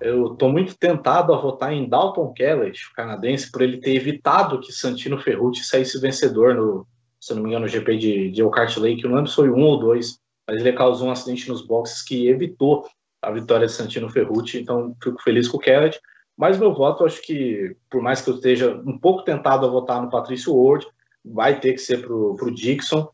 Eu 0.00 0.32
estou 0.32 0.50
muito 0.50 0.76
tentado 0.76 1.32
a 1.32 1.40
votar 1.40 1.72
em 1.72 1.88
Dalton 1.88 2.32
Kellett, 2.32 2.86
o 2.86 2.94
canadense, 2.94 3.50
por 3.50 3.62
ele 3.62 3.78
ter 3.78 3.94
evitado 3.94 4.60
que 4.60 4.72
Santino 4.72 5.18
Ferrucci 5.18 5.64
saísse 5.64 6.00
vencedor 6.00 6.54
no, 6.54 6.86
se 7.18 7.34
não 7.34 7.42
me 7.42 7.48
engano, 7.48 7.64
no 7.64 7.70
GP 7.70 7.96
de, 7.96 8.30
de 8.30 8.42
Elkhart 8.42 8.76
Lake. 8.76 9.02
Eu 9.02 9.10
não 9.10 9.16
lembro 9.16 9.30
se 9.30 9.36
foi 9.36 9.48
um 9.50 9.62
ou 9.62 9.78
dois, 9.78 10.18
mas 10.46 10.60
ele 10.60 10.72
causou 10.72 11.08
um 11.08 11.10
acidente 11.10 11.48
nos 11.48 11.66
boxes 11.66 12.02
que 12.02 12.28
evitou 12.28 12.86
a 13.22 13.30
vitória 13.30 13.66
de 13.66 13.72
Santino 13.72 14.08
Ferrucci, 14.08 14.60
então 14.60 14.94
fico 15.02 15.20
feliz 15.22 15.48
com 15.48 15.56
o 15.56 15.60
Kellett. 15.60 15.98
Mas 16.36 16.58
meu 16.58 16.74
voto, 16.74 17.04
acho 17.04 17.22
que, 17.22 17.74
por 17.90 18.02
mais 18.02 18.20
que 18.20 18.28
eu 18.28 18.34
esteja 18.34 18.80
um 18.86 18.98
pouco 18.98 19.24
tentado 19.24 19.66
a 19.66 19.70
votar 19.70 20.02
no 20.02 20.10
Patrício 20.10 20.54
Ward, 20.54 20.86
vai 21.24 21.58
ter 21.58 21.72
que 21.72 21.78
ser 21.78 22.02
para 22.02 22.14
o 22.14 22.54
Dixon, 22.54 23.08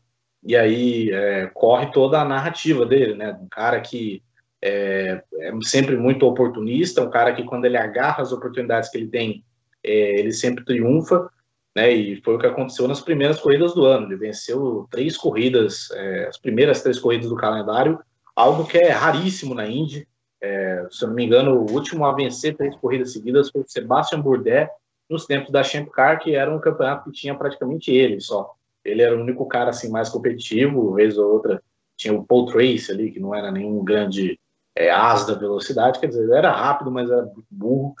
e 0.45 0.55
aí 0.55 1.09
é, 1.09 1.47
corre 1.47 1.87
toda 1.91 2.19
a 2.19 2.25
narrativa 2.25 2.85
dele, 2.85 3.15
né? 3.15 3.31
Um 3.41 3.47
cara 3.47 3.79
que 3.79 4.21
é, 4.65 5.21
é, 5.39 5.51
sempre 5.61 5.97
muito 5.97 6.25
oportunista, 6.25 7.01
um 7.03 7.09
cara 7.09 7.33
que 7.33 7.43
quando 7.43 7.65
ele 7.65 7.75
agarra 7.75 8.23
as 8.23 8.31
oportunidades 8.31 8.89
que 8.89 8.97
ele 8.97 9.07
tem, 9.09 9.43
é, 9.83 10.19
ele 10.19 10.31
sempre 10.31 10.63
triunfa, 10.63 11.29
né? 11.75 11.91
E 11.91 12.21
foi 12.21 12.35
o 12.35 12.39
que 12.39 12.47
aconteceu 12.47 12.87
nas 12.87 13.01
primeiras 13.01 13.41
corridas 13.41 13.73
do 13.73 13.83
ano. 13.83 14.07
Ele 14.07 14.15
venceu 14.15 14.87
três 14.89 15.17
corridas, 15.17 15.91
é, 15.91 16.27
as 16.27 16.37
primeiras 16.37 16.81
três 16.81 16.97
corridas 16.97 17.27
do 17.27 17.35
calendário, 17.35 17.99
algo 18.33 18.65
que 18.65 18.77
é 18.77 18.89
raríssimo 18.89 19.53
na 19.53 19.67
Indy. 19.67 20.07
É, 20.41 20.87
se 20.89 21.03
eu 21.03 21.09
não 21.09 21.15
me 21.15 21.25
engano, 21.25 21.59
o 21.59 21.71
último 21.71 22.05
a 22.05 22.13
vencer 22.13 22.55
três 22.55 22.73
corridas 22.77 23.11
seguidas 23.11 23.49
foi 23.49 23.61
o 23.61 23.67
Sebastian 23.67 24.21
Bourdais, 24.21 24.69
nos 25.09 25.25
tempos 25.25 25.51
da 25.51 25.61
Champ 25.61 25.89
Car, 25.89 26.19
que 26.19 26.35
era 26.35 26.53
um 26.53 26.59
campeonato 26.59 27.05
que 27.05 27.11
tinha 27.11 27.35
praticamente 27.35 27.91
ele 27.91 28.21
só. 28.21 28.53
Ele 28.85 29.01
era 29.01 29.15
o 29.15 29.21
único 29.21 29.45
cara 29.45 29.71
assim 29.71 29.89
mais 29.89 30.07
competitivo, 30.07 30.93
vez 30.93 31.17
ou 31.17 31.33
outra 31.33 31.61
tinha 31.97 32.13
o 32.13 32.25
Paul 32.25 32.45
Tracy 32.45 32.91
ali, 32.91 33.11
que 33.11 33.19
não 33.19 33.35
era 33.35 33.51
nenhum 33.51 33.83
grande 33.83 34.39
é, 34.75 34.89
as 34.89 35.25
da 35.25 35.35
velocidade, 35.35 35.99
quer 35.99 36.07
dizer, 36.07 36.29
era 36.31 36.51
rápido, 36.51 36.91
mas 36.91 37.09
era 37.09 37.29
burro. 37.49 37.95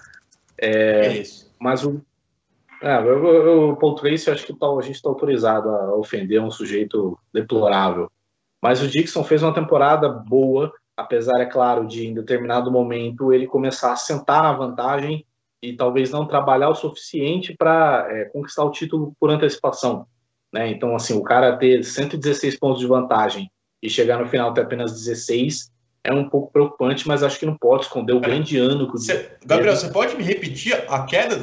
É, 0.57 1.07
é 1.07 1.17
isso. 1.17 1.53
Mas 1.59 1.85
o, 1.85 2.01
é, 2.81 2.99
o, 2.99 3.71
o 3.71 3.75
Paul 3.77 3.95
Tracy, 3.95 4.29
acho 4.29 4.45
que 4.45 4.57
tá, 4.57 4.67
a 4.67 4.81
gente 4.81 4.95
está 4.95 5.09
autorizado 5.09 5.69
a 5.69 5.95
ofender 5.95 6.41
um 6.41 6.51
sujeito 6.51 7.17
deplorável. 7.33 8.09
Mas 8.61 8.81
o 8.81 8.87
Dixon 8.87 9.23
fez 9.23 9.43
uma 9.43 9.53
temporada 9.53 10.09
boa, 10.09 10.71
apesar, 10.95 11.39
é 11.41 11.45
claro, 11.45 11.85
de 11.85 12.07
em 12.07 12.13
determinado 12.13 12.71
momento 12.71 13.33
ele 13.33 13.45
começar 13.45 13.91
a 13.91 13.97
sentar 13.97 14.41
na 14.41 14.53
vantagem 14.53 15.25
e 15.61 15.73
talvez 15.73 16.11
não 16.11 16.27
trabalhar 16.27 16.69
o 16.69 16.75
suficiente 16.75 17.55
para 17.57 18.07
é, 18.09 18.25
conquistar 18.25 18.63
o 18.63 18.71
título 18.71 19.13
por 19.19 19.29
antecipação. 19.29 20.05
Né? 20.51 20.69
Então, 20.69 20.95
assim, 20.95 21.13
o 21.13 21.23
cara 21.23 21.57
ter 21.57 21.83
116 21.83 22.57
pontos 22.57 22.79
de 22.79 22.87
vantagem 22.87 23.51
e 23.81 23.89
chegar 23.89 24.19
no 24.19 24.27
final 24.27 24.53
ter 24.53 24.61
apenas 24.61 24.93
16 24.93 25.72
é 26.03 26.13
um 26.13 26.27
pouco 26.27 26.51
preocupante, 26.51 27.07
mas 27.07 27.23
acho 27.23 27.39
que 27.39 27.45
não 27.45 27.55
pode 27.55 27.83
esconder 27.83 28.13
o 28.13 28.19
grande 28.19 28.57
ano 28.57 28.89
que 28.89 28.95
o 28.95 28.99
Cê, 28.99 29.37
Gabriel, 29.45 29.75
você 29.75 29.89
pode 29.89 30.15
me 30.17 30.23
repetir 30.23 30.73
a 30.89 31.05
queda 31.05 31.37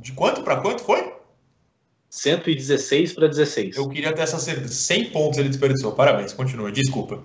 de 0.00 0.12
quanto 0.12 0.42
para 0.42 0.56
quanto 0.56 0.82
foi? 0.82 1.14
116 2.08 3.12
para 3.12 3.28
16. 3.28 3.76
Eu 3.76 3.88
queria 3.90 4.14
ter 4.14 4.22
essa 4.22 4.38
certeza. 4.38 4.72
100 4.72 5.10
pontos 5.10 5.38
ele 5.38 5.50
desperdiçou. 5.50 5.92
Parabéns, 5.92 6.32
continua, 6.32 6.72
desculpa. 6.72 7.22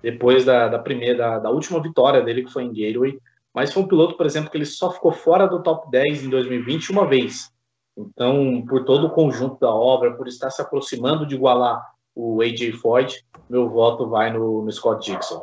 Depois 0.00 0.44
da, 0.44 0.68
da 0.68 0.78
primeira, 0.78 1.18
da, 1.18 1.38
da, 1.40 1.50
última 1.50 1.82
vitória 1.82 2.22
dele, 2.22 2.44
que 2.44 2.52
foi 2.52 2.62
em 2.62 2.68
Gateway. 2.68 3.18
Mas 3.52 3.72
foi 3.72 3.82
um 3.82 3.88
piloto, 3.88 4.16
por 4.16 4.24
exemplo, 4.24 4.50
que 4.50 4.56
ele 4.56 4.66
só 4.66 4.92
ficou 4.92 5.10
fora 5.10 5.48
do 5.48 5.62
top 5.62 5.90
10 5.90 6.24
em 6.24 6.28
2020 6.28 6.92
uma 6.92 7.08
vez. 7.08 7.50
Então, 7.96 8.62
por 8.68 8.84
todo 8.84 9.06
o 9.06 9.10
conjunto 9.10 9.58
da 9.58 9.74
obra, 9.74 10.12
por 10.12 10.28
estar 10.28 10.50
se 10.50 10.62
aproximando 10.62 11.26
de 11.26 11.34
igualar 11.34 11.82
o 12.14 12.40
AJ 12.42 12.72
Foyt, 12.80 13.24
meu 13.48 13.68
voto 13.68 14.08
vai 14.08 14.32
no, 14.32 14.62
no 14.62 14.70
Scott 14.70 15.10
Dixon 15.10 15.42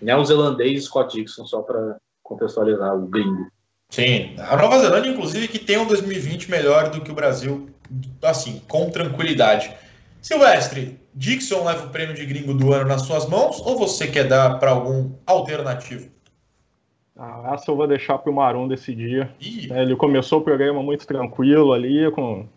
neozelandês 0.00 0.84
Scott 0.84 1.16
Dixon, 1.16 1.44
só 1.46 1.62
para 1.62 1.96
contextualizar 2.22 2.96
o 2.96 3.06
gringo. 3.06 3.46
Sim, 3.90 4.34
a 4.38 4.56
Nova 4.56 4.78
Zelândia, 4.78 5.10
inclusive, 5.10 5.46
que 5.46 5.58
tem 5.58 5.78
um 5.78 5.86
2020 5.86 6.50
melhor 6.50 6.90
do 6.90 7.00
que 7.00 7.12
o 7.12 7.14
Brasil, 7.14 7.68
assim, 8.22 8.60
com 8.66 8.90
tranquilidade. 8.90 9.72
Silvestre, 10.20 10.98
Dixon 11.14 11.64
leva 11.64 11.86
o 11.86 11.90
prêmio 11.90 12.14
de 12.14 12.24
gringo 12.24 12.54
do 12.54 12.72
ano 12.72 12.88
nas 12.88 13.02
suas 13.02 13.28
mãos 13.28 13.60
ou 13.60 13.78
você 13.78 14.08
quer 14.08 14.26
dar 14.26 14.58
para 14.58 14.70
algum 14.70 15.12
alternativo? 15.26 16.10
Ah, 17.16 17.52
essa 17.54 17.70
eu 17.70 17.76
vou 17.76 17.86
deixar 17.86 18.18
para 18.18 18.32
o 18.32 18.34
Marum 18.34 18.66
decidir. 18.66 19.30
É, 19.70 19.82
ele 19.82 19.94
começou 19.94 20.40
o 20.40 20.42
programa 20.42 20.82
muito 20.82 21.06
tranquilo 21.06 21.72
ali, 21.72 22.10
com, 22.10 22.48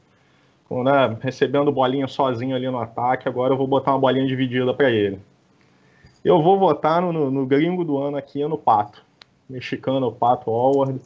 com 0.68 0.84
né, 0.84 1.16
recebendo 1.22 1.72
bolinha 1.72 2.08
sozinho 2.08 2.56
ali 2.56 2.68
no 2.68 2.80
ataque. 2.80 3.30
Agora 3.30 3.54
eu 3.54 3.58
vou 3.58 3.68
botar 3.68 3.92
uma 3.92 4.00
bolinha 4.00 4.26
dividida 4.26 4.74
para 4.74 4.90
ele. 4.90 5.20
Eu 6.28 6.42
vou 6.42 6.60
votar 6.60 7.02
no, 7.02 7.32
no, 7.32 7.46
gringo 7.46 7.86
do 7.86 7.98
ano 7.98 8.18
aqui, 8.18 8.46
no 8.46 8.58
Pato. 8.58 9.04
Mexicano, 9.50 10.08
o 10.08 10.12
Pato 10.12 10.52
Howard. 10.52 11.00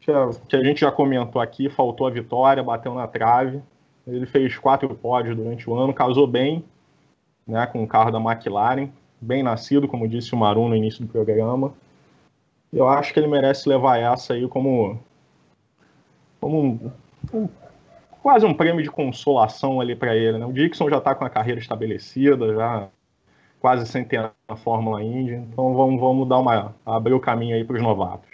Que 0.00 0.10
a, 0.10 0.30
que 0.48 0.56
a 0.56 0.62
gente 0.62 0.80
já 0.80 0.92
comentou 0.92 1.40
aqui, 1.40 1.68
faltou 1.68 2.06
a 2.06 2.10
vitória, 2.10 2.62
bateu 2.62 2.94
na 2.94 3.06
trave. 3.06 3.62
Ele 4.06 4.26
fez 4.26 4.56
quatro 4.58 4.88
pódios 4.94 5.36
durante 5.36 5.68
o 5.68 5.74
ano, 5.74 5.92
casou 5.94 6.26
bem 6.26 6.64
né, 7.46 7.66
com 7.66 7.82
o 7.82 7.86
carro 7.86 8.10
da 8.10 8.18
McLaren. 8.18 8.88
Bem 9.20 9.42
nascido, 9.42 9.88
como 9.88 10.08
disse 10.08 10.34
o 10.34 10.36
Maru 10.36 10.68
no 10.68 10.76
início 10.76 11.04
do 11.04 11.10
programa. 11.10 11.72
Eu 12.72 12.88
acho 12.88 13.12
que 13.12 13.20
ele 13.20 13.26
merece 13.26 13.68
levar 13.68 13.98
essa 13.98 14.34
aí 14.34 14.46
como, 14.48 14.98
como 16.40 16.62
um, 16.62 16.90
um 17.34 17.48
quase 18.22 18.46
um 18.46 18.54
prêmio 18.54 18.82
de 18.82 18.90
consolação 18.90 19.80
ali 19.80 19.96
para 19.96 20.14
ele. 20.14 20.38
Né? 20.38 20.46
O 20.46 20.52
Dixon 20.52 20.88
já 20.88 20.98
está 20.98 21.14
com 21.14 21.24
a 21.24 21.30
carreira 21.30 21.60
estabelecida, 21.60 22.54
já 22.54 22.88
quase 23.60 23.86
sem 23.86 24.04
ter 24.04 24.32
a 24.48 24.56
Fórmula 24.56 25.02
Indy. 25.02 25.34
Então 25.34 25.74
vamos, 25.74 26.00
vamos 26.00 26.28
dar 26.28 26.38
uma 26.38 26.74
abrir 26.84 27.12
o 27.12 27.20
caminho 27.20 27.54
aí 27.54 27.64
para 27.64 27.76
os 27.76 27.82
novatos. 27.82 28.28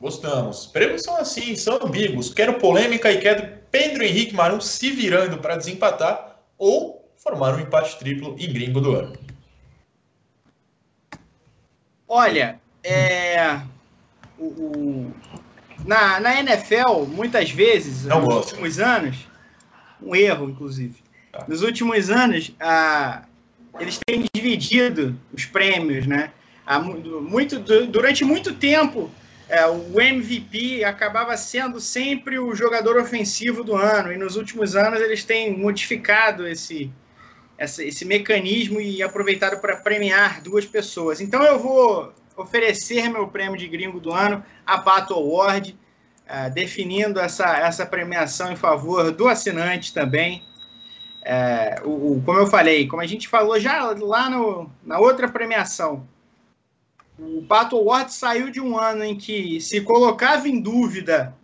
Gostamos. 0.00 0.66
Prêmios 0.66 1.02
são 1.02 1.16
assim, 1.16 1.56
são 1.56 1.78
ambíguos. 1.82 2.32
Quero 2.32 2.54
polêmica 2.54 3.10
e 3.10 3.20
quero 3.20 3.58
Pedro 3.70 4.04
Henrique 4.04 4.34
Marum 4.34 4.60
se 4.60 4.90
virando 4.90 5.38
para 5.38 5.56
desempatar 5.56 6.38
ou 6.56 7.10
formar 7.16 7.54
um 7.54 7.60
empate 7.60 7.98
triplo 7.98 8.36
em 8.38 8.52
gringo 8.52 8.80
do 8.80 8.94
ano. 8.94 9.16
Olha, 12.06 12.60
é, 12.82 13.60
o, 14.38 14.44
o, 14.44 15.14
na, 15.84 16.20
na 16.20 16.38
NFL, 16.38 17.06
muitas 17.08 17.50
vezes, 17.50 18.04
Não 18.04 18.20
nos 18.20 18.28
gosto. 18.28 18.50
últimos 18.50 18.78
anos, 18.78 19.26
um 20.02 20.14
erro, 20.14 20.50
inclusive, 20.50 21.02
tá. 21.32 21.44
nos 21.48 21.62
últimos 21.62 22.10
anos, 22.10 22.54
a, 22.60 23.22
eles 23.78 23.98
têm 24.06 24.24
dividido 24.34 25.18
os 25.32 25.44
prêmios, 25.44 26.06
né? 26.06 26.30
Muito, 27.22 27.58
durante 27.58 28.24
muito 28.24 28.54
tempo, 28.54 29.10
é, 29.48 29.66
o 29.66 30.00
MVP 30.00 30.82
acabava 30.84 31.36
sendo 31.36 31.78
sempre 31.78 32.38
o 32.38 32.54
jogador 32.54 32.96
ofensivo 32.96 33.62
do 33.62 33.76
ano, 33.76 34.12
e 34.12 34.16
nos 34.16 34.36
últimos 34.36 34.74
anos 34.74 35.00
eles 35.00 35.24
têm 35.24 35.56
modificado 35.56 36.46
esse, 36.46 36.90
esse, 37.58 37.86
esse 37.86 38.04
mecanismo 38.04 38.80
e 38.80 39.02
aproveitado 39.02 39.60
para 39.60 39.76
premiar 39.76 40.40
duas 40.40 40.64
pessoas. 40.64 41.20
Então 41.20 41.42
eu 41.42 41.58
vou 41.58 42.14
oferecer 42.36 43.08
meu 43.10 43.28
prêmio 43.28 43.58
de 43.58 43.68
gringo 43.68 44.00
do 44.00 44.12
ano 44.12 44.44
a 44.66 44.78
Pato 44.78 45.14
Award, 45.14 45.78
uh, 46.26 46.52
definindo 46.52 47.20
essa, 47.20 47.58
essa 47.58 47.84
premiação 47.84 48.50
em 48.50 48.56
favor 48.56 49.12
do 49.12 49.28
assinante 49.28 49.92
também. 49.92 50.42
É, 51.24 51.80
o, 51.82 52.18
o, 52.18 52.22
como 52.22 52.38
eu 52.38 52.46
falei, 52.46 52.86
como 52.86 53.00
a 53.00 53.06
gente 53.06 53.26
falou 53.28 53.58
já 53.58 53.82
lá 53.98 54.28
no, 54.28 54.70
na 54.84 54.98
outra 54.98 55.26
premiação, 55.26 56.06
o 57.18 57.42
Pato 57.42 57.76
Award 57.76 58.12
saiu 58.12 58.50
de 58.50 58.60
um 58.60 58.76
ano 58.76 59.02
em 59.02 59.16
que 59.16 59.60
se 59.60 59.80
colocava 59.80 60.48
em 60.48 60.60
dúvida 60.60 61.34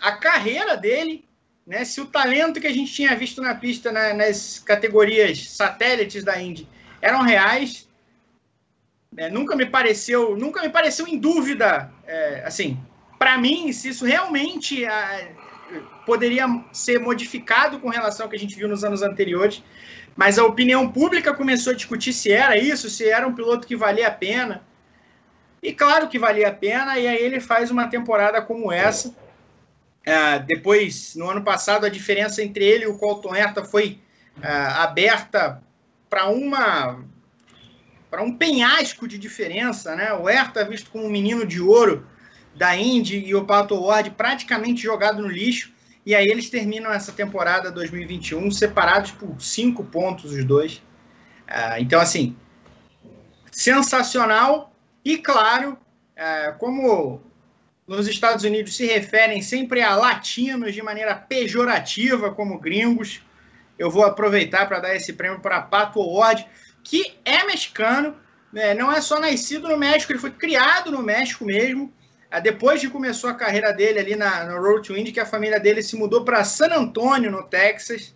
a 0.00 0.12
carreira 0.12 0.76
dele, 0.76 1.24
né, 1.64 1.84
se 1.84 2.00
o 2.00 2.06
talento 2.06 2.60
que 2.60 2.66
a 2.66 2.72
gente 2.72 2.92
tinha 2.92 3.14
visto 3.14 3.40
na 3.40 3.54
pista 3.54 3.92
né, 3.92 4.12
nas 4.12 4.58
categorias 4.58 5.50
satélites 5.50 6.24
da 6.24 6.40
Indy 6.40 6.66
eram 7.00 7.22
reais. 7.22 7.88
É, 9.16 9.28
nunca 9.28 9.54
me 9.54 9.66
pareceu, 9.66 10.36
nunca 10.36 10.62
me 10.62 10.70
pareceu 10.70 11.06
em 11.06 11.18
dúvida, 11.18 11.92
é, 12.06 12.42
assim, 12.46 12.80
para 13.18 13.36
mim, 13.36 13.70
se 13.70 13.90
isso 13.90 14.06
realmente 14.06 14.84
poderia 16.04 16.46
ser 16.72 16.98
modificado 16.98 17.78
com 17.78 17.88
relação 17.88 18.26
ao 18.26 18.30
que 18.30 18.36
a 18.36 18.38
gente 18.38 18.56
viu 18.56 18.68
nos 18.68 18.84
anos 18.84 19.02
anteriores, 19.02 19.62
mas 20.16 20.38
a 20.38 20.44
opinião 20.44 20.90
pública 20.90 21.32
começou 21.32 21.72
a 21.72 21.76
discutir 21.76 22.12
se 22.12 22.30
era 22.32 22.56
isso, 22.56 22.90
se 22.90 23.08
era 23.08 23.26
um 23.26 23.34
piloto 23.34 23.66
que 23.66 23.76
valia 23.76 24.08
a 24.08 24.10
pena. 24.10 24.62
E 25.62 25.72
claro 25.72 26.08
que 26.08 26.18
valia 26.18 26.48
a 26.48 26.52
pena, 26.52 26.98
e 26.98 27.06
aí 27.06 27.22
ele 27.22 27.40
faz 27.40 27.70
uma 27.70 27.86
temporada 27.86 28.42
como 28.42 28.72
essa. 28.72 29.14
É, 30.04 30.40
depois, 30.40 31.14
no 31.14 31.30
ano 31.30 31.42
passado, 31.42 31.86
a 31.86 31.88
diferença 31.88 32.42
entre 32.42 32.64
ele 32.64 32.84
e 32.84 32.88
o 32.88 32.98
Colton 32.98 33.34
Herta 33.34 33.64
foi 33.64 34.00
é, 34.42 34.48
aberta 34.48 35.62
para 36.10 36.28
uma 36.28 37.04
para 38.10 38.22
um 38.22 38.36
penhasco 38.36 39.08
de 39.08 39.16
diferença, 39.16 39.96
né? 39.96 40.12
O 40.12 40.28
Herta 40.28 40.68
visto 40.68 40.90
como 40.90 41.06
um 41.06 41.10
menino 41.10 41.46
de 41.46 41.62
ouro 41.62 42.06
da 42.54 42.76
Indy 42.76 43.24
e 43.24 43.34
o 43.34 43.46
Pato 43.46 43.74
Ward 43.74 44.10
praticamente 44.10 44.82
jogado 44.82 45.22
no 45.22 45.28
lixo. 45.28 45.72
E 46.04 46.14
aí 46.14 46.26
eles 46.26 46.50
terminam 46.50 46.92
essa 46.92 47.12
temporada 47.12 47.70
2021 47.70 48.50
separados 48.50 49.12
por 49.12 49.40
cinco 49.40 49.84
pontos 49.84 50.32
os 50.32 50.44
dois. 50.44 50.76
Uh, 51.48 51.78
então, 51.78 52.00
assim, 52.00 52.36
sensacional. 53.50 54.72
E 55.04 55.18
claro, 55.18 55.72
uh, 56.16 56.58
como 56.58 57.20
nos 57.86 58.08
Estados 58.08 58.44
Unidos 58.44 58.76
se 58.76 58.86
referem 58.86 59.42
sempre 59.42 59.82
a 59.82 59.94
latinos 59.94 60.74
de 60.74 60.82
maneira 60.82 61.14
pejorativa, 61.14 62.32
como 62.32 62.58
gringos, 62.58 63.20
eu 63.78 63.90
vou 63.90 64.04
aproveitar 64.04 64.66
para 64.66 64.80
dar 64.80 64.96
esse 64.96 65.12
prêmio 65.12 65.40
para 65.40 65.60
Pato 65.62 66.00
Ward, 66.00 66.46
que 66.82 67.14
é 67.24 67.44
mexicano, 67.44 68.16
né, 68.52 68.74
não 68.74 68.92
é 68.92 69.00
só 69.00 69.18
nascido 69.18 69.68
no 69.68 69.76
México, 69.76 70.12
ele 70.12 70.18
foi 70.18 70.30
criado 70.30 70.90
no 70.90 71.02
México 71.02 71.44
mesmo. 71.44 71.92
Ah, 72.34 72.40
depois 72.40 72.80
que 72.80 72.88
começou 72.88 73.28
a 73.28 73.34
carreira 73.34 73.74
dele 73.74 73.98
ali 73.98 74.16
na, 74.16 74.58
Road 74.58 74.86
to 74.86 74.96
Indy, 74.96 75.12
que 75.12 75.20
a 75.20 75.26
família 75.26 75.60
dele 75.60 75.82
se 75.82 75.94
mudou 75.94 76.24
para 76.24 76.42
San 76.44 76.74
Antônio, 76.74 77.30
no 77.30 77.42
Texas, 77.42 78.14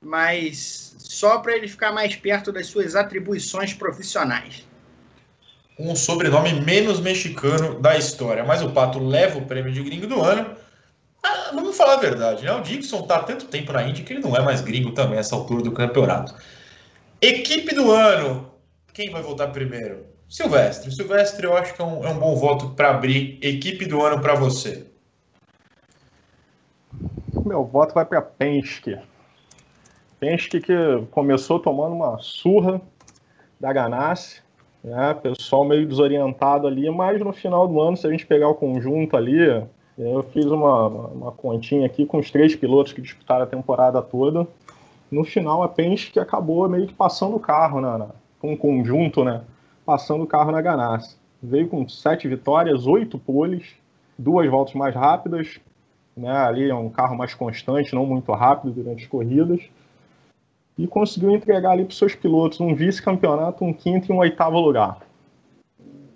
mas 0.00 0.96
só 0.98 1.38
para 1.38 1.54
ele 1.56 1.68
ficar 1.68 1.92
mais 1.92 2.16
perto 2.16 2.50
das 2.50 2.66
suas 2.66 2.96
atribuições 2.96 3.72
profissionais. 3.72 4.66
Um 5.78 5.94
sobrenome 5.94 6.60
menos 6.60 6.98
mexicano 6.98 7.80
da 7.80 7.96
história, 7.96 8.42
mas 8.42 8.62
o 8.62 8.72
Pato 8.72 8.98
leva 8.98 9.38
o 9.38 9.46
prêmio 9.46 9.72
de 9.72 9.80
gringo 9.80 10.08
do 10.08 10.20
ano. 10.20 10.56
Ah, 11.22 11.52
vamos 11.54 11.76
falar 11.76 11.94
a 11.94 12.00
verdade, 12.00 12.44
né? 12.44 12.52
O 12.52 12.62
Dixon 12.62 13.02
tá 13.02 13.18
há 13.18 13.22
tanto 13.22 13.46
tempo 13.46 13.72
na 13.72 13.84
Indy 13.84 14.02
que 14.02 14.12
ele 14.12 14.22
não 14.22 14.34
é 14.34 14.42
mais 14.42 14.60
gringo 14.60 14.90
também 14.90 15.20
essa 15.20 15.36
altura 15.36 15.62
do 15.62 15.70
campeonato. 15.70 16.34
Equipe 17.20 17.72
do 17.76 17.92
ano, 17.92 18.52
quem 18.92 19.08
vai 19.08 19.22
votar 19.22 19.52
primeiro? 19.52 20.11
Silvestre. 20.32 20.90
Silvestre, 20.90 21.44
eu 21.44 21.54
acho 21.54 21.74
que 21.74 21.82
é 21.82 21.84
um, 21.84 22.02
é 22.06 22.08
um 22.08 22.18
bom 22.18 22.34
voto 22.34 22.70
para 22.70 22.88
abrir 22.88 23.38
equipe 23.42 23.84
do 23.84 24.02
ano 24.02 24.18
para 24.22 24.34
você. 24.34 24.86
Meu 27.44 27.66
voto 27.66 27.92
vai 27.92 28.06
para 28.06 28.22
Penske. 28.22 28.98
Penske 30.18 30.58
que 30.58 30.74
começou 31.10 31.60
tomando 31.60 31.94
uma 31.94 32.16
surra 32.18 32.80
da 33.60 33.74
Ganassi, 33.74 34.40
né? 34.82 35.12
Pessoal 35.12 35.66
meio 35.66 35.86
desorientado 35.86 36.66
ali, 36.66 36.88
mas 36.88 37.20
no 37.20 37.34
final 37.34 37.68
do 37.68 37.78
ano, 37.78 37.98
se 37.98 38.06
a 38.06 38.10
gente 38.10 38.24
pegar 38.24 38.48
o 38.48 38.54
conjunto 38.54 39.14
ali, 39.18 39.38
eu 39.98 40.22
fiz 40.32 40.46
uma, 40.46 40.88
uma 40.88 41.32
continha 41.32 41.84
aqui 41.84 42.06
com 42.06 42.16
os 42.16 42.30
três 42.30 42.56
pilotos 42.56 42.94
que 42.94 43.02
disputaram 43.02 43.44
a 43.44 43.46
temporada 43.46 44.00
toda. 44.00 44.48
No 45.10 45.24
final, 45.24 45.62
a 45.62 45.68
Penske 45.68 46.18
acabou 46.18 46.66
meio 46.70 46.86
que 46.86 46.94
passando 46.94 47.36
o 47.36 47.40
carro, 47.40 47.82
né? 47.82 48.08
Com 48.40 48.54
um 48.54 48.56
conjunto, 48.56 49.22
né? 49.22 49.42
Passando 49.84 50.24
o 50.24 50.26
carro 50.26 50.52
na 50.52 50.60
Ganassi. 50.60 51.16
Veio 51.42 51.68
com 51.68 51.88
sete 51.88 52.28
vitórias, 52.28 52.86
oito 52.86 53.18
poles, 53.18 53.74
duas 54.16 54.48
voltas 54.48 54.74
mais 54.74 54.94
rápidas, 54.94 55.58
né? 56.16 56.30
ali 56.30 56.70
é 56.70 56.74
um 56.74 56.88
carro 56.88 57.16
mais 57.16 57.34
constante, 57.34 57.94
não 57.94 58.06
muito 58.06 58.30
rápido 58.32 58.72
durante 58.72 59.02
as 59.02 59.08
corridas, 59.08 59.60
e 60.78 60.86
conseguiu 60.86 61.30
entregar 61.30 61.72
ali 61.72 61.84
para 61.84 61.92
os 61.92 61.98
seus 61.98 62.14
pilotos 62.14 62.60
um 62.60 62.74
vice-campeonato, 62.74 63.64
um 63.64 63.72
quinto 63.72 64.10
e 64.10 64.14
um 64.14 64.18
oitavo 64.18 64.58
lugar. 64.58 64.98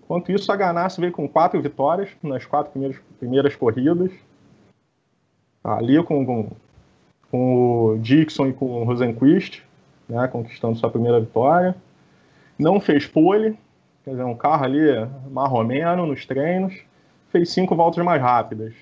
Enquanto 0.02 0.30
isso, 0.30 0.50
a 0.52 0.56
Ganassi 0.56 1.00
veio 1.00 1.12
com 1.12 1.28
quatro 1.28 1.60
vitórias 1.60 2.08
nas 2.22 2.46
quatro 2.46 2.70
primeiras, 2.70 2.96
primeiras 3.18 3.56
corridas, 3.56 4.12
ali 5.64 6.00
com, 6.04 6.24
com, 6.24 6.50
com 7.30 7.94
o 7.94 7.98
Dixon 7.98 8.46
e 8.46 8.52
com 8.52 8.82
o 8.82 8.84
Rosenquist, 8.84 9.62
né, 10.08 10.28
conquistando 10.28 10.78
sua 10.78 10.90
primeira 10.90 11.20
vitória. 11.20 11.74
Não 12.59 12.80
fez 12.80 13.07
pole, 13.07 13.59
quer 14.04 14.11
dizer, 14.11 14.24
um 14.24 14.36
carro 14.36 14.64
ali 14.64 14.80
marromeno 15.30 16.07
nos 16.07 16.24
treinos, 16.24 16.74
fez 17.28 17.50
cinco 17.50 17.74
voltas 17.76 18.04
mais 18.04 18.20
rápidas. 18.20 18.74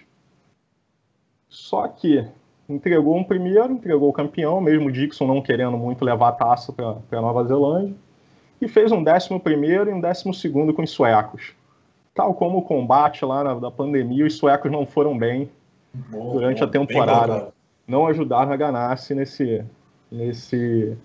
Só 1.49 1.89
que 1.89 2.27
entregou 2.69 3.17
um 3.17 3.25
primeiro, 3.25 3.73
entregou 3.73 4.09
o 4.09 4.13
campeão, 4.13 4.61
mesmo 4.61 4.89
o 4.89 4.93
Dixon 4.93 5.27
não 5.27 5.43
querendo 5.43 5.77
muito 5.77 6.05
levar 6.05 6.29
a 6.29 6.33
taça 6.33 6.73
para 6.73 7.21
Nova 7.21 7.45
Zelândia, 7.45 7.95
e 8.61 8.69
fez 8.69 8.93
um 8.93 9.03
décimo 9.03 9.39
primeiro 9.39 9.91
e 9.91 9.93
um 9.93 10.01
décimo 10.01 10.33
segundo 10.33 10.73
com 10.73 10.83
os 10.83 10.91
suecos. 10.91 11.53
Tal 12.15 12.33
como 12.35 12.59
o 12.59 12.63
combate 12.63 13.25
lá 13.25 13.43
na, 13.43 13.55
da 13.55 13.71
pandemia, 13.71 14.25
os 14.25 14.37
suecos 14.37 14.71
não 14.71 14.87
foram 14.87 15.19
bem 15.19 15.51
bom, 15.93 16.33
durante 16.33 16.61
bom, 16.61 16.65
a 16.65 16.69
temporada. 16.69 17.53
Não 17.87 18.07
ajudaram 18.07 18.53
a 18.53 18.57
Ganassi 18.57 19.15
nesse, 19.15 19.65
nesse, 20.11 20.97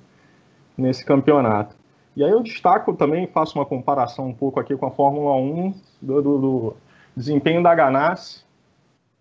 nesse 0.77 1.03
campeonato. 1.03 1.75
E 2.19 2.23
aí 2.25 2.31
eu 2.31 2.43
destaco 2.43 2.93
também, 2.93 3.27
faço 3.27 3.57
uma 3.57 3.65
comparação 3.65 4.27
um 4.27 4.33
pouco 4.33 4.59
aqui 4.59 4.75
com 4.75 4.85
a 4.85 4.91
Fórmula 4.91 5.37
1 5.37 5.73
do, 6.01 6.21
do, 6.21 6.37
do 6.37 6.77
desempenho 7.15 7.63
da 7.63 7.73
Ganassi 7.73 8.43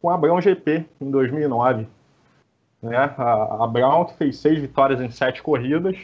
com 0.02 0.10
a 0.10 0.18
Brown 0.18 0.40
GP 0.40 0.84
em 1.00 1.08
2009. 1.08 1.86
Né? 2.82 2.96
A, 2.96 3.62
a 3.62 3.66
Brown 3.68 4.08
fez 4.08 4.38
seis 4.38 4.58
vitórias 4.58 5.00
em 5.00 5.12
sete 5.12 5.44
corridas, 5.44 5.96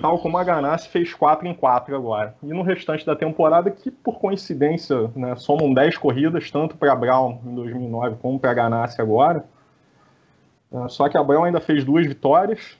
tal 0.00 0.20
como 0.20 0.38
a 0.38 0.44
Ganassi 0.44 0.88
fez 0.88 1.12
quatro 1.12 1.48
em 1.48 1.54
quatro 1.54 1.96
agora. 1.96 2.36
E 2.44 2.46
no 2.46 2.62
restante 2.62 3.04
da 3.04 3.16
temporada, 3.16 3.68
que 3.68 3.90
por 3.90 4.20
coincidência 4.20 5.10
né, 5.16 5.34
somam 5.34 5.74
dez 5.74 5.98
corridas, 5.98 6.48
tanto 6.48 6.76
para 6.76 6.92
a 6.92 6.96
Brown 6.96 7.40
em 7.44 7.56
2009 7.56 8.18
como 8.22 8.38
para 8.38 8.52
a 8.52 8.54
Ganassi 8.54 9.02
agora. 9.02 9.44
É, 10.72 10.88
só 10.88 11.08
que 11.08 11.18
a 11.18 11.24
Brown 11.24 11.42
ainda 11.42 11.60
fez 11.60 11.84
duas 11.84 12.06
vitórias 12.06 12.78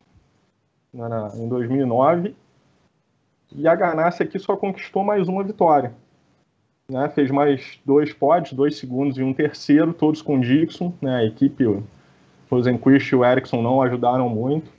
né, 0.94 1.32
em 1.34 1.48
2009 1.48 2.45
e 3.54 3.66
a 3.66 3.74
Ganassi 3.74 4.22
aqui 4.22 4.38
só 4.38 4.56
conquistou 4.56 5.04
mais 5.04 5.28
uma 5.28 5.44
vitória. 5.44 5.92
Né, 6.88 7.08
fez 7.08 7.30
mais 7.32 7.80
dois 7.84 8.12
pódios, 8.12 8.52
dois 8.52 8.76
segundos 8.78 9.18
e 9.18 9.22
um 9.22 9.34
terceiro, 9.34 9.92
todos 9.92 10.22
com 10.22 10.38
Dixon. 10.38 10.92
Né, 11.02 11.16
a 11.16 11.24
equipe, 11.24 11.66
o 11.66 11.82
Rosenquist 12.50 13.10
e 13.12 13.16
o 13.16 13.24
Ericsson 13.24 13.60
não 13.60 13.82
ajudaram 13.82 14.28
muito. 14.28 14.70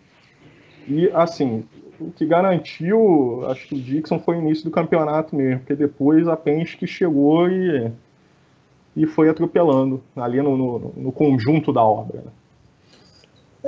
E, 0.88 1.10
assim, 1.14 1.66
o 2.00 2.12
que 2.12 2.26
garantiu, 2.26 3.44
acho 3.50 3.68
que 3.68 3.76
o 3.76 3.80
Dixon 3.80 4.20
foi 4.20 4.38
o 4.38 4.42
início 4.42 4.64
do 4.64 4.72
campeonato 4.72 5.36
mesmo, 5.36 5.60
porque 5.60 5.76
depois 5.76 6.28
a 6.28 6.38
Penske 6.38 6.88
chegou 6.88 7.50
e, 7.50 7.92
e 8.96 9.06
foi 9.06 9.28
atropelando 9.28 10.02
ali 10.16 10.42
no, 10.42 10.56
no, 10.56 10.94
no 10.96 11.12
conjunto 11.12 11.74
da 11.74 11.84
obra. 11.84 12.22
Né. 12.22 12.32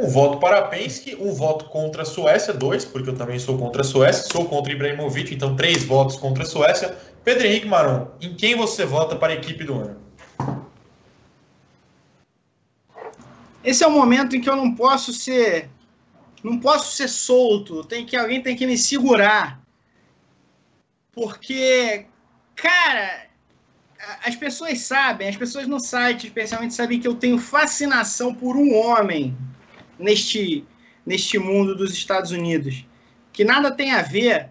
Um 0.02 0.08
voto 0.08 0.38
para 0.38 0.62
Penske, 0.62 1.14
um 1.20 1.34
voto 1.34 1.66
contra 1.66 2.04
a 2.04 2.06
Suécia, 2.06 2.54
dois, 2.54 2.86
porque 2.86 3.10
eu 3.10 3.18
também 3.18 3.38
sou 3.38 3.58
contra 3.58 3.82
a 3.82 3.84
Suécia, 3.84 4.24
sou 4.32 4.46
contra 4.46 4.72
Ibrahimovic, 4.72 5.36
então 5.36 5.58
três 5.58 5.84
votos 5.84 6.16
contra 6.16 6.44
a 6.44 6.46
Suécia. 6.46 6.98
Pedro 7.22 7.46
Henrique 7.46 7.68
Maron, 7.68 8.08
em 8.22 8.34
quem 8.34 8.56
você 8.56 8.86
vota 8.86 9.18
para 9.18 9.34
a 9.34 9.36
equipe 9.36 9.66
do 9.66 9.74
ano? 9.74 9.98
Esse 13.62 13.84
é 13.84 13.88
o 13.88 13.92
momento 13.92 14.38
em 14.38 14.40
que 14.40 14.50
eu 14.50 14.56
não 14.56 14.74
posso 14.74 15.12
ser 15.12 15.70
não 16.42 16.58
posso 16.58 16.96
ser 16.96 17.10
solto, 17.10 17.84
tem 17.84 18.06
que 18.06 18.16
alguém 18.16 18.42
tem 18.42 18.56
que 18.56 18.66
me 18.66 18.78
segurar. 18.78 19.62
Porque 21.12 22.06
cara, 22.56 23.26
as 24.26 24.34
pessoas 24.38 24.80
sabem, 24.80 25.28
as 25.28 25.36
pessoas 25.36 25.68
no 25.68 25.78
site 25.78 26.28
especialmente 26.28 26.74
sabem 26.74 27.02
que 27.02 27.08
eu 27.08 27.16
tenho 27.16 27.38
fascinação 27.38 28.34
por 28.34 28.56
um 28.56 28.74
homem 28.74 29.36
neste 30.00 30.66
neste 31.06 31.40
mundo 31.40 31.76
dos 31.76 31.92
Estados 31.92 32.32
Unidos, 32.32 32.86
que 33.34 33.44
nada 33.44 33.72
tem 33.72 33.92
a 33.94 34.02
ver 34.04 34.50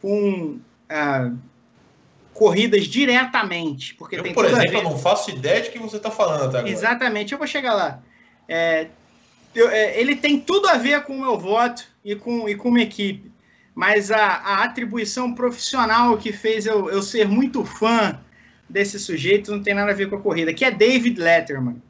com 0.00 0.58
ah, 0.88 1.30
corridas 2.32 2.86
diretamente, 2.86 3.94
porque 3.94 4.16
eu, 4.16 4.22
tem 4.22 4.32
por 4.32 4.44
exemplo, 4.44 4.78
eu 4.78 4.82
não 4.84 4.98
faço 4.98 5.30
ideia 5.30 5.60
de 5.60 5.70
que 5.70 5.78
você 5.78 5.96
está 5.96 6.10
falando 6.10 6.44
até 6.44 6.58
agora. 6.58 6.72
Exatamente, 6.72 7.32
eu 7.32 7.38
vou 7.38 7.46
chegar 7.46 7.74
lá. 7.74 8.02
É, 8.48 8.86
eu, 9.54 9.68
é, 9.68 10.00
ele 10.00 10.16
tem 10.16 10.40
tudo 10.40 10.68
a 10.68 10.78
ver 10.78 11.02
com 11.02 11.14
o 11.14 11.20
meu 11.20 11.38
voto 11.38 11.84
e 12.04 12.14
com, 12.14 12.48
e 12.48 12.54
com 12.54 12.68
uma 12.68 12.80
equipe, 12.80 13.30
mas 13.74 14.10
a, 14.10 14.24
a 14.24 14.64
atribuição 14.64 15.34
profissional 15.34 16.16
que 16.16 16.32
fez 16.32 16.64
eu, 16.64 16.88
eu 16.88 17.02
ser 17.02 17.28
muito 17.28 17.64
fã 17.64 18.18
desse 18.68 18.98
sujeito 18.98 19.50
não 19.50 19.62
tem 19.62 19.74
nada 19.74 19.90
a 19.90 19.94
ver 19.94 20.08
com 20.08 20.16
a 20.16 20.20
corrida, 20.20 20.54
que 20.54 20.64
é 20.64 20.70
David 20.70 21.20
Letterman. 21.20 21.82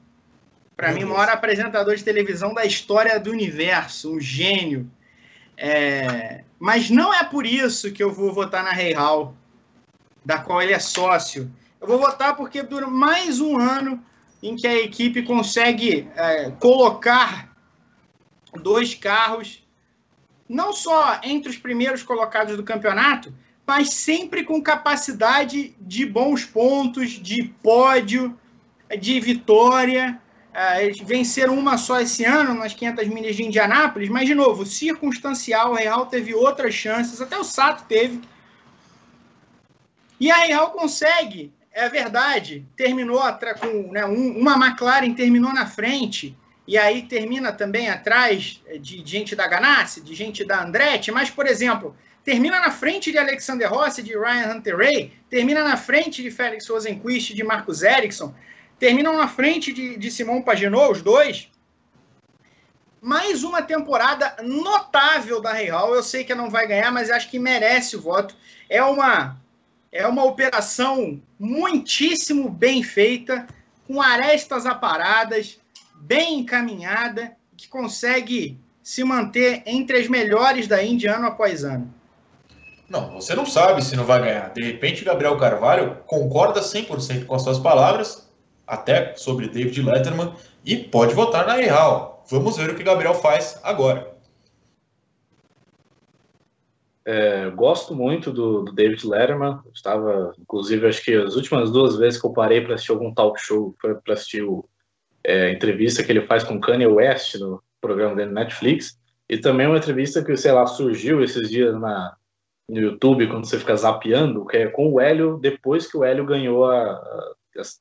Para 0.78 0.92
mim, 0.92 1.02
o 1.02 1.08
maior 1.08 1.28
apresentador 1.28 1.96
de 1.96 2.04
televisão 2.04 2.54
da 2.54 2.64
história 2.64 3.18
do 3.18 3.32
universo, 3.32 4.14
um 4.14 4.20
gênio. 4.20 4.88
É, 5.56 6.44
mas 6.56 6.88
não 6.88 7.12
é 7.12 7.24
por 7.24 7.44
isso 7.44 7.90
que 7.90 8.00
eu 8.00 8.12
vou 8.12 8.32
votar 8.32 8.62
na 8.62 8.70
Rei 8.70 8.92
Hall 8.92 9.34
da 10.24 10.38
qual 10.38 10.62
ele 10.62 10.72
é 10.72 10.78
sócio. 10.78 11.50
Eu 11.80 11.88
vou 11.88 11.98
votar 11.98 12.36
porque 12.36 12.62
dura 12.62 12.86
mais 12.86 13.40
um 13.40 13.58
ano 13.58 14.00
em 14.40 14.54
que 14.54 14.68
a 14.68 14.74
equipe 14.78 15.24
consegue 15.24 16.08
é, 16.14 16.52
colocar 16.60 17.52
dois 18.62 18.94
carros, 18.94 19.66
não 20.48 20.72
só 20.72 21.20
entre 21.24 21.50
os 21.50 21.56
primeiros 21.56 22.04
colocados 22.04 22.56
do 22.56 22.62
campeonato, 22.62 23.34
mas 23.66 23.90
sempre 23.90 24.44
com 24.44 24.62
capacidade 24.62 25.74
de 25.80 26.06
bons 26.06 26.44
pontos, 26.44 27.10
de 27.10 27.52
pódio, 27.64 28.38
de 28.96 29.18
vitória. 29.18 30.20
É, 30.58 30.84
eles 30.84 30.98
venceram 30.98 31.56
uma 31.56 31.78
só 31.78 32.00
esse 32.00 32.24
ano 32.24 32.52
nas 32.52 32.74
500 32.74 33.06
milhas 33.06 33.36
de 33.36 33.44
Indianápolis, 33.44 34.08
mas, 34.08 34.26
de 34.26 34.34
novo, 34.34 34.66
circunstancial. 34.66 35.70
O 35.70 35.74
Real 35.74 36.06
teve 36.06 36.34
outras 36.34 36.74
chances, 36.74 37.20
até 37.20 37.38
o 37.38 37.44
Sato 37.44 37.84
teve 37.84 38.20
e 40.20 40.30
a 40.30 40.38
Real 40.38 40.72
consegue, 40.72 41.52
é 41.72 41.88
verdade, 41.88 42.66
terminou 42.76 43.20
com 43.60 43.92
né, 43.92 44.04
um, 44.04 44.36
uma 44.36 44.54
McLaren 44.54 45.14
terminou 45.14 45.52
na 45.52 45.66
frente, 45.66 46.36
e 46.66 46.76
aí 46.76 47.02
termina 47.02 47.52
também 47.52 47.88
atrás 47.88 48.60
de, 48.80 49.02
de 49.02 49.10
gente 49.10 49.36
da 49.36 49.46
Ganassi, 49.46 50.00
de 50.00 50.12
gente 50.14 50.44
da 50.44 50.64
Andretti, 50.64 51.12
mas, 51.12 51.30
por 51.30 51.46
exemplo, 51.46 51.96
termina 52.24 52.58
na 52.58 52.70
frente 52.70 53.12
de 53.12 53.18
Alexander 53.18 53.70
Rossi, 53.70 54.02
de 54.02 54.18
Ryan 54.18 54.54
Hunter-Ray, 54.54 55.12
termina 55.30 55.62
na 55.62 55.76
frente 55.76 56.20
de 56.20 56.30
Felix 56.32 56.68
Rosenquist, 56.68 57.32
de 57.32 57.44
Marcus 57.44 57.82
Ericsson, 57.82 58.34
terminam 58.78 59.16
na 59.16 59.28
frente 59.28 59.72
de, 59.72 59.96
de 59.96 60.10
Simon 60.10 60.42
Pagenaud, 60.42 60.92
os 60.92 61.02
dois. 61.02 61.50
Mais 63.00 63.44
uma 63.44 63.62
temporada 63.62 64.36
notável 64.42 65.40
da 65.40 65.52
Real. 65.52 65.94
Eu 65.94 66.02
sei 66.02 66.24
que 66.24 66.34
não 66.34 66.50
vai 66.50 66.66
ganhar, 66.66 66.90
mas 66.90 67.10
acho 67.10 67.30
que 67.30 67.38
merece 67.38 67.96
o 67.96 68.00
voto. 68.00 68.34
É 68.68 68.82
uma 68.82 69.36
é 69.90 70.06
uma 70.06 70.24
operação 70.24 71.20
muitíssimo 71.38 72.50
bem 72.50 72.82
feita, 72.82 73.46
com 73.86 74.02
arestas 74.02 74.66
aparadas, 74.66 75.58
bem 75.94 76.40
encaminhada, 76.40 77.32
que 77.56 77.68
consegue 77.68 78.58
se 78.82 79.02
manter 79.02 79.62
entre 79.64 79.98
as 79.98 80.06
melhores 80.06 80.68
da 80.68 80.82
Índia 80.82 81.16
ano 81.16 81.26
após 81.26 81.64
ano. 81.64 81.92
Não, 82.88 83.12
você 83.12 83.34
não 83.34 83.44
sabe 83.44 83.82
se 83.82 83.96
não 83.96 84.04
vai 84.04 84.20
ganhar. 84.20 84.52
De 84.52 84.62
repente, 84.62 85.04
Gabriel 85.04 85.36
Carvalho 85.36 85.96
concorda 86.06 86.60
100% 86.60 87.26
com 87.26 87.34
as 87.34 87.42
suas 87.42 87.58
palavras, 87.58 88.27
até 88.68 89.16
sobre 89.16 89.48
David 89.48 89.82
Letterman, 89.82 90.34
e 90.64 90.76
pode 90.76 91.14
votar 91.14 91.46
na 91.46 91.54
Real. 91.54 92.24
Vamos 92.30 92.56
ver 92.56 92.70
o 92.70 92.76
que 92.76 92.84
Gabriel 92.84 93.14
faz 93.14 93.58
agora. 93.64 94.16
É, 97.06 97.48
gosto 97.48 97.94
muito 97.94 98.30
do, 98.30 98.64
do, 98.64 98.72
David 98.72 99.06
Letterman. 99.06 99.60
Estava, 99.74 100.34
inclusive, 100.38 100.86
acho 100.86 101.02
que 101.02 101.14
as 101.14 101.34
últimas 101.34 101.70
duas 101.70 101.96
vezes 101.96 102.20
que 102.20 102.26
eu 102.26 102.32
parei 102.32 102.60
para 102.60 102.74
assistir 102.74 102.92
algum 102.92 103.14
talk 103.14 103.40
show 103.40 103.74
para 103.80 104.12
assistir 104.12 104.42
a 104.42 104.62
é, 105.24 105.52
entrevista 105.52 106.04
que 106.04 106.12
ele 106.12 106.26
faz 106.26 106.44
com 106.44 106.60
Kanye 106.60 106.86
West 106.86 107.36
no 107.36 107.62
programa 107.80 108.14
dele 108.14 108.30
na 108.30 108.42
Netflix. 108.42 108.98
E 109.26 109.38
também 109.38 109.66
uma 109.66 109.78
entrevista 109.78 110.22
que, 110.22 110.36
sei 110.36 110.52
lá, 110.52 110.66
surgiu 110.66 111.22
esses 111.22 111.48
dias 111.48 111.74
na, 111.80 112.14
no 112.68 112.78
YouTube, 112.78 113.28
quando 113.28 113.46
você 113.46 113.58
fica 113.58 113.74
zapeando, 113.74 114.44
que 114.44 114.58
é 114.58 114.66
com 114.66 114.92
o 114.92 115.00
Hélio, 115.00 115.38
depois 115.38 115.90
que 115.90 115.96
o 115.96 116.04
Hélio 116.04 116.26
ganhou 116.26 116.66
a, 116.66 116.92
a, 116.92 117.34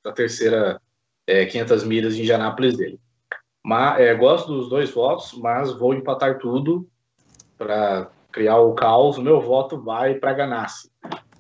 a 0.06 0.12
terceira 0.12 0.82
é, 1.26 1.46
500 1.46 1.84
milhas 1.84 2.16
de 2.16 2.22
Indianápolis 2.22 2.78
dele. 2.78 3.00
Mas, 3.64 4.00
é, 4.00 4.16
gosto 4.16 4.48
dos 4.54 4.70
dois 4.70 4.90
votos, 4.92 5.34
mas 5.34 5.74
vou 5.74 5.94
empatar 5.94 6.40
tudo 6.40 6.88
para 7.58 8.10
criar 8.32 8.58
o 8.60 8.74
caos, 8.74 9.18
o 9.18 9.22
meu 9.22 9.42
voto 9.42 9.82
vai 9.82 10.16
para 10.16 10.34
Ganassi. 10.34 10.90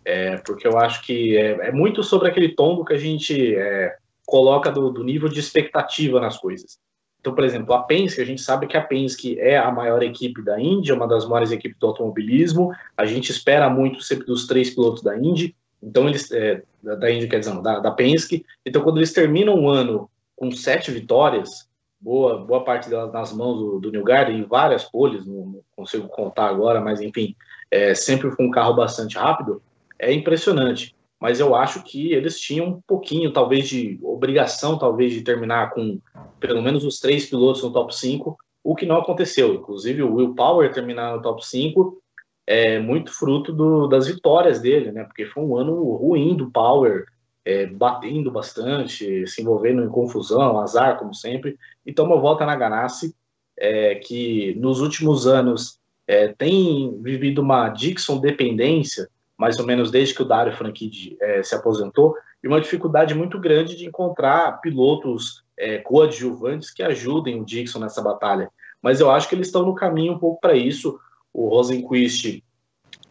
É, 0.03 0.38
porque 0.38 0.67
eu 0.67 0.77
acho 0.77 1.03
que 1.03 1.38
é, 1.38 1.67
é, 1.67 1.71
muito 1.71 2.01
sobre 2.01 2.29
aquele 2.29 2.55
tombo 2.55 2.85
que 2.85 2.93
a 2.93 2.97
gente 2.97 3.55
é, 3.55 3.95
coloca 4.25 4.71
do, 4.71 4.89
do, 4.89 5.03
nível 5.03 5.29
de 5.29 5.39
expectativa 5.39 6.19
nas 6.19 6.38
coisas. 6.38 6.79
Então, 7.19 7.35
por 7.35 7.43
exemplo, 7.43 7.73
a 7.73 7.83
Penske, 7.83 8.21
a 8.21 8.25
gente 8.25 8.41
sabe 8.41 8.67
que 8.67 8.77
a 8.77 8.81
Penske 8.81 9.39
é 9.39 9.57
a 9.57 9.69
maior 9.69 10.01
equipe 10.01 10.41
da 10.41 10.59
Indy, 10.59 10.93
uma 10.93 11.07
das 11.07 11.27
maiores 11.27 11.51
equipes 11.51 11.77
do 11.77 11.88
automobilismo. 11.88 12.71
A 12.95 13.05
gente 13.05 13.31
espera 13.31 13.69
muito 13.69 14.01
sempre 14.01 14.25
dos 14.25 14.47
três 14.47 14.73
pilotos 14.73 15.03
da 15.03 15.17
Indy. 15.17 15.55
Então, 15.82 16.07
eles, 16.07 16.32
é, 16.32 16.63
da 16.82 17.11
Indy, 17.11 17.28
quer 17.28 17.39
dizer, 17.39 17.61
da, 17.61 17.80
da 17.80 17.91
Penske. 17.91 18.45
Então, 18.65 18.82
quando 18.82 18.97
eles 18.97 19.13
terminam 19.13 19.55
o 19.55 19.69
ano 19.69 20.09
com 20.36 20.51
sete 20.51 20.91
vitórias, 20.91 21.67
boa, 21.99 22.38
boa 22.45 22.63
parte 22.63 22.89
delas 22.89 23.11
nas 23.11 23.34
mãos 23.34 23.57
do, 23.57 23.80
do 23.80 23.91
New 23.91 24.03
Garden, 24.03 24.43
várias 24.43 24.84
poles, 24.84 25.25
não, 25.25 25.61
consigo 25.75 26.07
contar 26.07 26.47
agora, 26.47 26.80
mas 26.80 27.01
enfim, 27.01 27.36
é, 27.71 27.93
sempre 27.93 28.36
com 28.36 28.45
um 28.45 28.51
carro 28.51 28.75
bastante 28.75 29.17
rápido, 29.17 29.61
é 29.99 30.13
impressionante. 30.13 30.95
Mas 31.19 31.39
eu 31.39 31.55
acho 31.55 31.84
que 31.84 32.13
eles 32.13 32.39
tinham 32.39 32.67
um 32.67 32.82
pouquinho, 32.86 33.34
talvez, 33.34 33.67
de 33.67 33.99
obrigação, 34.03 34.78
talvez, 34.78 35.13
de 35.13 35.21
terminar 35.21 35.71
com 35.71 35.99
pelo 36.39 36.61
menos 36.61 36.86
os 36.86 36.99
três 36.99 37.28
pilotos 37.28 37.63
no 37.63 37.71
top 37.71 37.95
5, 37.95 38.38
o 38.63 38.75
que 38.75 38.86
não 38.86 38.97
aconteceu. 38.97 39.55
Inclusive, 39.55 40.03
o 40.03 40.13
Will 40.13 40.36
Power 40.36 40.71
terminar 40.71 41.15
no 41.15 41.21
top 41.21 41.43
5 41.45 41.99
é 42.48 42.80
muito 42.80 43.12
fruto 43.12 43.52
do, 43.52 43.88
das 43.88 44.08
vitórias 44.08 44.62
dele, 44.62 44.91
né? 44.91 45.04
Porque 45.04 45.26
foi 45.26 45.43
um 45.43 45.58
ano 45.58 45.93
ruim 45.95 46.36
do 46.36 46.50
Power, 46.50 47.06
é, 47.43 47.66
batendo 47.66 48.32
bastante, 48.32 49.28
se 49.28 49.41
envolvendo 49.41 49.84
em 49.84 49.89
confusão, 49.89 50.60
azar, 50.60 50.98
como 50.98 51.14
sempre. 51.14 51.58
Então, 51.86 52.08
meu 52.08 52.22
voto 52.22 52.43
é 52.43 52.45
na 52.45 52.56
Ganassi, 52.56 53.14
é, 53.58 53.95
que 53.95 54.56
nos 54.56 54.80
últimos 54.80 55.28
anos 55.28 55.80
é, 56.08 56.30
tem 56.30 56.98
vivido 57.02 57.41
uma 57.41 57.68
Dixon 57.70 58.18
dependência, 58.20 59.10
mais 59.38 59.60
ou 59.60 59.66
menos 59.66 59.91
desde 59.91 60.16
que 60.16 60.22
o 60.22 60.26
Dario 60.26 60.56
Franchitti 60.56 61.18
é, 61.22 61.43
se 61.43 61.54
aposentou, 61.54 62.16
e 62.41 62.48
uma 62.48 62.62
dificuldade 62.62 63.14
muito 63.14 63.39
grande 63.39 63.76
de 63.76 63.86
encontrar 63.86 64.62
pilotos 64.62 65.43
é, 65.58 65.80
coadjuvantes 65.80 66.72
que 66.72 66.82
ajudem 66.82 67.41
o 67.41 67.45
Dixon 67.45 67.80
nessa 67.80 68.02
batalha. 68.02 68.50
Mas 68.82 69.00
eu 69.00 69.12
acho 69.12 69.28
que 69.28 69.36
eles 69.36 69.48
estão 69.48 69.66
no 69.66 69.76
caminho 69.76 70.14
um 70.14 70.20
pouco 70.20 70.39
para 70.39 70.56
isso. 70.56 71.00
O 71.38 71.49
Rosenquist, 71.49 72.43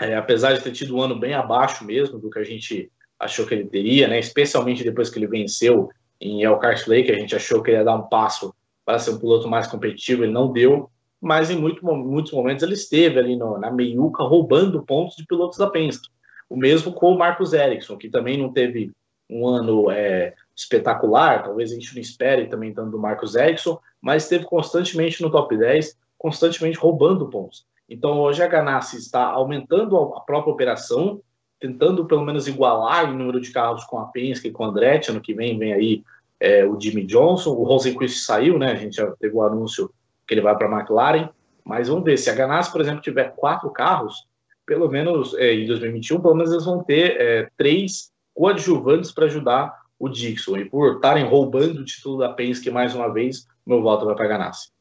é, 0.01 0.17
apesar 0.17 0.55
de 0.55 0.61
ter 0.61 0.73
tido 0.73 0.97
um 0.97 1.01
ano 1.01 1.17
bem 1.17 1.33
abaixo 1.33 1.85
mesmo 1.85 2.19
do 2.19 2.29
que 2.29 2.41
a 2.41 2.45
gente 2.45 2.91
achou 3.21 3.47
que 3.47 3.55
ele 3.55 3.67
teria, 3.67 4.09
né? 4.09 4.19
especialmente 4.19 4.83
depois 4.83 5.09
que 5.09 5.17
ele 5.17 5.29
venceu 5.29 5.89
em 6.21 6.43
Elkhart 6.43 6.89
Lake, 6.89 7.13
a 7.13 7.17
gente 7.17 7.37
achou 7.37 7.63
que 7.63 7.71
ele 7.71 7.79
ia 7.79 7.85
dar 7.85 7.95
um 7.95 8.09
passo 8.09 8.53
para 8.85 8.99
ser 8.99 9.13
um 9.13 9.19
piloto 9.21 9.47
mais 9.47 9.69
competitivo, 9.69 10.25
ele 10.25 10.33
não 10.33 10.51
deu, 10.51 10.91
mas 11.21 11.51
em 11.51 11.57
muito, 11.57 11.87
muitos 11.87 12.33
momentos 12.33 12.65
ele 12.65 12.75
esteve 12.75 13.17
ali 13.17 13.37
no, 13.37 13.59
na 13.59 13.71
meiuca 13.71 14.25
roubando 14.25 14.83
pontos 14.83 15.15
de 15.15 15.25
pilotos 15.25 15.59
da 15.59 15.71
Penske. 15.71 16.09
O 16.51 16.57
mesmo 16.57 16.93
com 16.93 17.13
o 17.13 17.19
Marcos 17.19 17.53
Ericsson, 17.53 17.97
que 17.97 18.09
também 18.09 18.37
não 18.37 18.53
teve 18.53 18.91
um 19.31 19.47
ano 19.47 19.89
é, 19.89 20.35
espetacular, 20.55 21.45
talvez 21.45 21.71
a 21.71 21.75
gente 21.77 21.95
não 21.95 22.03
espere 22.03 22.49
também 22.49 22.75
tanto 22.75 22.91
do 22.91 22.99
Marcos 22.99 23.37
Ericsson, 23.37 23.79
mas 24.01 24.25
esteve 24.25 24.47
constantemente 24.47 25.23
no 25.23 25.31
top 25.31 25.57
10, 25.57 25.97
constantemente 26.19 26.77
roubando 26.77 27.29
pontos. 27.29 27.65
Então 27.89 28.19
hoje 28.21 28.43
a 28.43 28.49
Ganassi 28.49 28.97
está 28.97 29.25
aumentando 29.25 29.97
a 30.15 30.21
própria 30.21 30.53
operação, 30.53 31.21
tentando 31.61 32.05
pelo 32.07 32.25
menos 32.25 32.49
igualar 32.49 33.09
o 33.09 33.17
número 33.17 33.41
de 33.41 33.53
carros 33.53 33.85
com 33.85 33.99
a 33.99 34.07
Penske 34.07 34.49
e 34.49 34.53
com 34.53 34.65
a 34.65 34.69
Andretti. 34.69 35.11
Ano 35.11 35.21
que 35.21 35.35
vem 35.35 35.59
vem 35.59 35.73
aí 35.73 36.03
é, 36.41 36.65
o 36.65 36.79
Jimmy 36.79 37.05
Johnson, 37.05 37.51
o 37.51 37.65
Rosenquist 37.65 38.25
saiu, 38.25 38.59
né? 38.59 38.73
A 38.73 38.77
gente 38.77 38.97
já 38.97 39.11
teve 39.13 39.35
o 39.35 39.43
anúncio 39.43 39.91
que 40.27 40.35
ele 40.35 40.41
vai 40.41 40.57
para 40.57 40.69
a 40.69 40.81
McLaren. 40.81 41.31
Mas 41.65 41.89
vamos 41.89 42.05
ver, 42.05 42.17
se 42.17 42.31
a 42.31 42.35
Ganassi, 42.35 42.71
por 42.71 42.81
exemplo, 42.81 43.01
tiver 43.01 43.35
quatro 43.35 43.71
carros, 43.71 44.27
pelo 44.65 44.89
menos 44.89 45.35
é, 45.35 45.55
em 45.55 45.67
2021, 45.67 46.21
pelo 46.21 46.35
menos 46.35 46.53
eles 46.53 46.65
vão 46.65 46.83
ter 46.83 47.21
é, 47.21 47.49
três 47.57 48.11
coadjuvantes 48.35 49.11
para 49.13 49.27
ajudar 49.27 49.75
o 49.99 50.09
Dixon. 50.09 50.59
E 50.59 50.65
por 50.65 50.97
estarem 50.97 51.25
roubando 51.25 51.81
o 51.81 51.85
título 51.85 52.19
da 52.19 52.29
Penske 52.29 52.71
mais 52.71 52.95
uma 52.95 53.13
vez, 53.13 53.47
meu 53.67 53.83
voto 53.83 54.05
vai 54.05 54.15
para 54.15 54.25
a 54.27 54.29
Ganassi. 54.29 54.76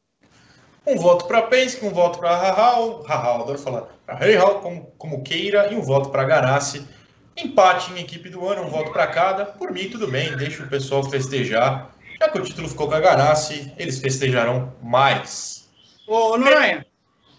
Um 0.86 0.96
voto 0.96 1.26
para 1.26 1.42
Penske, 1.42 1.84
um 1.84 1.90
voto 1.90 2.20
para 2.20 2.36
Rahal, 2.36 3.02
Rahal, 3.02 3.42
adoro 3.42 3.58
falar, 3.58 3.82
para 4.06 4.14
Rahal, 4.14 4.60
como, 4.60 4.86
como 4.96 5.22
queira, 5.24 5.72
e 5.72 5.74
um 5.74 5.82
voto 5.82 6.10
para 6.10 6.22
Ganassi. 6.22 6.86
Empate 7.36 7.92
em 7.92 7.98
equipe 7.98 8.28
do 8.28 8.48
ano, 8.48 8.62
um 8.62 8.70
voto 8.70 8.92
para 8.92 9.08
cada. 9.08 9.46
Por 9.46 9.72
mim, 9.72 9.88
tudo 9.90 10.06
bem, 10.06 10.36
deixa 10.36 10.62
o 10.62 10.68
pessoal 10.68 11.02
festejar. 11.02 11.90
Já 12.20 12.28
que 12.28 12.38
o 12.38 12.42
título 12.44 12.68
ficou 12.68 12.86
com 12.86 12.94
a 12.94 13.00
Ganassi, 13.00 13.72
eles 13.76 13.98
festejarão 13.98 14.72
mais. 14.80 15.68
Ô, 16.06 16.38
Noronha. 16.38 16.86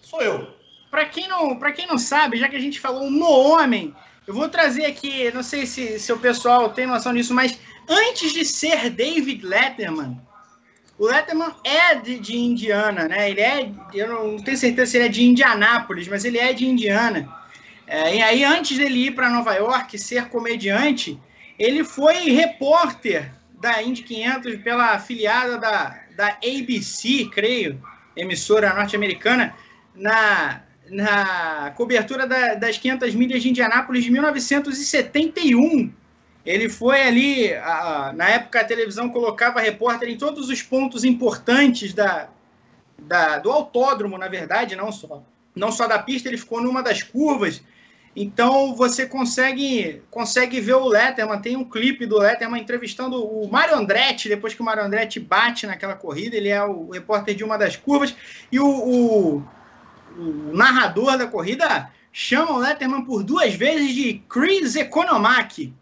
Sou 0.01 0.21
eu. 0.21 0.47
Para 0.91 1.05
quem, 1.05 1.29
não, 1.29 1.57
quem 1.73 1.87
não 1.87 1.97
sabe, 1.97 2.37
já 2.37 2.49
que 2.49 2.55
a 2.55 2.59
gente 2.59 2.81
falou 2.81 3.09
no 3.09 3.29
homem, 3.29 3.95
eu 4.27 4.33
vou 4.33 4.49
trazer 4.49 4.85
aqui, 4.85 5.31
não 5.31 5.41
sei 5.41 5.65
se, 5.65 5.97
se 5.99 6.11
o 6.11 6.19
pessoal 6.19 6.69
tem 6.69 6.85
noção 6.85 7.13
disso, 7.13 7.33
mas 7.33 7.57
antes 7.87 8.33
de 8.33 8.43
ser 8.43 8.89
David 8.89 9.45
Letterman, 9.45 10.19
o 10.97 11.05
Letterman 11.05 11.53
é 11.63 11.95
de, 11.95 12.19
de, 12.19 12.37
Indiana, 12.37 13.07
né? 13.07 13.29
Ele 13.29 13.41
é, 13.41 13.69
eu 13.93 14.07
não 14.07 14.37
tenho 14.37 14.57
certeza 14.57 14.91
se 14.91 14.97
ele 14.97 15.05
é 15.05 15.09
de 15.09 15.23
Indianápolis, 15.23 16.07
mas 16.07 16.25
ele 16.25 16.39
é 16.39 16.53
de 16.53 16.65
Indiana. 16.65 17.29
É, 17.85 18.15
e 18.15 18.21
aí, 18.21 18.43
antes 18.43 18.77
dele 18.77 19.07
ir 19.07 19.11
para 19.11 19.29
Nova 19.29 19.53
York 19.53 19.97
ser 19.97 20.27
comediante, 20.27 21.19
ele 21.57 21.83
foi 21.83 22.31
repórter 22.31 23.31
da 23.59 23.81
Indy 23.81 24.03
500 24.03 24.55
pela 24.57 24.93
afiliada 24.93 25.57
da, 25.57 25.99
da 26.15 26.37
ABC, 26.43 27.29
creio, 27.31 27.81
emissora 28.15 28.73
norte-americana, 28.73 29.55
na, 29.95 30.61
na 30.89 31.71
cobertura 31.75 32.27
da, 32.27 32.55
das 32.55 32.77
500 32.77 33.15
milhas 33.15 33.41
de 33.41 33.49
Indianápolis 33.49 34.03
de 34.03 34.11
1971. 34.11 35.93
Ele 36.47 36.69
foi 36.69 37.01
ali, 37.01 37.53
a, 37.55 38.13
na 38.15 38.29
época 38.29 38.61
a 38.61 38.63
televisão 38.63 39.09
colocava 39.09 39.59
repórter 39.59 40.07
em 40.07 40.17
todos 40.17 40.47
os 40.47 40.61
pontos 40.61 41.03
importantes 41.03 41.93
da, 41.93 42.29
da, 42.97 43.37
do 43.37 43.51
autódromo, 43.51 44.17
na 44.17 44.29
verdade, 44.29 44.73
não 44.73 44.89
só, 44.89 45.21
não 45.53 45.73
só 45.73 45.87
da 45.87 45.99
pista, 45.99 46.29
ele 46.29 46.37
ficou 46.37 46.61
numa 46.61 46.81
das 46.81 47.03
curvas. 47.03 47.61
Então 48.15 48.73
você 48.73 49.05
consegue 49.05 50.01
consegue 50.09 50.61
ver 50.61 50.75
o 50.75 50.87
Letterman, 50.87 51.41
tem 51.41 51.57
um 51.57 51.65
clipe 51.65 52.05
do 52.05 52.17
Letterman 52.17 52.61
entrevistando 52.61 53.21
o 53.25 53.51
Mário 53.51 53.75
Andretti, 53.75 54.29
depois 54.29 54.53
que 54.53 54.61
o 54.61 54.65
Mário 54.65 54.83
Andretti 54.83 55.19
bate 55.19 55.67
naquela 55.67 55.95
corrida, 55.95 56.37
ele 56.37 56.47
é 56.47 56.63
o 56.63 56.91
repórter 56.91 57.35
de 57.35 57.43
uma 57.43 57.57
das 57.57 57.75
curvas, 57.75 58.15
e 58.49 58.57
o, 58.57 58.65
o, 58.65 59.43
o 60.17 60.55
narrador 60.55 61.17
da 61.17 61.27
corrida 61.27 61.91
chama 62.13 62.53
o 62.53 62.57
Letterman 62.57 63.03
por 63.03 63.21
duas 63.21 63.53
vezes 63.53 63.93
de 63.93 64.23
Chris 64.29 64.77
Economaki, 64.77 65.73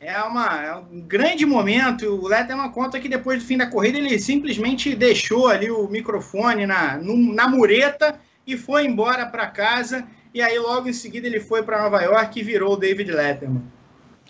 é, 0.00 0.18
uma, 0.22 0.62
é 0.64 0.74
um 0.74 1.00
grande 1.02 1.44
momento. 1.44 2.06
O 2.06 2.26
Letterman 2.26 2.70
conta 2.70 2.98
que 2.98 3.08
depois 3.08 3.42
do 3.42 3.46
fim 3.46 3.58
da 3.58 3.66
corrida 3.66 3.98
ele 3.98 4.18
simplesmente 4.18 4.94
deixou 4.94 5.48
ali 5.48 5.70
o 5.70 5.86
microfone 5.88 6.66
na, 6.66 6.96
na 6.96 7.46
mureta 7.46 8.18
e 8.46 8.56
foi 8.56 8.86
embora 8.86 9.26
para 9.26 9.46
casa. 9.46 10.06
E 10.32 10.40
aí 10.40 10.58
logo 10.58 10.88
em 10.88 10.92
seguida 10.92 11.26
ele 11.26 11.38
foi 11.38 11.62
para 11.62 11.82
Nova 11.82 12.00
York 12.00 12.40
e 12.40 12.42
virou 12.42 12.72
o 12.72 12.76
David 12.76 13.10
Letterman. 13.12 13.62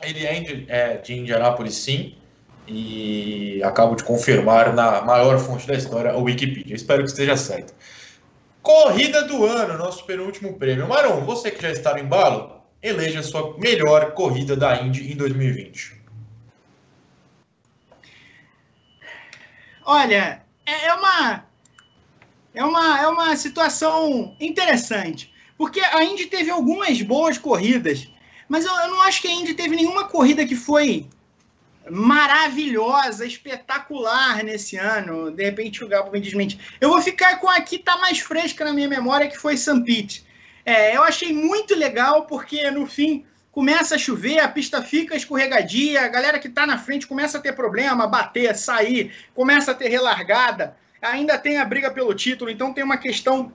Ele 0.02 0.26
é 0.26 0.40
de, 0.40 0.64
é 0.68 0.96
de 0.96 1.14
Indianápolis, 1.14 1.74
sim. 1.74 2.16
E 2.66 3.62
acabo 3.62 3.94
de 3.94 4.02
confirmar 4.02 4.74
na 4.74 5.02
maior 5.02 5.38
fonte 5.38 5.68
da 5.68 5.74
história, 5.74 6.16
o 6.16 6.22
Wikipedia. 6.22 6.74
Espero 6.74 7.02
que 7.02 7.10
esteja 7.10 7.36
certo. 7.36 7.74
Corrida 8.62 9.22
do 9.22 9.44
ano, 9.44 9.78
nosso 9.78 10.04
penúltimo 10.04 10.58
prêmio. 10.58 10.88
Maron, 10.88 11.20
você 11.24 11.50
que 11.50 11.62
já 11.62 11.70
está 11.70 11.92
no 11.92 12.00
embalo, 12.00 12.59
eleja 12.82 13.22
sua 13.22 13.56
melhor 13.58 14.12
corrida 14.12 14.56
da 14.56 14.80
Indy 14.80 15.12
em 15.12 15.16
2020? 15.16 16.00
Olha, 19.84 20.42
é, 20.64 20.86
é 20.86 20.94
uma 20.94 21.44
é 22.54 22.64
uma 22.64 23.00
é 23.00 23.06
uma 23.08 23.36
situação 23.36 24.36
interessante, 24.40 25.32
porque 25.56 25.80
a 25.80 26.04
Indy 26.04 26.26
teve 26.26 26.50
algumas 26.50 27.00
boas 27.02 27.38
corridas, 27.38 28.08
mas 28.48 28.64
eu, 28.64 28.72
eu 28.72 28.88
não 28.88 29.02
acho 29.02 29.20
que 29.20 29.28
a 29.28 29.32
Indy 29.32 29.54
teve 29.54 29.76
nenhuma 29.76 30.08
corrida 30.08 30.46
que 30.46 30.56
foi 30.56 31.08
maravilhosa, 31.90 33.26
espetacular 33.26 34.42
nesse 34.44 34.76
ano. 34.76 35.30
De 35.30 35.44
repente 35.44 35.82
o 35.82 35.88
Gabo 35.88 36.10
me 36.10 36.20
desmente. 36.20 36.58
Eu 36.80 36.90
vou 36.90 37.00
ficar 37.00 37.40
com 37.40 37.48
a 37.48 37.60
que 37.60 37.76
está 37.76 37.96
mais 37.98 38.18
fresca 38.18 38.64
na 38.64 38.72
minha 38.72 38.88
memória, 38.88 39.28
que 39.28 39.38
foi 39.38 39.56
San 39.56 39.82
Pete. 39.82 40.24
É, 40.64 40.96
eu 40.96 41.02
achei 41.02 41.32
muito 41.32 41.74
legal 41.74 42.26
porque 42.26 42.70
no 42.70 42.86
fim 42.86 43.24
começa 43.50 43.96
a 43.96 43.98
chover, 43.98 44.38
a 44.38 44.48
pista 44.48 44.82
fica 44.82 45.16
escorregadia, 45.16 46.04
a 46.04 46.08
galera 46.08 46.38
que 46.38 46.48
está 46.48 46.66
na 46.66 46.78
frente 46.78 47.06
começa 47.06 47.38
a 47.38 47.40
ter 47.40 47.52
problema, 47.52 48.06
bater, 48.06 48.54
sair, 48.54 49.12
começa 49.34 49.72
a 49.72 49.74
ter 49.74 49.88
relargada, 49.88 50.76
ainda 51.02 51.38
tem 51.38 51.58
a 51.58 51.64
briga 51.64 51.90
pelo 51.90 52.14
título, 52.14 52.50
então 52.50 52.72
tem 52.72 52.84
uma 52.84 52.96
questão 52.96 53.52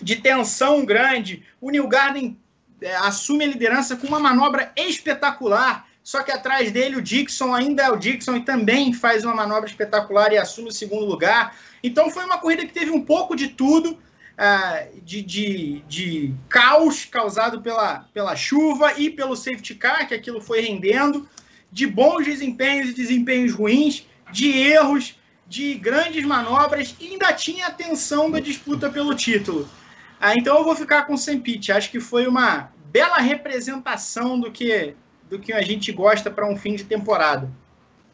de 0.00 0.16
tensão 0.16 0.84
grande. 0.84 1.44
O 1.60 1.70
New 1.70 1.86
Garden 1.88 2.36
é, 2.80 2.94
assume 2.96 3.44
a 3.44 3.48
liderança 3.48 3.96
com 3.96 4.06
uma 4.06 4.20
manobra 4.20 4.72
espetacular, 4.76 5.88
só 6.02 6.22
que 6.22 6.30
atrás 6.30 6.70
dele 6.70 6.96
o 6.96 7.02
Dixon 7.02 7.54
ainda 7.54 7.84
é 7.84 7.90
o 7.90 7.96
Dixon 7.96 8.36
e 8.36 8.40
também 8.40 8.92
faz 8.92 9.24
uma 9.24 9.34
manobra 9.34 9.68
espetacular 9.68 10.32
e 10.32 10.36
assume 10.36 10.68
o 10.68 10.72
segundo 10.72 11.06
lugar. 11.06 11.56
Então 11.82 12.10
foi 12.10 12.24
uma 12.24 12.36
corrida 12.36 12.66
que 12.66 12.74
teve 12.74 12.90
um 12.90 13.00
pouco 13.00 13.34
de 13.34 13.48
tudo 13.48 13.98
uh, 14.38 15.00
de, 15.02 15.22
de, 15.22 15.82
de 15.88 16.34
caos 16.48 17.04
causado 17.04 17.60
pela, 17.60 18.06
pela 18.12 18.36
chuva 18.36 18.92
e 18.98 19.10
pelo 19.10 19.36
safety 19.36 19.74
car, 19.74 20.06
que 20.06 20.14
aquilo 20.14 20.40
foi 20.40 20.60
rendendo, 20.60 21.28
de 21.70 21.86
bons 21.86 22.24
desempenhos 22.24 22.90
e 22.90 22.94
desempenhos 22.94 23.52
ruins, 23.52 24.06
de 24.30 24.50
erros, 24.50 25.16
de 25.46 25.74
grandes 25.74 26.24
manobras 26.24 26.94
e 27.00 27.08
ainda 27.08 27.32
tinha 27.32 27.66
a 27.66 27.70
tensão 27.70 28.30
da 28.30 28.40
disputa 28.40 28.88
pelo 28.90 29.14
título. 29.14 29.68
Ah, 30.20 30.34
então 30.34 30.56
eu 30.58 30.64
vou 30.64 30.74
ficar 30.74 31.02
com 31.02 31.14
o 31.14 31.18
Sempit. 31.18 31.70
Acho 31.70 31.90
que 31.90 32.00
foi 32.00 32.26
uma 32.26 32.70
bela 32.90 33.18
representação 33.18 34.40
do 34.40 34.50
que, 34.50 34.94
do 35.28 35.38
que 35.38 35.52
a 35.52 35.60
gente 35.60 35.92
gosta 35.92 36.30
para 36.30 36.48
um 36.48 36.56
fim 36.56 36.74
de 36.74 36.84
temporada. 36.84 37.50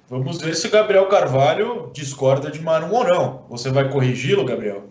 Vamos 0.09 0.41
ver 0.41 0.57
se 0.57 0.67
o 0.67 0.71
Gabriel 0.71 1.07
Carvalho 1.07 1.91
discorda 1.95 2.51
de 2.51 2.61
Marum 2.61 2.91
ou 2.91 3.05
não. 3.05 3.47
Você 3.49 3.71
vai 3.71 3.89
corrigi-lo, 3.89 4.45
Gabriel? 4.45 4.89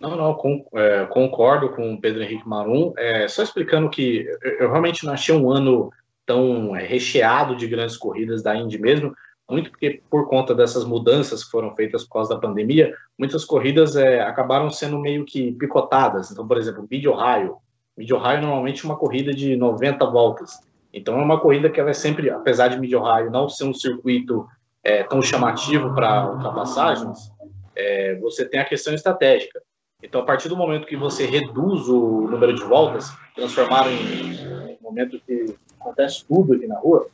Não, 0.00 0.16
não, 0.16 0.34
com, 0.34 0.64
é, 0.74 1.06
concordo 1.06 1.70
com 1.70 1.94
o 1.94 2.00
Pedro 2.00 2.22
Henrique 2.22 2.48
Marum. 2.48 2.92
É, 2.96 3.26
só 3.26 3.42
explicando 3.42 3.90
que 3.90 4.26
eu, 4.42 4.50
eu, 4.60 4.70
realmente 4.70 5.04
não 5.04 5.12
achei 5.12 5.34
um 5.34 5.50
ano 5.50 5.90
tão 6.24 6.76
é, 6.76 6.84
recheado 6.84 7.56
de 7.56 7.66
grandes 7.66 7.96
corridas 7.96 8.42
da 8.42 8.54
Indy 8.56 8.78
mesmo, 8.78 9.14
muito 9.50 9.70
porque 9.70 10.02
por 10.10 10.28
conta 10.28 10.54
dessas 10.54 10.84
mudanças 10.84 11.42
que 11.42 11.50
foram 11.50 11.74
feitas 11.74 12.04
por 12.04 12.14
causa 12.14 12.34
da 12.34 12.40
pandemia, 12.40 12.94
muitas 13.18 13.44
corridas 13.44 13.96
é, 13.96 14.20
acabaram 14.20 14.70
sendo 14.70 14.98
meio 14.98 15.24
que 15.24 15.52
picotadas. 15.52 16.30
Então, 16.30 16.46
por 16.46 16.58
exemplo, 16.58 16.86
Mid 16.88 17.04
Ohio. 17.06 17.56
Mid 17.96 18.10
Ohio 18.12 18.42
normalmente 18.42 18.84
é 18.84 18.88
uma 18.88 18.96
corrida 18.96 19.32
de 19.32 19.56
90 19.56 20.04
voltas. 20.06 20.60
Então 20.92 21.18
é 21.18 21.22
uma 21.22 21.40
corrida 21.40 21.70
que 21.70 21.80
ela 21.80 21.90
é 21.90 21.94
sempre, 21.94 22.30
apesar 22.30 22.68
de 22.68 22.78
Mid 22.78 22.92
Ohio 22.92 23.30
não 23.30 23.48
ser 23.48 23.64
um 23.64 23.74
circuito 23.74 24.46
é, 24.84 25.02
tão 25.02 25.20
chamativo 25.20 25.94
para 25.94 26.30
ultrapassagens, 26.30 27.32
é, 27.74 28.16
você 28.16 28.44
tem 28.44 28.60
a 28.60 28.64
questão 28.64 28.94
estratégica. 28.94 29.60
Então, 30.00 30.20
a 30.20 30.24
partir 30.24 30.48
do 30.48 30.56
momento 30.56 30.86
que 30.86 30.96
você 30.96 31.26
reduz 31.26 31.88
o 31.88 32.28
número 32.28 32.54
de 32.54 32.62
voltas, 32.62 33.12
transformar 33.34 33.90
em 33.90 34.76
um 34.76 34.78
momento 34.80 35.20
que 35.26 35.56
acontece 35.80 36.24
tudo 36.24 36.54
aqui 36.54 36.68
na 36.68 36.78
rua, 36.78 37.08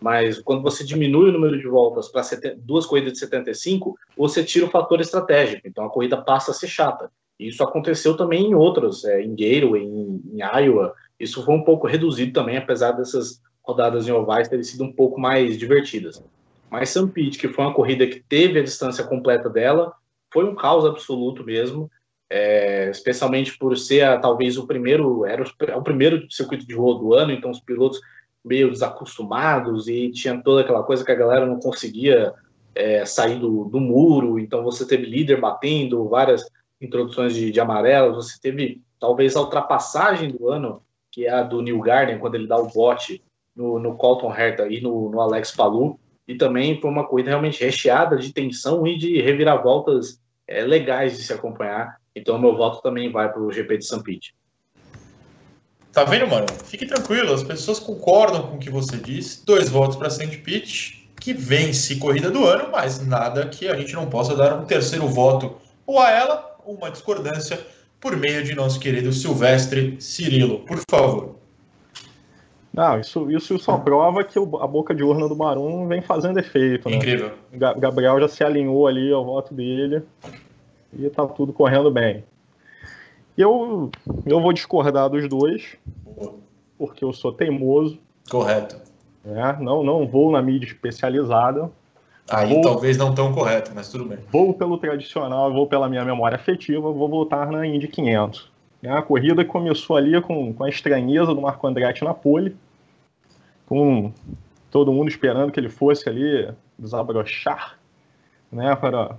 mas 0.00 0.40
quando 0.40 0.62
você 0.62 0.82
diminui 0.82 1.28
o 1.28 1.32
número 1.32 1.58
de 1.58 1.66
voltas 1.66 2.08
para 2.08 2.22
duas 2.56 2.86
corridas 2.86 3.12
de 3.12 3.18
75, 3.18 3.94
você 4.16 4.42
tira 4.42 4.64
o 4.64 4.70
fator 4.70 5.02
estratégico. 5.02 5.68
Então 5.68 5.84
a 5.84 5.90
corrida 5.90 6.16
passa 6.16 6.52
a 6.52 6.54
ser 6.54 6.68
chata. 6.68 7.10
Isso 7.38 7.62
aconteceu 7.62 8.16
também 8.16 8.46
em 8.46 8.54
outras, 8.54 9.04
é, 9.04 9.20
em 9.22 9.30
Gateway, 9.30 9.82
em, 9.82 10.22
em 10.32 10.38
Iowa. 10.40 10.94
Isso 11.18 11.44
foi 11.44 11.54
um 11.54 11.62
pouco 11.62 11.86
reduzido 11.86 12.32
também, 12.32 12.56
apesar 12.56 12.92
dessas 12.92 13.42
rodadas 13.62 14.08
em 14.08 14.12
ovais 14.12 14.48
terem 14.48 14.64
sido 14.64 14.84
um 14.84 14.92
pouco 14.92 15.20
mais 15.20 15.58
divertidas. 15.58 16.24
Mas 16.70 16.88
St. 16.88 17.06
Pete, 17.08 17.38
que 17.38 17.48
foi 17.48 17.66
uma 17.66 17.74
corrida 17.74 18.06
que 18.06 18.20
teve 18.20 18.58
a 18.58 18.64
distância 18.64 19.04
completa 19.04 19.50
dela, 19.50 19.92
foi 20.32 20.44
um 20.44 20.54
caos 20.54 20.86
absoluto 20.86 21.44
mesmo, 21.44 21.90
é, 22.30 22.88
especialmente 22.90 23.58
por 23.58 23.76
ser 23.76 24.20
talvez 24.20 24.56
o 24.56 24.66
primeiro, 24.66 25.26
era 25.26 25.42
o, 25.42 25.78
o 25.78 25.82
primeiro 25.82 26.30
circuito 26.30 26.64
de 26.64 26.74
rua 26.74 26.96
do 26.96 27.12
ano, 27.12 27.32
então 27.32 27.50
os 27.50 27.60
pilotos 27.60 28.00
meio 28.44 28.70
desacostumados 28.70 29.88
e 29.88 30.10
tinha 30.12 30.40
toda 30.40 30.60
aquela 30.62 30.84
coisa 30.84 31.04
que 31.04 31.10
a 31.10 31.16
galera 31.16 31.44
não 31.44 31.58
conseguia 31.58 32.32
é, 32.74 33.04
sair 33.04 33.38
do, 33.38 33.64
do, 33.64 33.80
muro, 33.80 34.38
então 34.38 34.62
você 34.62 34.86
teve 34.86 35.04
líder 35.04 35.40
batendo, 35.40 36.08
várias 36.08 36.48
introduções 36.80 37.34
de, 37.34 37.50
de 37.50 37.60
amarelos, 37.60 38.30
você 38.30 38.40
teve 38.40 38.80
talvez 38.98 39.34
a 39.34 39.40
ultrapassagem 39.40 40.30
do 40.30 40.48
ano, 40.48 40.82
que 41.10 41.26
é 41.26 41.30
a 41.30 41.42
do 41.42 41.60
New 41.60 41.80
Garden, 41.80 42.18
quando 42.18 42.36
ele 42.36 42.46
dá 42.46 42.56
o 42.56 42.68
bote 42.68 43.22
no, 43.54 43.78
no 43.78 43.96
Colton 43.96 44.32
Herta 44.32 44.68
e 44.68 44.80
no, 44.80 45.10
no 45.10 45.20
Alex 45.20 45.50
Palu, 45.50 45.98
e 46.26 46.36
também 46.36 46.80
foi 46.80 46.88
uma 46.88 47.06
corrida 47.06 47.30
realmente 47.30 47.62
recheada 47.62 48.16
de 48.16 48.32
tensão 48.32 48.86
e 48.86 48.96
de 48.96 49.20
reviravoltas 49.20 50.20
é, 50.50 50.62
legais 50.62 51.16
de 51.16 51.22
se 51.22 51.32
acompanhar, 51.32 51.96
então 52.14 52.38
meu 52.38 52.56
voto 52.56 52.82
também 52.82 53.10
vai 53.10 53.32
para 53.32 53.40
o 53.40 53.52
GP 53.52 53.78
de 53.78 53.86
St. 53.86 54.02
Pete. 54.02 54.34
Tá 55.92 56.04
vendo, 56.04 56.26
mano? 56.26 56.46
Fique 56.64 56.86
tranquilo, 56.86 57.32
as 57.32 57.42
pessoas 57.42 57.78
concordam 57.78 58.42
com 58.42 58.56
o 58.56 58.58
que 58.58 58.70
você 58.70 58.96
disse. 58.96 59.44
Dois 59.46 59.68
votos 59.68 59.96
para 59.96 60.10
Sandy 60.10 60.38
Pitt, 60.38 61.08
que 61.20 61.32
vence 61.32 61.96
corrida 61.96 62.30
do 62.30 62.44
ano, 62.44 62.68
mas 62.70 63.04
nada 63.06 63.46
que 63.46 63.68
a 63.68 63.76
gente 63.76 63.94
não 63.94 64.06
possa 64.06 64.36
dar 64.36 64.54
um 64.54 64.64
terceiro 64.64 65.06
voto 65.06 65.56
ou 65.86 65.98
a 65.98 66.10
ela, 66.10 66.56
uma 66.64 66.90
discordância 66.90 67.58
por 68.00 68.16
meio 68.16 68.42
de 68.44 68.54
nosso 68.54 68.78
querido 68.78 69.12
Silvestre 69.12 70.00
Cirilo. 70.00 70.60
Por 70.60 70.80
favor. 70.88 71.39
Não, 72.72 73.00
isso, 73.00 73.30
isso 73.30 73.58
só 73.58 73.76
prova 73.76 74.22
que 74.22 74.38
a 74.38 74.66
boca 74.66 74.94
de 74.94 75.02
urna 75.02 75.28
do 75.28 75.34
Marum 75.34 75.88
vem 75.88 76.00
fazendo 76.00 76.38
efeito. 76.38 76.88
Né? 76.88 76.96
Incrível. 76.96 77.32
Gabriel 77.52 78.20
já 78.20 78.28
se 78.28 78.44
alinhou 78.44 78.86
ali 78.86 79.12
ao 79.12 79.24
voto 79.24 79.52
dele 79.52 80.02
e 80.96 81.08
tá 81.10 81.26
tudo 81.26 81.52
correndo 81.52 81.90
bem. 81.90 82.24
Eu, 83.36 83.90
eu 84.24 84.40
vou 84.40 84.52
discordar 84.52 85.08
dos 85.08 85.28
dois, 85.28 85.76
porque 86.78 87.04
eu 87.04 87.12
sou 87.12 87.32
teimoso. 87.32 87.98
Correto. 88.30 88.76
É, 89.24 89.60
não, 89.60 89.82
não 89.82 90.06
vou 90.06 90.30
na 90.30 90.40
mídia 90.40 90.66
especializada. 90.66 91.70
Aí 92.30 92.54
vou, 92.54 92.62
talvez 92.62 92.96
não 92.96 93.12
tão 93.12 93.32
correto, 93.32 93.72
mas 93.74 93.88
tudo 93.88 94.04
bem. 94.04 94.18
Vou 94.30 94.54
pelo 94.54 94.78
tradicional, 94.78 95.52
vou 95.52 95.66
pela 95.66 95.88
minha 95.88 96.04
memória 96.04 96.36
afetiva, 96.36 96.92
vou 96.92 97.08
voltar 97.08 97.50
na 97.50 97.66
Indy 97.66 97.88
500. 97.88 98.50
É, 98.82 98.90
a 98.90 99.02
corrida 99.02 99.44
começou 99.44 99.96
ali 99.96 100.20
com, 100.22 100.54
com 100.54 100.64
a 100.64 100.68
estranheza 100.68 101.34
do 101.34 101.40
Marco 101.40 101.66
Andretti 101.66 102.02
na 102.02 102.14
pole, 102.14 102.56
com 103.66 104.12
todo 104.70 104.92
mundo 104.92 105.08
esperando 105.08 105.52
que 105.52 105.60
ele 105.60 105.68
fosse 105.68 106.08
ali 106.08 106.48
desabrochar, 106.78 107.78
né, 108.50 108.74
para 108.74 109.16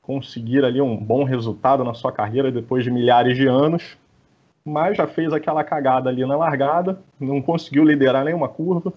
conseguir 0.00 0.64
ali 0.64 0.80
um 0.80 0.96
bom 0.96 1.24
resultado 1.24 1.84
na 1.84 1.92
sua 1.92 2.10
carreira 2.10 2.50
depois 2.50 2.84
de 2.84 2.90
milhares 2.90 3.36
de 3.36 3.46
anos, 3.46 3.98
mas 4.64 4.96
já 4.96 5.06
fez 5.06 5.32
aquela 5.32 5.62
cagada 5.62 6.08
ali 6.08 6.24
na 6.24 6.36
largada, 6.36 6.98
não 7.20 7.42
conseguiu 7.42 7.84
liderar 7.84 8.24
nenhuma 8.24 8.48
curva. 8.48 8.92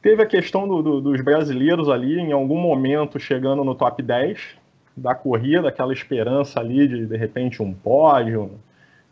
Teve 0.00 0.22
a 0.22 0.26
questão 0.26 0.66
do, 0.66 0.82
do, 0.82 1.00
dos 1.00 1.20
brasileiros 1.20 1.88
ali, 1.88 2.18
em 2.18 2.32
algum 2.32 2.58
momento, 2.58 3.20
chegando 3.20 3.62
no 3.62 3.74
top 3.74 4.02
10 4.02 4.56
da 4.96 5.14
corrida, 5.14 5.68
aquela 5.68 5.92
esperança 5.92 6.58
ali 6.58 6.88
de, 6.88 7.06
de 7.06 7.16
repente, 7.16 7.62
um 7.62 7.72
pódio, 7.72 8.58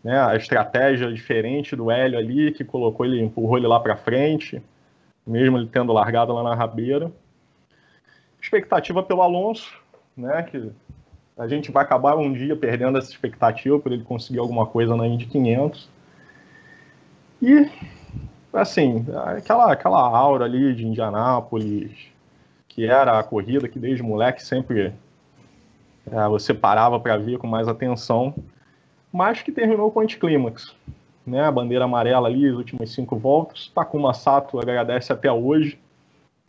né, 0.08 0.18
a 0.18 0.34
estratégia 0.36 1.12
diferente 1.12 1.76
do 1.76 1.90
Hélio 1.90 2.18
ali, 2.18 2.50
que 2.50 2.64
colocou 2.64 3.04
ele, 3.04 3.20
empurrou 3.20 3.58
ele 3.58 3.66
lá 3.66 3.78
para 3.78 3.94
frente, 3.94 4.62
mesmo 5.26 5.58
ele 5.58 5.68
tendo 5.70 5.92
largado 5.92 6.32
lá 6.32 6.42
na 6.42 6.54
rabeira. 6.54 7.12
Expectativa 8.40 9.02
pelo 9.02 9.20
Alonso, 9.20 9.70
né? 10.16 10.44
Que 10.44 10.72
a 11.36 11.46
gente 11.46 11.70
vai 11.70 11.84
acabar 11.84 12.16
um 12.16 12.32
dia 12.32 12.56
perdendo 12.56 12.96
essa 12.96 13.10
expectativa 13.10 13.78
por 13.78 13.92
ele 13.92 14.02
conseguir 14.02 14.38
alguma 14.38 14.64
coisa 14.64 14.96
na 14.96 15.06
Indy 15.06 15.26
500. 15.26 15.90
E, 17.42 17.70
assim, 18.50 19.04
aquela, 19.36 19.70
aquela 19.70 20.00
aura 20.00 20.46
ali 20.46 20.74
de 20.74 20.86
Indianápolis, 20.86 21.92
que 22.66 22.86
era 22.86 23.18
a 23.18 23.22
corrida 23.22 23.68
que 23.68 23.78
desde 23.78 24.02
moleque 24.02 24.42
sempre 24.42 24.94
é, 26.10 26.28
você 26.28 26.54
parava 26.54 26.98
para 26.98 27.18
ver 27.18 27.36
com 27.36 27.46
mais 27.46 27.68
atenção, 27.68 28.34
mas 29.12 29.42
que 29.42 29.52
terminou 29.52 29.90
com 29.90 30.00
anticlímax. 30.00 30.74
Né, 31.26 31.42
a 31.42 31.52
bandeira 31.52 31.84
amarela 31.84 32.26
ali, 32.26 32.48
as 32.48 32.54
últimas 32.54 32.90
cinco 32.90 33.16
voltas. 33.16 33.70
Takuma 33.74 34.14
Sato 34.14 34.58
agradece 34.58 35.12
até 35.12 35.30
hoje 35.30 35.78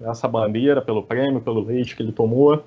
essa 0.02 0.28
bandeira 0.28 0.82
pelo 0.82 1.04
prêmio, 1.04 1.42
pelo 1.42 1.62
leite 1.62 1.96
que 1.96 2.02
ele 2.02 2.14
tomou. 2.14 2.64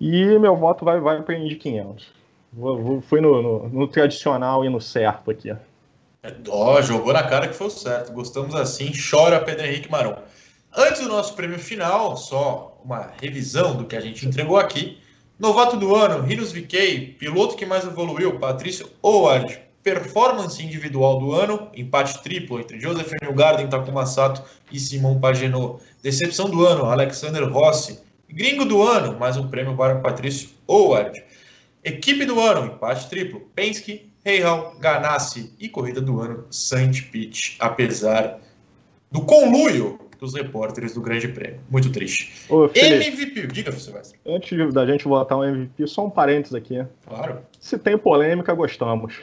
E 0.00 0.38
meu 0.38 0.56
voto 0.56 0.84
vai, 0.84 1.00
vai 1.00 1.22
para 1.22 1.38
Indy 1.38 1.56
500. 1.56 2.12
Vou, 2.52 2.82
vou, 2.82 3.00
fui 3.00 3.20
no, 3.20 3.42
no, 3.42 3.68
no, 3.68 3.88
tradicional 3.88 4.64
e 4.64 4.68
no 4.68 4.80
certo 4.80 5.30
aqui. 5.30 5.54
Ó, 6.48 6.74
oh, 6.74 6.82
jogou 6.82 7.12
na 7.12 7.22
cara 7.22 7.48
que 7.48 7.54
foi 7.54 7.66
o 7.66 7.70
certo. 7.70 8.12
Gostamos 8.12 8.54
assim. 8.54 8.90
Chora 9.10 9.40
Pedro 9.40 9.66
Henrique 9.66 9.90
Marão. 9.90 10.18
Antes 10.76 11.02
do 11.02 11.08
nosso 11.08 11.34
prêmio 11.34 11.58
final, 11.58 12.16
só 12.16 12.80
uma 12.84 13.12
revisão 13.20 13.76
do 13.76 13.84
que 13.84 13.96
a 13.96 14.00
gente 14.00 14.26
entregou 14.26 14.56
aqui. 14.56 14.98
Novato 15.38 15.76
do 15.76 15.94
ano, 15.94 16.20
Rinos 16.26 16.50
VK, 16.50 17.14
piloto 17.16 17.54
que 17.54 17.64
mais 17.64 17.84
evoluiu, 17.84 18.40
Patrício 18.40 18.90
Howard. 19.00 19.60
Performance 19.84 20.60
individual 20.60 21.20
do 21.20 21.32
ano, 21.32 21.70
empate 21.72 22.20
triplo 22.24 22.58
entre 22.58 22.80
Joseph 22.80 23.12
Newgarden, 23.22 23.68
Takuma 23.68 24.04
Sato 24.04 24.42
e 24.72 24.80
Simon 24.80 25.20
Pagenaud. 25.20 25.80
Decepção 26.02 26.50
do 26.50 26.66
ano, 26.66 26.86
Alexander 26.86 27.44
Rossi. 27.44 28.00
Gringo 28.28 28.64
do 28.64 28.82
ano, 28.82 29.16
mais 29.16 29.36
um 29.36 29.46
prêmio 29.46 29.76
para 29.76 30.00
Patrício 30.00 30.48
Howard. 30.66 31.22
Equipe 31.84 32.24
do 32.24 32.40
ano, 32.40 32.72
empate 32.72 33.08
triplo. 33.08 33.40
Penske, 33.54 34.10
Reihal, 34.24 34.74
Ganassi 34.80 35.54
e 35.60 35.68
corrida 35.68 36.00
do 36.00 36.20
ano, 36.20 36.46
Saint 36.50 37.00
Pete, 37.12 37.56
apesar 37.60 38.40
do 39.12 39.22
conluio 39.22 40.00
dos 40.18 40.34
repórteres 40.34 40.94
do 40.94 41.00
Grande 41.00 41.28
Prêmio. 41.28 41.60
Muito 41.70 41.90
triste. 41.90 42.32
Ô, 42.48 42.64
MVP, 42.74 43.46
diga, 43.48 43.72
Silvestre. 43.72 44.18
Antes 44.26 44.72
da 44.74 44.86
gente 44.86 45.04
votar 45.04 45.38
um 45.38 45.44
MVP, 45.44 45.86
só 45.86 46.06
um 46.06 46.10
parênteses 46.10 46.54
aqui. 46.54 46.84
Claro. 47.06 47.38
Se 47.60 47.78
tem 47.78 47.96
polêmica, 47.96 48.52
gostamos. 48.54 49.14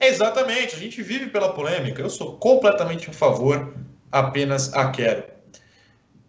Exatamente, 0.00 0.76
a 0.76 0.78
gente 0.78 1.02
vive 1.02 1.26
pela 1.26 1.52
polêmica. 1.52 2.02
Eu 2.02 2.10
sou 2.10 2.32
completamente 2.36 3.08
a 3.08 3.12
favor, 3.12 3.72
apenas 4.12 4.72
a 4.74 4.90
quero. 4.90 5.24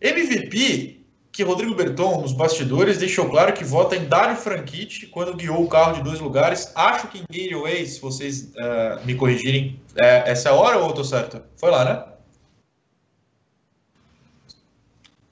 MVP 0.01 0.97
que 1.37 1.43
Rodrigo 1.43 1.75
Berton, 1.75 2.19
nos 2.19 2.33
bastidores, 2.33 2.97
deixou 2.97 3.29
claro 3.29 3.53
que 3.53 3.63
vota 3.63 3.95
em 3.95 4.05
Dário 4.05 4.35
Franchitti 4.35 5.05
quando 5.05 5.35
guiou 5.35 5.63
o 5.63 5.67
carro 5.67 5.93
de 5.93 6.01
dois 6.01 6.19
lugares. 6.19 6.71
Acho 6.73 7.07
que 7.09 7.19
em 7.19 7.25
Gateway, 7.29 7.85
se 7.85 8.01
vocês 8.01 8.51
uh, 8.55 9.05
me 9.05 9.13
corrigirem, 9.13 9.79
é, 9.95 10.31
essa 10.31 10.49
é 10.49 10.51
a 10.51 10.55
hora 10.55 10.79
ou 10.79 10.87
eu 10.87 10.93
tô 10.93 11.03
certo? 11.03 11.39
Foi 11.55 11.69
lá, 11.69 11.85
né? 11.85 12.03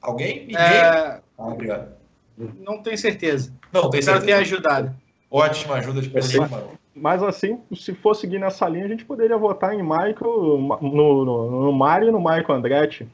Alguém? 0.06 0.42
Ninguém? 0.42 0.56
É... 0.58 1.20
Ah, 1.38 1.48
obrigado. 1.48 1.90
Não 2.38 2.82
tenho 2.82 2.98
certeza. 2.98 3.52
Não, 3.72 3.90
tem 3.90 4.02
certeza. 4.02 4.26
ter 4.26 4.34
ajudado. 4.34 4.96
Ótima 5.32 5.76
ajuda 5.76 6.02
de 6.02 6.10
Pedro 6.10 6.78
Mas 6.96 7.24
assim, 7.24 7.60
se 7.76 7.94
for 7.94 8.14
seguir 8.14 8.40
nessa 8.40 8.68
linha, 8.68 8.86
a 8.86 8.90
gente 8.90 9.06
poderia 9.06 9.38
votar 9.38 9.74
em 9.74 9.82
Michael, 9.82 10.80
no, 10.82 11.26
no, 11.26 11.64
no 11.66 11.72
Mário 11.74 12.10
e 12.10 12.12
no 12.12 12.20
Michael 12.20 12.54
Andretti. 12.54 13.08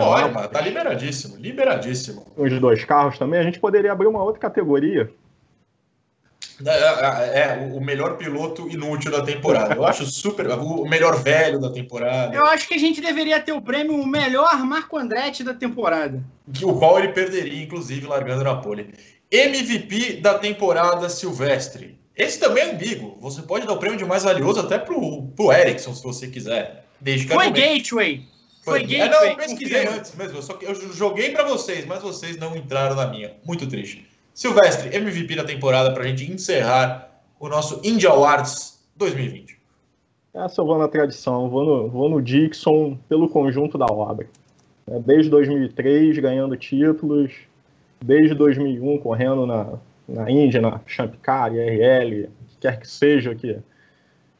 Olha, 0.00 0.48
tá 0.48 0.60
liberadíssimo, 0.60 1.36
liberadíssimo. 1.36 2.24
Os 2.36 2.58
dois 2.58 2.84
carros 2.84 3.18
também, 3.18 3.38
a 3.38 3.42
gente 3.42 3.60
poderia 3.60 3.92
abrir 3.92 4.06
uma 4.06 4.22
outra 4.22 4.40
categoria. 4.40 5.12
É, 6.66 6.70
é, 6.70 7.40
é, 7.40 7.70
o 7.72 7.80
melhor 7.80 8.16
piloto 8.16 8.68
inútil 8.68 9.10
da 9.10 9.22
temporada. 9.22 9.74
Eu 9.74 9.84
acho 9.84 10.04
super. 10.06 10.48
O 10.48 10.84
melhor 10.84 11.22
velho 11.22 11.58
da 11.58 11.70
temporada. 11.70 12.34
Eu 12.34 12.44
acho 12.46 12.68
que 12.68 12.74
a 12.74 12.78
gente 12.78 13.00
deveria 13.00 13.40
ter 13.40 13.52
o 13.52 13.62
prêmio 13.62 13.94
o 13.94 14.06
melhor 14.06 14.64
Marco 14.64 14.98
Andretti 14.98 15.42
da 15.42 15.54
temporada. 15.54 16.22
O 16.62 16.74
qual 16.74 16.98
ele 16.98 17.08
perderia, 17.08 17.62
inclusive, 17.62 18.06
largando 18.06 18.44
na 18.44 18.56
pole. 18.56 18.92
MVP 19.30 20.16
da 20.16 20.38
temporada 20.38 21.08
Silvestre. 21.08 21.98
Esse 22.16 22.38
também 22.38 22.64
é 22.64 22.72
ambíguo. 22.72 23.16
Você 23.20 23.40
pode 23.42 23.66
dar 23.66 23.72
o 23.72 23.78
prêmio 23.78 23.98
de 23.98 24.04
mais 24.04 24.24
valioso 24.24 24.60
até 24.60 24.78
pro, 24.78 25.22
pro 25.34 25.52
Ericsson, 25.52 25.94
se 25.94 26.02
você 26.02 26.28
quiser. 26.28 26.84
Desde 27.00 27.26
que 27.26 27.32
Foi 27.32 27.50
Gateway. 27.50 28.26
Foi, 28.62 28.86
Foi 28.86 28.94
É, 28.94 29.08
não, 29.08 29.24
eu 29.24 29.36
pesquisei 29.36 29.86
antes 29.86 30.14
mesmo. 30.14 30.36
Eu, 30.36 30.42
só, 30.42 30.58
eu 30.60 30.74
joguei 30.92 31.30
para 31.30 31.44
vocês, 31.44 31.86
mas 31.86 32.02
vocês 32.02 32.36
não 32.36 32.54
entraram 32.54 32.94
na 32.94 33.06
minha. 33.06 33.32
Muito 33.46 33.66
triste. 33.66 34.06
Silvestre, 34.34 34.94
MVP 34.94 35.36
da 35.36 35.44
temporada 35.44 35.92
para 35.92 36.04
a 36.04 36.06
gente 36.06 36.30
encerrar 36.30 37.10
o 37.38 37.48
nosso 37.48 37.80
Indy 37.84 38.06
Awards 38.06 38.82
2020. 38.96 39.58
Essa 40.32 40.60
eu 40.60 40.66
vou 40.66 40.78
na 40.78 40.86
tradição, 40.86 41.48
vou 41.48 41.64
no, 41.64 41.88
vou 41.88 42.08
no 42.08 42.22
Dixon 42.22 42.96
pelo 43.08 43.28
conjunto 43.28 43.76
da 43.76 43.86
obra. 43.86 44.28
É, 44.86 44.98
desde 45.00 45.30
2003 45.30 46.18
ganhando 46.18 46.56
títulos, 46.56 47.32
desde 48.00 48.34
2001 48.34 48.98
correndo 48.98 49.46
na, 49.46 49.74
na 50.08 50.30
Índia, 50.30 50.60
na 50.60 50.80
Champ 50.86 51.14
Car, 51.22 51.52
IRL, 51.52 52.28
quer 52.60 52.78
que 52.78 52.88
seja 52.88 53.34
que 53.34 53.58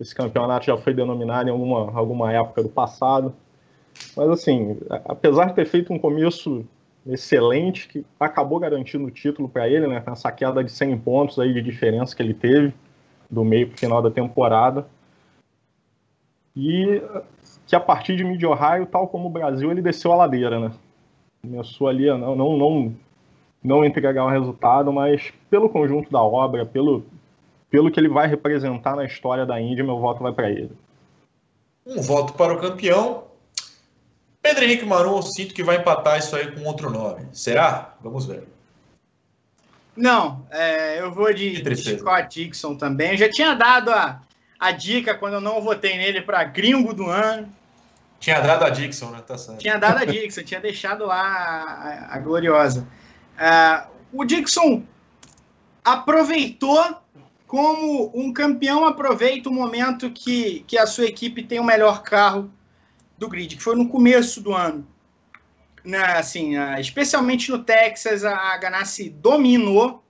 esse 0.01 0.15
campeonato 0.15 0.67
já 0.67 0.77
foi 0.77 0.95
denominado 0.95 1.49
em 1.49 1.53
alguma, 1.53 1.91
alguma 1.93 2.33
época 2.33 2.63
do 2.63 2.69
passado. 2.69 3.35
Mas 4.17 4.29
assim, 4.31 4.79
apesar 5.05 5.47
de 5.47 5.55
ter 5.55 5.67
feito 5.67 5.93
um 5.93 5.99
começo 5.99 6.65
excelente, 7.07 7.89
que 7.89 8.05
acabou 8.19 8.59
garantindo 8.59 9.05
o 9.05 9.11
título 9.11 9.49
para 9.49 9.69
ele, 9.69 9.87
né? 9.87 10.03
Essa 10.07 10.31
queda 10.31 10.63
de 10.63 10.71
100 10.71 10.99
pontos 10.99 11.39
aí 11.39 11.53
de 11.53 11.63
diferença 11.63 12.15
que 12.15 12.23
ele 12.23 12.35
teve 12.35 12.75
do 13.31 13.45
meio 13.45 13.69
para 13.69 13.77
o 13.77 13.79
final 13.79 14.03
da 14.03 14.11
temporada. 14.11 14.87
E 16.55 17.03
que 17.67 17.77
a 17.77 17.81
partir 17.81 18.17
de 18.17 18.25
Mid-Ohio, 18.25 18.87
tal 18.87 19.07
como 19.07 19.29
o 19.29 19.33
Brasil, 19.33 19.71
ele 19.71 19.81
desceu 19.81 20.13
a 20.13 20.17
ladeira, 20.17 20.59
né? 20.59 20.73
Começou 21.41 21.89
ali 21.89 22.11
a 22.11 22.19
não, 22.19 22.35
não, 22.35 22.57
não, 22.57 22.97
não 23.63 23.85
entregar 23.85 24.25
o 24.25 24.29
um 24.29 24.31
resultado, 24.31 24.93
mas 24.93 25.33
pelo 25.49 25.69
conjunto 25.69 26.11
da 26.11 26.21
obra, 26.21 26.67
pelo, 26.67 27.05
pelo 27.71 27.91
que 27.91 27.99
ele 27.99 28.09
vai 28.09 28.27
representar 28.27 28.97
na 28.97 29.05
história 29.05 29.47
da 29.47 29.61
Índia, 29.61 29.85
meu 29.85 29.99
voto 29.99 30.23
vai 30.23 30.33
para 30.33 30.51
ele. 30.51 30.73
Um 31.87 32.03
voto 32.03 32.35
para 32.35 32.53
o 32.53 32.59
campeão, 32.59 33.25
Pedro 34.43 34.65
Henrique 34.65 34.87
Marum, 34.87 35.17
eu 35.17 35.23
sinto 35.23 35.55
que 35.55 35.63
vai 35.63 35.77
empatar 35.77 36.19
isso 36.19 36.35
aí 36.35 36.51
com 36.51 36.65
outro 36.65 36.91
nome. 36.91 37.27
Será? 37.33 37.95
Vamos 38.01 38.27
ver. 38.27 38.49
Não, 39.97 40.47
é, 40.51 41.01
eu 41.01 41.13
vou 41.13 41.33
de, 41.33 41.61
de 41.61 41.77
Scott 41.77 42.29
Dixon 42.29 42.75
também. 42.75 43.11
Eu 43.11 43.17
já 43.19 43.31
tinha 43.31 43.55
dado 43.55 43.91
a, 43.91 44.23
a 44.59 44.73
dica 44.73 45.15
quando 45.15 45.35
eu 45.35 45.41
não 45.41 45.61
votei 45.61 45.99
nele 45.99 46.23
para 46.23 46.43
gringo 46.45 46.95
do 46.95 47.07
ano. 47.07 47.49
Tinha 48.19 48.41
dado 48.41 48.65
a 48.65 48.71
Dixon, 48.71 49.11
né? 49.11 49.23
Tá 49.27 49.37
certo. 49.37 49.59
Tinha 49.59 49.79
dado 49.79 49.99
a 49.99 50.05
Dixon, 50.07 50.43
tinha 50.43 50.61
deixado 50.61 51.05
lá 51.05 51.21
a, 51.21 52.15
a 52.15 52.19
gloriosa. 52.19 52.87
Uh, 53.37 53.91
o 54.13 54.25
Dixon 54.25 54.83
aproveitou 55.85 56.97
como 57.47 58.13
um 58.15 58.33
campeão 58.33 58.87
aproveita 58.87 59.49
o 59.49 59.53
momento 59.53 60.11
que, 60.11 60.61
que 60.69 60.79
a 60.79 60.87
sua 60.87 61.07
equipe 61.07 61.43
tem 61.43 61.59
o 61.59 61.65
melhor 61.65 62.03
carro 62.03 62.51
do 63.21 63.29
grid, 63.29 63.55
que 63.55 63.63
foi 63.63 63.77
no 63.77 63.87
começo 63.87 64.41
do 64.41 64.55
ano. 64.55 64.89
Né, 65.85 66.03
assim, 66.03 66.55
especialmente 66.79 67.51
no 67.51 67.63
Texas, 67.63 68.25
a 68.25 68.57
Ganassi 68.57 69.09
dominou 69.09 70.03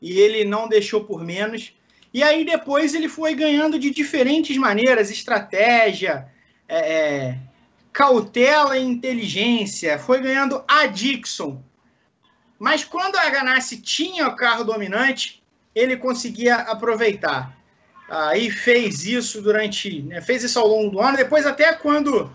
e 0.00 0.18
ele 0.18 0.44
não 0.44 0.68
deixou 0.68 1.04
por 1.04 1.24
menos. 1.24 1.74
E 2.12 2.22
aí 2.22 2.44
depois 2.44 2.94
ele 2.94 3.08
foi 3.08 3.34
ganhando 3.34 3.78
de 3.78 3.90
diferentes 3.90 4.56
maneiras, 4.56 5.10
estratégia, 5.10 6.28
é, 6.66 6.78
é, 6.78 7.38
cautela 7.92 8.78
e 8.78 8.82
inteligência, 8.82 9.98
foi 9.98 10.20
ganhando 10.20 10.62
a 10.68 10.86
Dixon. 10.86 11.62
Mas 12.58 12.84
quando 12.84 13.16
a 13.16 13.28
Ganassi 13.28 13.80
tinha 13.80 14.28
o 14.28 14.36
carro 14.36 14.64
dominante, 14.64 15.42
ele 15.74 15.96
conseguia 15.96 16.56
aproveitar. 16.56 17.56
Aí 18.08 18.50
fez 18.50 19.04
isso 19.04 19.42
durante, 19.42 20.02
né, 20.02 20.20
fez 20.20 20.42
isso 20.42 20.58
ao 20.58 20.66
longo 20.66 20.90
do 20.90 21.00
ano, 21.00 21.16
depois 21.16 21.46
até 21.46 21.74
quando 21.74 22.30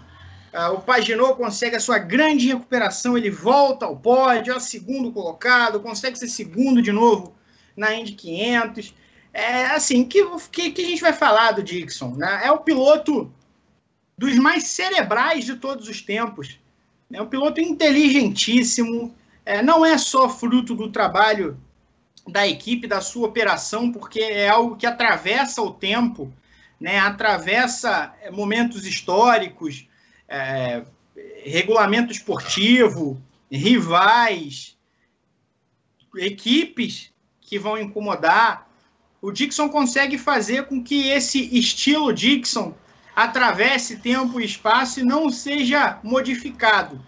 Uh, 0.53 0.75
o 0.75 0.81
Paginot 0.81 1.35
consegue 1.35 1.75
a 1.75 1.79
sua 1.79 1.97
grande 1.97 2.47
recuperação, 2.47 3.17
ele 3.17 3.31
volta 3.31 3.87
ao 3.87 3.97
pódio, 3.97 4.53
é 4.53 4.55
o 4.55 4.59
segundo 4.59 5.11
colocado, 5.11 5.79
consegue 5.79 6.17
ser 6.17 6.27
segundo 6.27 6.79
de 6.79 6.91
novo 6.91 7.33
na 7.75 7.95
Indy 7.95 8.11
500. 8.11 8.93
É 9.33 9.65
assim, 9.65 10.05
que, 10.05 10.23
que, 10.51 10.71
que 10.71 10.81
a 10.83 10.87
gente 10.87 11.01
vai 11.01 11.11
falar 11.11 11.53
do 11.53 11.63
Dixon? 11.63 12.15
Né? 12.15 12.41
É 12.43 12.51
o 12.51 12.59
piloto 12.59 13.33
dos 14.15 14.37
mais 14.37 14.65
cerebrais 14.67 15.43
de 15.43 15.55
todos 15.55 15.87
os 15.87 16.03
tempos. 16.03 16.59
É 17.11 17.19
um 17.19 17.27
piloto 17.27 17.59
inteligentíssimo, 17.59 19.13
é, 19.43 19.61
não 19.63 19.83
é 19.83 19.97
só 19.97 20.29
fruto 20.29 20.75
do 20.75 20.91
trabalho 20.91 21.59
da 22.27 22.47
equipe, 22.47 22.87
da 22.87 23.01
sua 23.01 23.27
operação, 23.27 23.91
porque 23.91 24.19
é 24.19 24.49
algo 24.49 24.75
que 24.75 24.85
atravessa 24.85 25.61
o 25.61 25.71
tempo, 25.71 26.31
né? 26.79 26.99
atravessa 26.99 28.13
é, 28.21 28.29
momentos 28.29 28.85
históricos, 28.85 29.87
é, 30.27 30.83
regulamento 31.43 32.11
esportivo, 32.11 33.21
rivais, 33.51 34.77
equipes 36.15 37.11
que 37.41 37.59
vão 37.59 37.77
incomodar. 37.77 38.67
O 39.21 39.31
Dixon 39.31 39.69
consegue 39.69 40.17
fazer 40.17 40.65
com 40.65 40.83
que 40.83 41.09
esse 41.09 41.57
estilo 41.57 42.13
Dixon 42.13 42.73
atravesse 43.15 43.97
tempo 43.99 44.39
e 44.39 44.45
espaço 44.45 44.99
e 44.99 45.03
não 45.03 45.29
seja 45.29 45.99
modificado. 46.03 46.99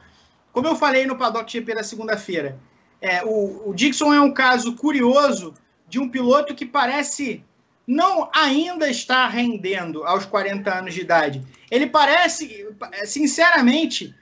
Como 0.51 0.67
eu 0.67 0.75
falei 0.75 1.05
no 1.05 1.17
Paddock 1.17 1.51
GP 1.51 1.75
da 1.75 1.83
segunda-feira, 1.83 2.57
é, 3.01 3.23
o, 3.25 3.69
o 3.69 3.73
Dixon 3.73 4.13
é 4.13 4.21
um 4.21 4.31
caso 4.33 4.75
curioso 4.75 5.53
de 5.87 5.99
um 5.99 6.09
piloto 6.09 6.55
que 6.55 6.65
parece 6.65 7.43
não 7.87 8.29
ainda 8.33 8.89
está 8.89 9.27
rendendo 9.27 10.03
aos 10.03 10.25
40 10.25 10.73
anos 10.73 10.93
de 10.93 11.01
idade. 11.01 11.43
Ele 11.69 11.87
parece, 11.87 12.67
sinceramente, 13.05 14.15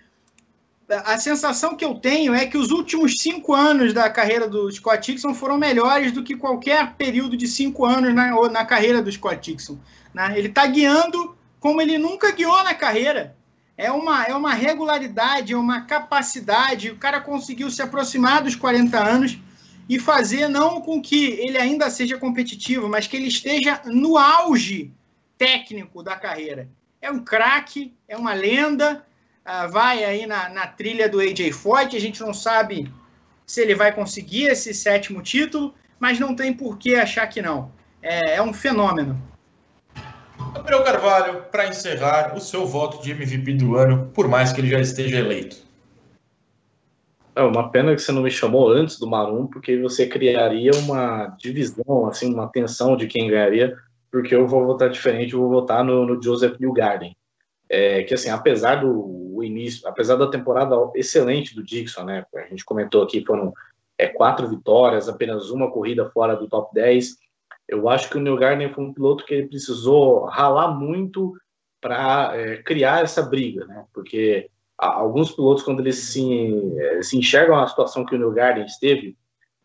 a 0.90 1.18
sensação 1.18 1.76
que 1.76 1.86
eu 1.86 1.96
tenho 1.96 2.34
é 2.34 2.46
que 2.46 2.58
os 2.58 2.72
últimos 2.72 3.18
cinco 3.20 3.54
anos 3.54 3.94
da 3.94 4.10
carreira 4.10 4.48
do 4.48 4.70
Scott 4.72 5.12
Dixon 5.12 5.34
foram 5.34 5.58
melhores 5.58 6.12
do 6.12 6.24
que 6.24 6.36
qualquer 6.36 6.94
período 6.94 7.38
de 7.38 7.48
cinco 7.48 7.86
anos 7.86 8.14
na, 8.14 8.32
na 8.50 8.66
carreira 8.66 9.02
do 9.02 9.12
Scott 9.12 9.52
Dixon. 9.52 9.78
Né? 10.14 10.34
Ele 10.38 10.50
está 10.50 10.66
guiando 10.68 11.36
como 11.60 11.82
ele 11.82 11.98
nunca 11.98 12.32
guiou 12.32 12.64
na 12.64 12.74
carreira. 12.74 13.36
É 13.78 13.92
uma, 13.92 14.26
é 14.26 14.36
uma 14.36 14.54
regularidade, 14.54 15.54
é 15.54 15.58
uma 15.58 15.82
capacidade. 15.82 16.92
O 16.92 16.98
cara 16.98 17.20
conseguiu 17.22 17.72
se 17.72 17.82
aproximar 17.82 18.44
dos 18.44 18.56
40 18.56 19.00
anos 19.00 19.40
e 19.88 20.00
fazer 20.00 20.48
não 20.48 20.82
com 20.82 21.02
que 21.02 21.32
ele 21.32 21.58
ainda 21.58 21.90
seja 21.90 22.18
competitivo, 22.18 22.88
mas 22.88 23.08
que 23.08 23.18
ele 23.18 23.28
esteja 23.28 23.82
no 23.86 24.18
auge 24.18 24.92
técnico 25.38 26.02
da 26.02 26.16
carreira. 26.16 26.70
É 27.02 27.12
um 27.12 27.24
craque, 27.24 27.94
é 28.08 28.16
uma 28.16 28.34
lenda, 28.34 29.06
uh, 29.46 29.70
vai 29.70 30.04
aí 30.04 30.26
na, 30.26 30.50
na, 30.50 30.68
trilha 30.68 31.10
do 31.10 31.20
AJ 31.20 31.52
Foyt, 31.52 31.96
a 31.96 32.00
gente 32.00 32.22
não 32.22 32.34
sabe 32.34 32.92
se 33.46 33.62
ele 33.62 33.76
vai 33.76 33.92
conseguir 33.92 34.46
esse 34.46 34.74
sétimo 34.74 35.22
título, 35.22 35.74
mas 36.00 36.20
não 36.20 36.36
tem 36.36 36.54
por 36.54 36.78
que 36.78 36.96
achar 36.96 37.28
que 37.28 37.42
não. 37.42 37.72
É, 38.02 38.36
é 38.36 38.42
um 38.42 38.54
fenômeno. 38.54 39.22
Gabriel 40.54 40.84
Carvalho, 40.84 41.42
para 41.52 41.68
encerrar, 41.68 42.36
o 42.36 42.40
seu 42.40 42.66
voto 42.66 43.02
de 43.02 43.12
MVP 43.12 43.54
do 43.54 43.76
ano, 43.76 44.10
por 44.14 44.28
mais 44.28 44.52
que 44.52 44.62
ele 44.62 44.70
já 44.70 44.80
esteja 44.80 45.18
eleito. 45.18 45.58
É 47.36 47.42
uma 47.42 47.70
pena 47.70 47.96
que 47.96 48.02
você 48.02 48.12
não 48.12 48.22
me 48.22 48.30
chamou 48.30 48.70
antes 48.70 49.00
do 49.00 49.08
Marum, 49.08 49.48
porque 49.48 49.80
você 49.80 50.08
criaria 50.08 50.72
uma 50.86 51.28
divisão, 51.40 52.06
assim, 52.06 52.32
uma 52.32 52.48
tensão 52.48 52.96
de 52.96 53.08
quem 53.08 53.28
ganharia, 53.28 53.76
porque 54.12 54.36
eu 54.36 54.48
vou 54.48 54.66
votar 54.66 54.90
diferente, 54.90 55.34
eu 55.34 55.40
vou 55.40 55.50
votar 55.50 55.84
no, 55.84 56.06
no 56.06 56.22
Joseph 56.22 56.60
Newgarden. 56.60 57.16
É, 57.68 58.04
que, 58.04 58.14
assim, 58.14 58.30
apesar 58.30 58.76
do 58.76 59.42
início, 59.42 59.88
apesar 59.88 60.16
da 60.16 60.30
temporada 60.30 60.76
excelente 60.96 61.56
do 61.56 61.64
Dixon, 61.64 62.04
né? 62.04 62.24
A 62.36 62.42
gente 62.42 62.64
comentou 62.64 63.02
aqui, 63.02 63.26
foram 63.26 63.52
é, 63.98 64.08
quatro 64.08 64.48
vitórias, 64.48 65.10
apenas 65.10 65.50
uma 65.50 65.72
corrida 65.72 66.10
fora 66.12 66.36
do 66.36 66.48
top 66.48 66.74
10. 66.76 67.18
Eu 67.68 67.90
acho 67.90 68.10
que 68.10 68.18
o 68.18 68.22
Neil 68.22 68.38
Gardner 68.38 68.74
foi 68.74 68.84
um 68.84 68.94
piloto 68.94 69.26
que 69.26 69.34
ele 69.34 69.48
precisou 69.48 70.26
ralar 70.26 70.68
muito 70.72 71.34
para 71.82 72.32
é, 72.36 72.58
criar 72.58 73.04
essa 73.04 73.24
briga, 73.24 73.66
né? 73.66 73.86
Porque 73.92 74.50
alguns 74.84 75.32
pilotos, 75.32 75.64
quando 75.64 75.80
eles 75.80 75.98
se, 75.98 76.78
é, 76.80 77.02
se 77.02 77.18
enxergam 77.18 77.56
na 77.56 77.68
situação 77.68 78.06
que 78.06 78.16
o 78.16 78.18
Neil 78.18 78.32
Gardner 78.32 78.66
esteve, 78.66 79.18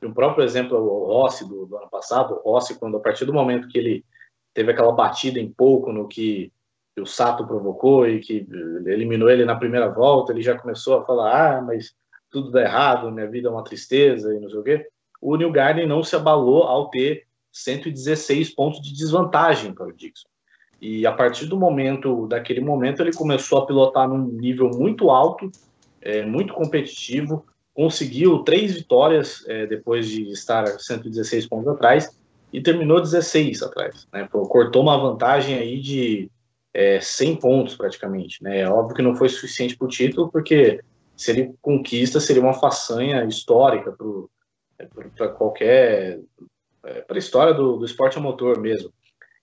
um 0.03 0.13
próprio 0.13 0.45
exemplo 0.45 0.77
é 0.77 0.81
o 0.81 1.05
Rossi 1.07 1.49
do, 1.49 1.67
do, 1.67 1.77
ano 1.77 1.91
passado, 1.91 2.41
o 2.45 2.53
Rossi, 2.53 2.79
quando 2.79 2.97
a 2.97 3.01
partir 3.01 3.25
do 3.25 3.33
momento 3.33 3.69
que 3.69 3.79
ele 3.79 4.05
teve 4.55 4.71
aquela 4.71 4.93
batida 4.93 5.41
em 5.41 5.51
pouco 5.51 5.93
no 5.93 6.07
que 6.07 6.53
o 6.99 7.07
Sato 7.07 7.47
provocou 7.47 8.09
e 8.09 8.21
que 8.21 8.47
eliminou 8.87 9.31
ele 9.31 9.45
na 9.45 9.57
primeira 9.57 9.89
volta, 9.89 10.33
ele 10.33 10.43
já 10.43 10.59
começou 10.59 10.99
a 10.99 11.05
falar, 11.05 11.59
ah, 11.59 11.63
mas 11.63 11.95
tudo 12.31 12.51
dá 12.51 12.63
errado, 12.63 13.11
minha 13.11 13.29
vida 13.29 13.49
é 13.49 13.51
uma 13.51 13.65
tristeza 13.65 14.35
e 14.35 14.41
não 14.41 14.51
sei 14.51 14.59
o 14.59 14.63
quê. 14.63 14.89
O 15.21 15.37
Neil 15.37 15.53
Gardner 15.53 15.87
não 15.87 16.03
se 16.03 16.15
abalou 16.15 16.65
ao 16.65 16.91
ter 16.91 17.27
116 17.53 18.55
pontos 18.55 18.81
de 18.81 18.93
desvantagem 18.93 19.73
para 19.73 19.87
o 19.87 19.93
Dixon. 19.93 20.29
E 20.81 21.07
a 21.07 21.13
partir 21.13 21.47
do 21.47 21.59
momento, 21.59 22.27
daquele 22.27 22.61
momento, 22.61 23.03
ele 23.03 23.13
começou 23.13 23.59
a 23.59 23.67
pilotar 23.67 24.09
num 24.09 24.25
nível 24.25 24.71
muito 24.71 25.11
alto, 25.11 25.51
é, 26.01 26.25
muito 26.25 26.55
competitivo, 26.55 27.45
conseguiu 27.75 28.41
três 28.41 28.75
vitórias 28.75 29.45
é, 29.47 29.67
depois 29.67 30.09
de 30.09 30.31
estar 30.31 30.67
116 30.67 31.47
pontos 31.47 31.69
atrás 31.69 32.17
e 32.53 32.61
terminou 32.61 33.01
16 33.01 33.63
atrás. 33.63 34.07
Né? 34.13 34.29
Cortou 34.31 34.83
uma 34.83 34.99
vantagem 34.99 35.57
aí 35.57 35.81
de 35.81 36.31
é, 36.73 37.01
100 37.01 37.37
pontos 37.37 37.77
praticamente. 37.77 38.43
Né? 38.43 38.61
É 38.61 38.69
óbvio 38.69 38.97
que 38.97 39.03
não 39.03 39.15
foi 39.15 39.29
suficiente 39.29 39.77
para 39.77 39.87
o 39.87 39.91
título, 39.91 40.31
porque 40.31 40.81
se 41.17 41.33
ele 41.33 41.55
conquista, 41.61 42.21
seria 42.21 42.43
uma 42.43 42.55
façanha 42.55 43.25
histórica 43.25 43.93
para 43.93 45.27
é, 45.27 45.29
qualquer. 45.29 46.21
É, 46.85 47.01
para 47.01 47.17
a 47.17 47.19
história 47.19 47.53
do, 47.53 47.77
do 47.77 47.85
esporte 47.85 48.19
a 48.19 48.21
motor 48.21 48.61
mesmo. 48.61 48.93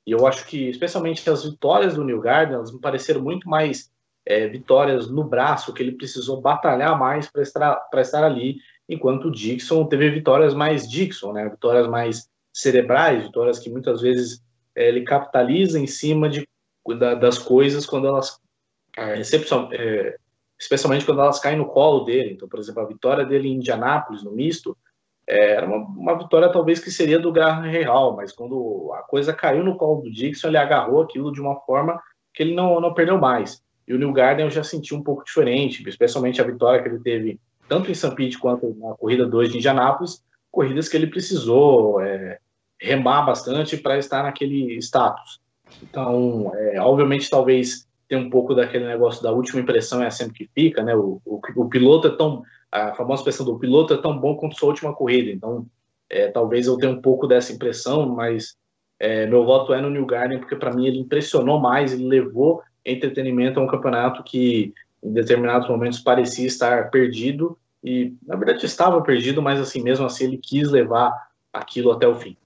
E 0.05 0.11
eu 0.11 0.27
acho 0.27 0.45
que, 0.45 0.69
especialmente 0.69 1.27
as 1.29 1.43
vitórias 1.43 1.95
do 1.95 2.03
New 2.03 2.21
Garden, 2.21 2.55
elas 2.55 2.71
me 2.71 2.79
pareceram 2.79 3.21
muito 3.21 3.49
mais 3.49 3.91
é, 4.25 4.47
vitórias 4.47 5.09
no 5.09 5.23
braço, 5.23 5.73
que 5.73 5.81
ele 5.81 5.93
precisou 5.93 6.41
batalhar 6.41 6.97
mais 6.97 7.29
para 7.29 7.41
estar, 7.41 7.89
estar 7.95 8.23
ali, 8.23 8.57
enquanto 8.87 9.25
o 9.25 9.31
Dixon 9.31 9.85
teve 9.87 10.09
vitórias 10.11 10.53
mais 10.53 10.89
Dixon, 10.89 11.33
né? 11.33 11.49
vitórias 11.49 11.87
mais 11.87 12.29
cerebrais, 12.53 13.23
vitórias 13.23 13.59
que 13.59 13.69
muitas 13.69 14.01
vezes 14.01 14.43
é, 14.75 14.87
ele 14.87 15.03
capitaliza 15.03 15.79
em 15.79 15.87
cima 15.87 16.29
de, 16.29 16.47
da, 16.99 17.15
das 17.15 17.37
coisas 17.37 17.85
quando 17.85 18.07
elas, 18.07 18.39
é, 18.97 19.19
é, 19.19 20.17
especialmente 20.59 21.05
quando 21.05 21.21
elas 21.21 21.39
caem 21.39 21.57
no 21.57 21.67
colo 21.67 22.03
dele. 22.03 22.33
Então, 22.33 22.47
por 22.47 22.59
exemplo, 22.59 22.81
a 22.81 22.87
vitória 22.87 23.25
dele 23.25 23.49
em 23.49 23.55
Indianápolis, 23.55 24.23
no 24.23 24.31
misto, 24.31 24.77
era 25.27 25.65
uma, 25.65 25.77
uma, 25.77 26.17
vitória 26.17 26.51
talvez 26.51 26.79
que 26.79 26.91
seria 26.91 27.19
do 27.19 27.31
Graham 27.31 27.61
Real, 27.61 28.15
mas 28.15 28.31
quando 28.31 28.91
a 28.93 29.01
coisa 29.03 29.33
caiu 29.33 29.63
no 29.63 29.75
colo 29.75 30.01
do 30.01 30.11
Dixon, 30.11 30.47
ele 30.47 30.57
agarrou 30.57 31.01
aquilo 31.01 31.31
de 31.31 31.41
uma 31.41 31.55
forma 31.61 31.99
que 32.33 32.43
ele 32.43 32.53
não, 32.53 32.79
não 32.79 32.93
perdeu 32.93 33.17
mais. 33.17 33.63
E 33.87 33.93
o 33.93 33.97
New 33.97 34.13
Garden 34.13 34.45
eu 34.45 34.51
já 34.51 34.63
senti 34.63 34.93
um 34.93 35.01
pouco 35.01 35.23
diferente, 35.23 35.87
especialmente 35.87 36.41
a 36.41 36.45
vitória 36.45 36.81
que 36.81 36.89
ele 36.89 36.99
teve 36.99 37.39
tanto 37.67 37.89
em 37.89 37.95
St. 37.95 38.13
Pete 38.15 38.37
quanto 38.37 38.75
na 38.75 38.93
corrida 38.95 39.25
2 39.25 39.51
de 39.51 39.57
Indianápolis, 39.57 40.23
corridas 40.51 40.87
que 40.87 40.95
ele 40.95 41.07
precisou 41.07 41.99
é, 42.01 42.39
remar 42.79 43.23
bastante 43.23 43.77
para 43.77 43.97
estar 43.97 44.23
naquele 44.23 44.77
status. 44.77 45.39
Então, 45.81 46.51
é, 46.55 46.79
obviamente, 46.79 47.29
talvez 47.29 47.87
tem 48.07 48.17
um 48.17 48.29
pouco 48.29 48.53
daquele 48.53 48.85
negócio 48.85 49.23
da 49.23 49.31
última 49.31 49.59
impressão 49.59 50.03
é 50.03 50.09
sempre 50.11 50.35
que 50.35 50.49
fica, 50.53 50.83
né? 50.83 50.95
O, 50.95 51.19
o, 51.25 51.41
o 51.55 51.69
piloto 51.69 52.07
é 52.07 52.15
tão 52.15 52.43
a 52.71 52.93
famosa 52.93 53.21
expressão 53.21 53.45
do 53.45 53.59
piloto 53.59 53.93
é 53.93 53.97
tão 53.97 54.17
bom 54.17 54.35
quanto 54.35 54.57
sua 54.57 54.69
última 54.69 54.93
corrida. 54.93 55.31
Então, 55.31 55.65
é, 56.09 56.27
talvez 56.27 56.67
eu 56.67 56.77
tenha 56.77 56.91
um 56.91 57.01
pouco 57.01 57.27
dessa 57.27 57.53
impressão, 57.53 58.07
mas 58.07 58.55
é, 58.99 59.25
meu 59.25 59.45
voto 59.45 59.73
é 59.73 59.81
no 59.81 59.89
New 59.89 60.05
Garden, 60.05 60.39
porque 60.39 60.55
para 60.55 60.73
mim 60.73 60.87
ele 60.87 60.99
impressionou 60.99 61.59
mais, 61.59 61.93
ele 61.93 62.07
levou 62.07 62.61
entretenimento 62.85 63.59
a 63.59 63.63
um 63.63 63.67
campeonato 63.67 64.23
que 64.23 64.73
em 65.03 65.13
determinados 65.13 65.67
momentos 65.67 65.99
parecia 65.99 66.47
estar 66.47 66.89
perdido 66.89 67.57
e 67.83 68.13
na 68.25 68.35
verdade 68.35 68.65
estava 68.65 69.01
perdido, 69.01 69.41
mas 69.41 69.59
assim 69.59 69.81
mesmo 69.81 70.05
assim 70.05 70.25
ele 70.25 70.37
quis 70.37 70.69
levar 70.69 71.11
aquilo 71.51 71.91
até 71.91 72.07
o 72.07 72.15
fim. 72.15 72.37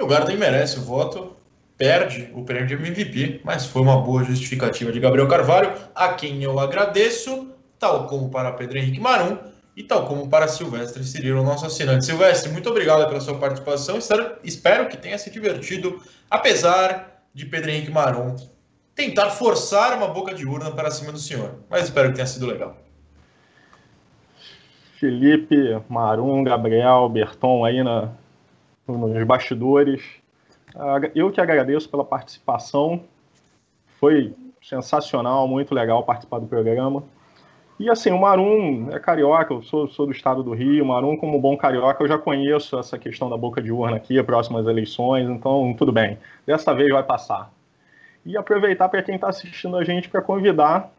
O 0.00 0.06
Garden 0.06 0.36
merece 0.36 0.78
o 0.78 0.82
voto, 0.82 1.32
perde 1.76 2.30
o 2.34 2.44
prêmio 2.44 2.66
de 2.66 2.74
MVP, 2.74 3.40
mas 3.44 3.66
foi 3.66 3.82
uma 3.82 4.00
boa 4.00 4.22
justificativa 4.24 4.92
de 4.92 5.00
Gabriel 5.00 5.28
Carvalho, 5.28 5.72
a 5.94 6.12
quem 6.12 6.42
eu 6.42 6.58
agradeço 6.58 7.48
tal 7.78 8.06
como 8.06 8.30
para 8.30 8.52
Pedro 8.52 8.78
Henrique 8.78 9.00
Marum 9.00 9.36
e 9.76 9.82
tal 9.82 10.06
como 10.06 10.28
para 10.28 10.48
Silvestre 10.48 11.04
Cirilo, 11.04 11.42
nosso 11.42 11.66
assinante. 11.66 12.04
Silvestre, 12.04 12.50
muito 12.50 12.68
obrigado 12.68 13.06
pela 13.06 13.20
sua 13.20 13.38
participação. 13.38 13.98
Espero 14.42 14.88
que 14.88 14.96
tenha 14.96 15.16
se 15.16 15.30
divertido, 15.30 16.02
apesar 16.28 17.22
de 17.32 17.46
Pedro 17.46 17.70
Henrique 17.70 17.92
Marum 17.92 18.34
tentar 18.94 19.30
forçar 19.30 19.96
uma 19.96 20.08
boca 20.08 20.34
de 20.34 20.44
urna 20.44 20.72
para 20.72 20.90
cima 20.90 21.12
do 21.12 21.18
senhor. 21.18 21.54
Mas 21.70 21.84
espero 21.84 22.08
que 22.08 22.16
tenha 22.16 22.26
sido 22.26 22.46
legal. 22.46 22.76
Felipe, 24.98 25.80
Marum, 25.88 26.42
Gabriel, 26.42 27.08
Berton 27.08 27.64
aí 27.64 27.84
na, 27.84 28.10
nos 28.88 29.24
bastidores. 29.24 30.02
Eu 31.14 31.30
que 31.30 31.40
agradeço 31.40 31.88
pela 31.88 32.04
participação. 32.04 33.04
Foi 34.00 34.34
sensacional, 34.60 35.46
muito 35.46 35.72
legal 35.72 36.02
participar 36.02 36.40
do 36.40 36.46
programa. 36.46 37.04
E 37.78 37.88
assim, 37.88 38.10
o 38.10 38.20
Marum 38.20 38.90
é 38.90 38.98
carioca, 38.98 39.54
eu 39.54 39.62
sou, 39.62 39.86
sou 39.88 40.06
do 40.06 40.12
estado 40.12 40.42
do 40.42 40.52
Rio, 40.52 40.84
o 40.84 40.88
Marum, 40.88 41.16
como 41.16 41.40
bom 41.40 41.56
carioca, 41.56 42.02
eu 42.02 42.08
já 42.08 42.18
conheço 42.18 42.78
essa 42.78 42.98
questão 42.98 43.30
da 43.30 43.36
boca 43.36 43.62
de 43.62 43.70
urna 43.70 43.96
aqui, 43.96 44.20
próximas 44.22 44.66
eleições, 44.66 45.28
então 45.28 45.74
tudo 45.78 45.92
bem. 45.92 46.18
Dessa 46.44 46.74
vez 46.74 46.90
vai 46.90 47.04
passar. 47.04 47.52
E 48.26 48.36
aproveitar 48.36 48.88
para 48.88 49.02
quem 49.02 49.14
está 49.14 49.28
assistindo 49.28 49.76
a 49.76 49.84
gente 49.84 50.08
para 50.08 50.20
convidar 50.20 50.92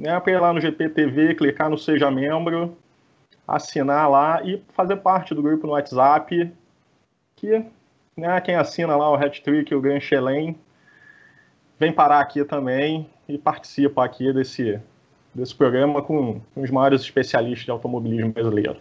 né, 0.00 0.18
para 0.18 0.32
ir 0.32 0.40
lá 0.40 0.50
no 0.52 0.60
GPTV, 0.60 1.34
clicar 1.34 1.68
no 1.68 1.76
Seja 1.76 2.10
Membro, 2.10 2.74
assinar 3.46 4.08
lá 4.08 4.42
e 4.42 4.62
fazer 4.72 4.96
parte 4.96 5.34
do 5.34 5.42
grupo 5.42 5.66
no 5.66 5.74
WhatsApp, 5.74 6.50
que 7.36 7.66
né, 8.16 8.40
quem 8.40 8.54
assina 8.54 8.96
lá 8.96 9.10
o 9.10 9.14
Hat 9.14 9.42
Trick, 9.42 9.74
o 9.74 9.80
Grand 9.80 10.00
Chelem, 10.00 10.58
vem 11.78 11.92
parar 11.92 12.20
aqui 12.20 12.42
também 12.44 13.10
e 13.28 13.36
participa 13.36 14.02
aqui 14.02 14.32
desse 14.32 14.80
desse 15.34 15.54
programa 15.54 16.02
com, 16.02 16.40
com 16.54 16.62
os 16.62 16.70
maiores 16.70 17.02
especialistas 17.02 17.64
de 17.64 17.70
automobilismo 17.70 18.32
brasileiro. 18.32 18.76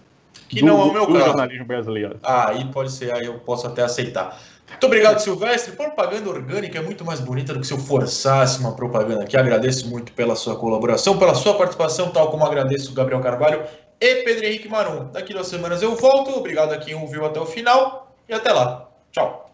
Que 0.47 0.61
do, 0.61 0.65
não 0.65 0.81
é 0.81 0.83
o 0.85 0.93
meu 0.93 1.05
do 1.05 1.13
caso. 1.13 1.25
jornalismo 1.25 1.65
brasileiro. 1.65 2.17
Ah, 2.23 2.49
aí 2.49 2.65
pode 2.71 2.91
ser, 2.91 3.11
aí 3.11 3.25
eu 3.25 3.39
posso 3.39 3.67
até 3.67 3.83
aceitar. 3.83 4.39
Muito 4.69 4.85
obrigado, 4.85 5.19
Silvestre. 5.19 5.75
Propaganda 5.75 6.29
orgânica 6.29 6.77
é 6.77 6.81
muito 6.81 7.03
mais 7.03 7.19
bonita 7.19 7.53
do 7.53 7.59
que 7.59 7.67
se 7.67 7.73
eu 7.73 7.79
forçasse 7.79 8.59
uma 8.59 8.75
propaganda 8.75 9.23
aqui. 9.23 9.35
Agradeço 9.35 9.89
muito 9.89 10.11
pela 10.13 10.35
sua 10.35 10.55
colaboração, 10.55 11.17
pela 11.17 11.33
sua 11.33 11.55
participação, 11.55 12.11
tal 12.11 12.29
como 12.29 12.45
agradeço 12.45 12.91
o 12.91 12.93
Gabriel 12.93 13.19
Carvalho 13.19 13.63
e 13.99 14.15
Pedro 14.23 14.45
Henrique 14.45 14.69
Marum. 14.69 15.09
Daqui 15.11 15.33
duas 15.33 15.47
semanas 15.47 15.81
eu 15.81 15.95
volto. 15.95 16.31
Obrigado 16.31 16.71
a 16.71 16.77
quem 16.77 16.95
ouviu 16.95 17.25
até 17.25 17.39
o 17.39 17.45
final 17.45 18.13
e 18.27 18.33
até 18.33 18.51
lá. 18.53 18.87
Tchau. 19.11 19.48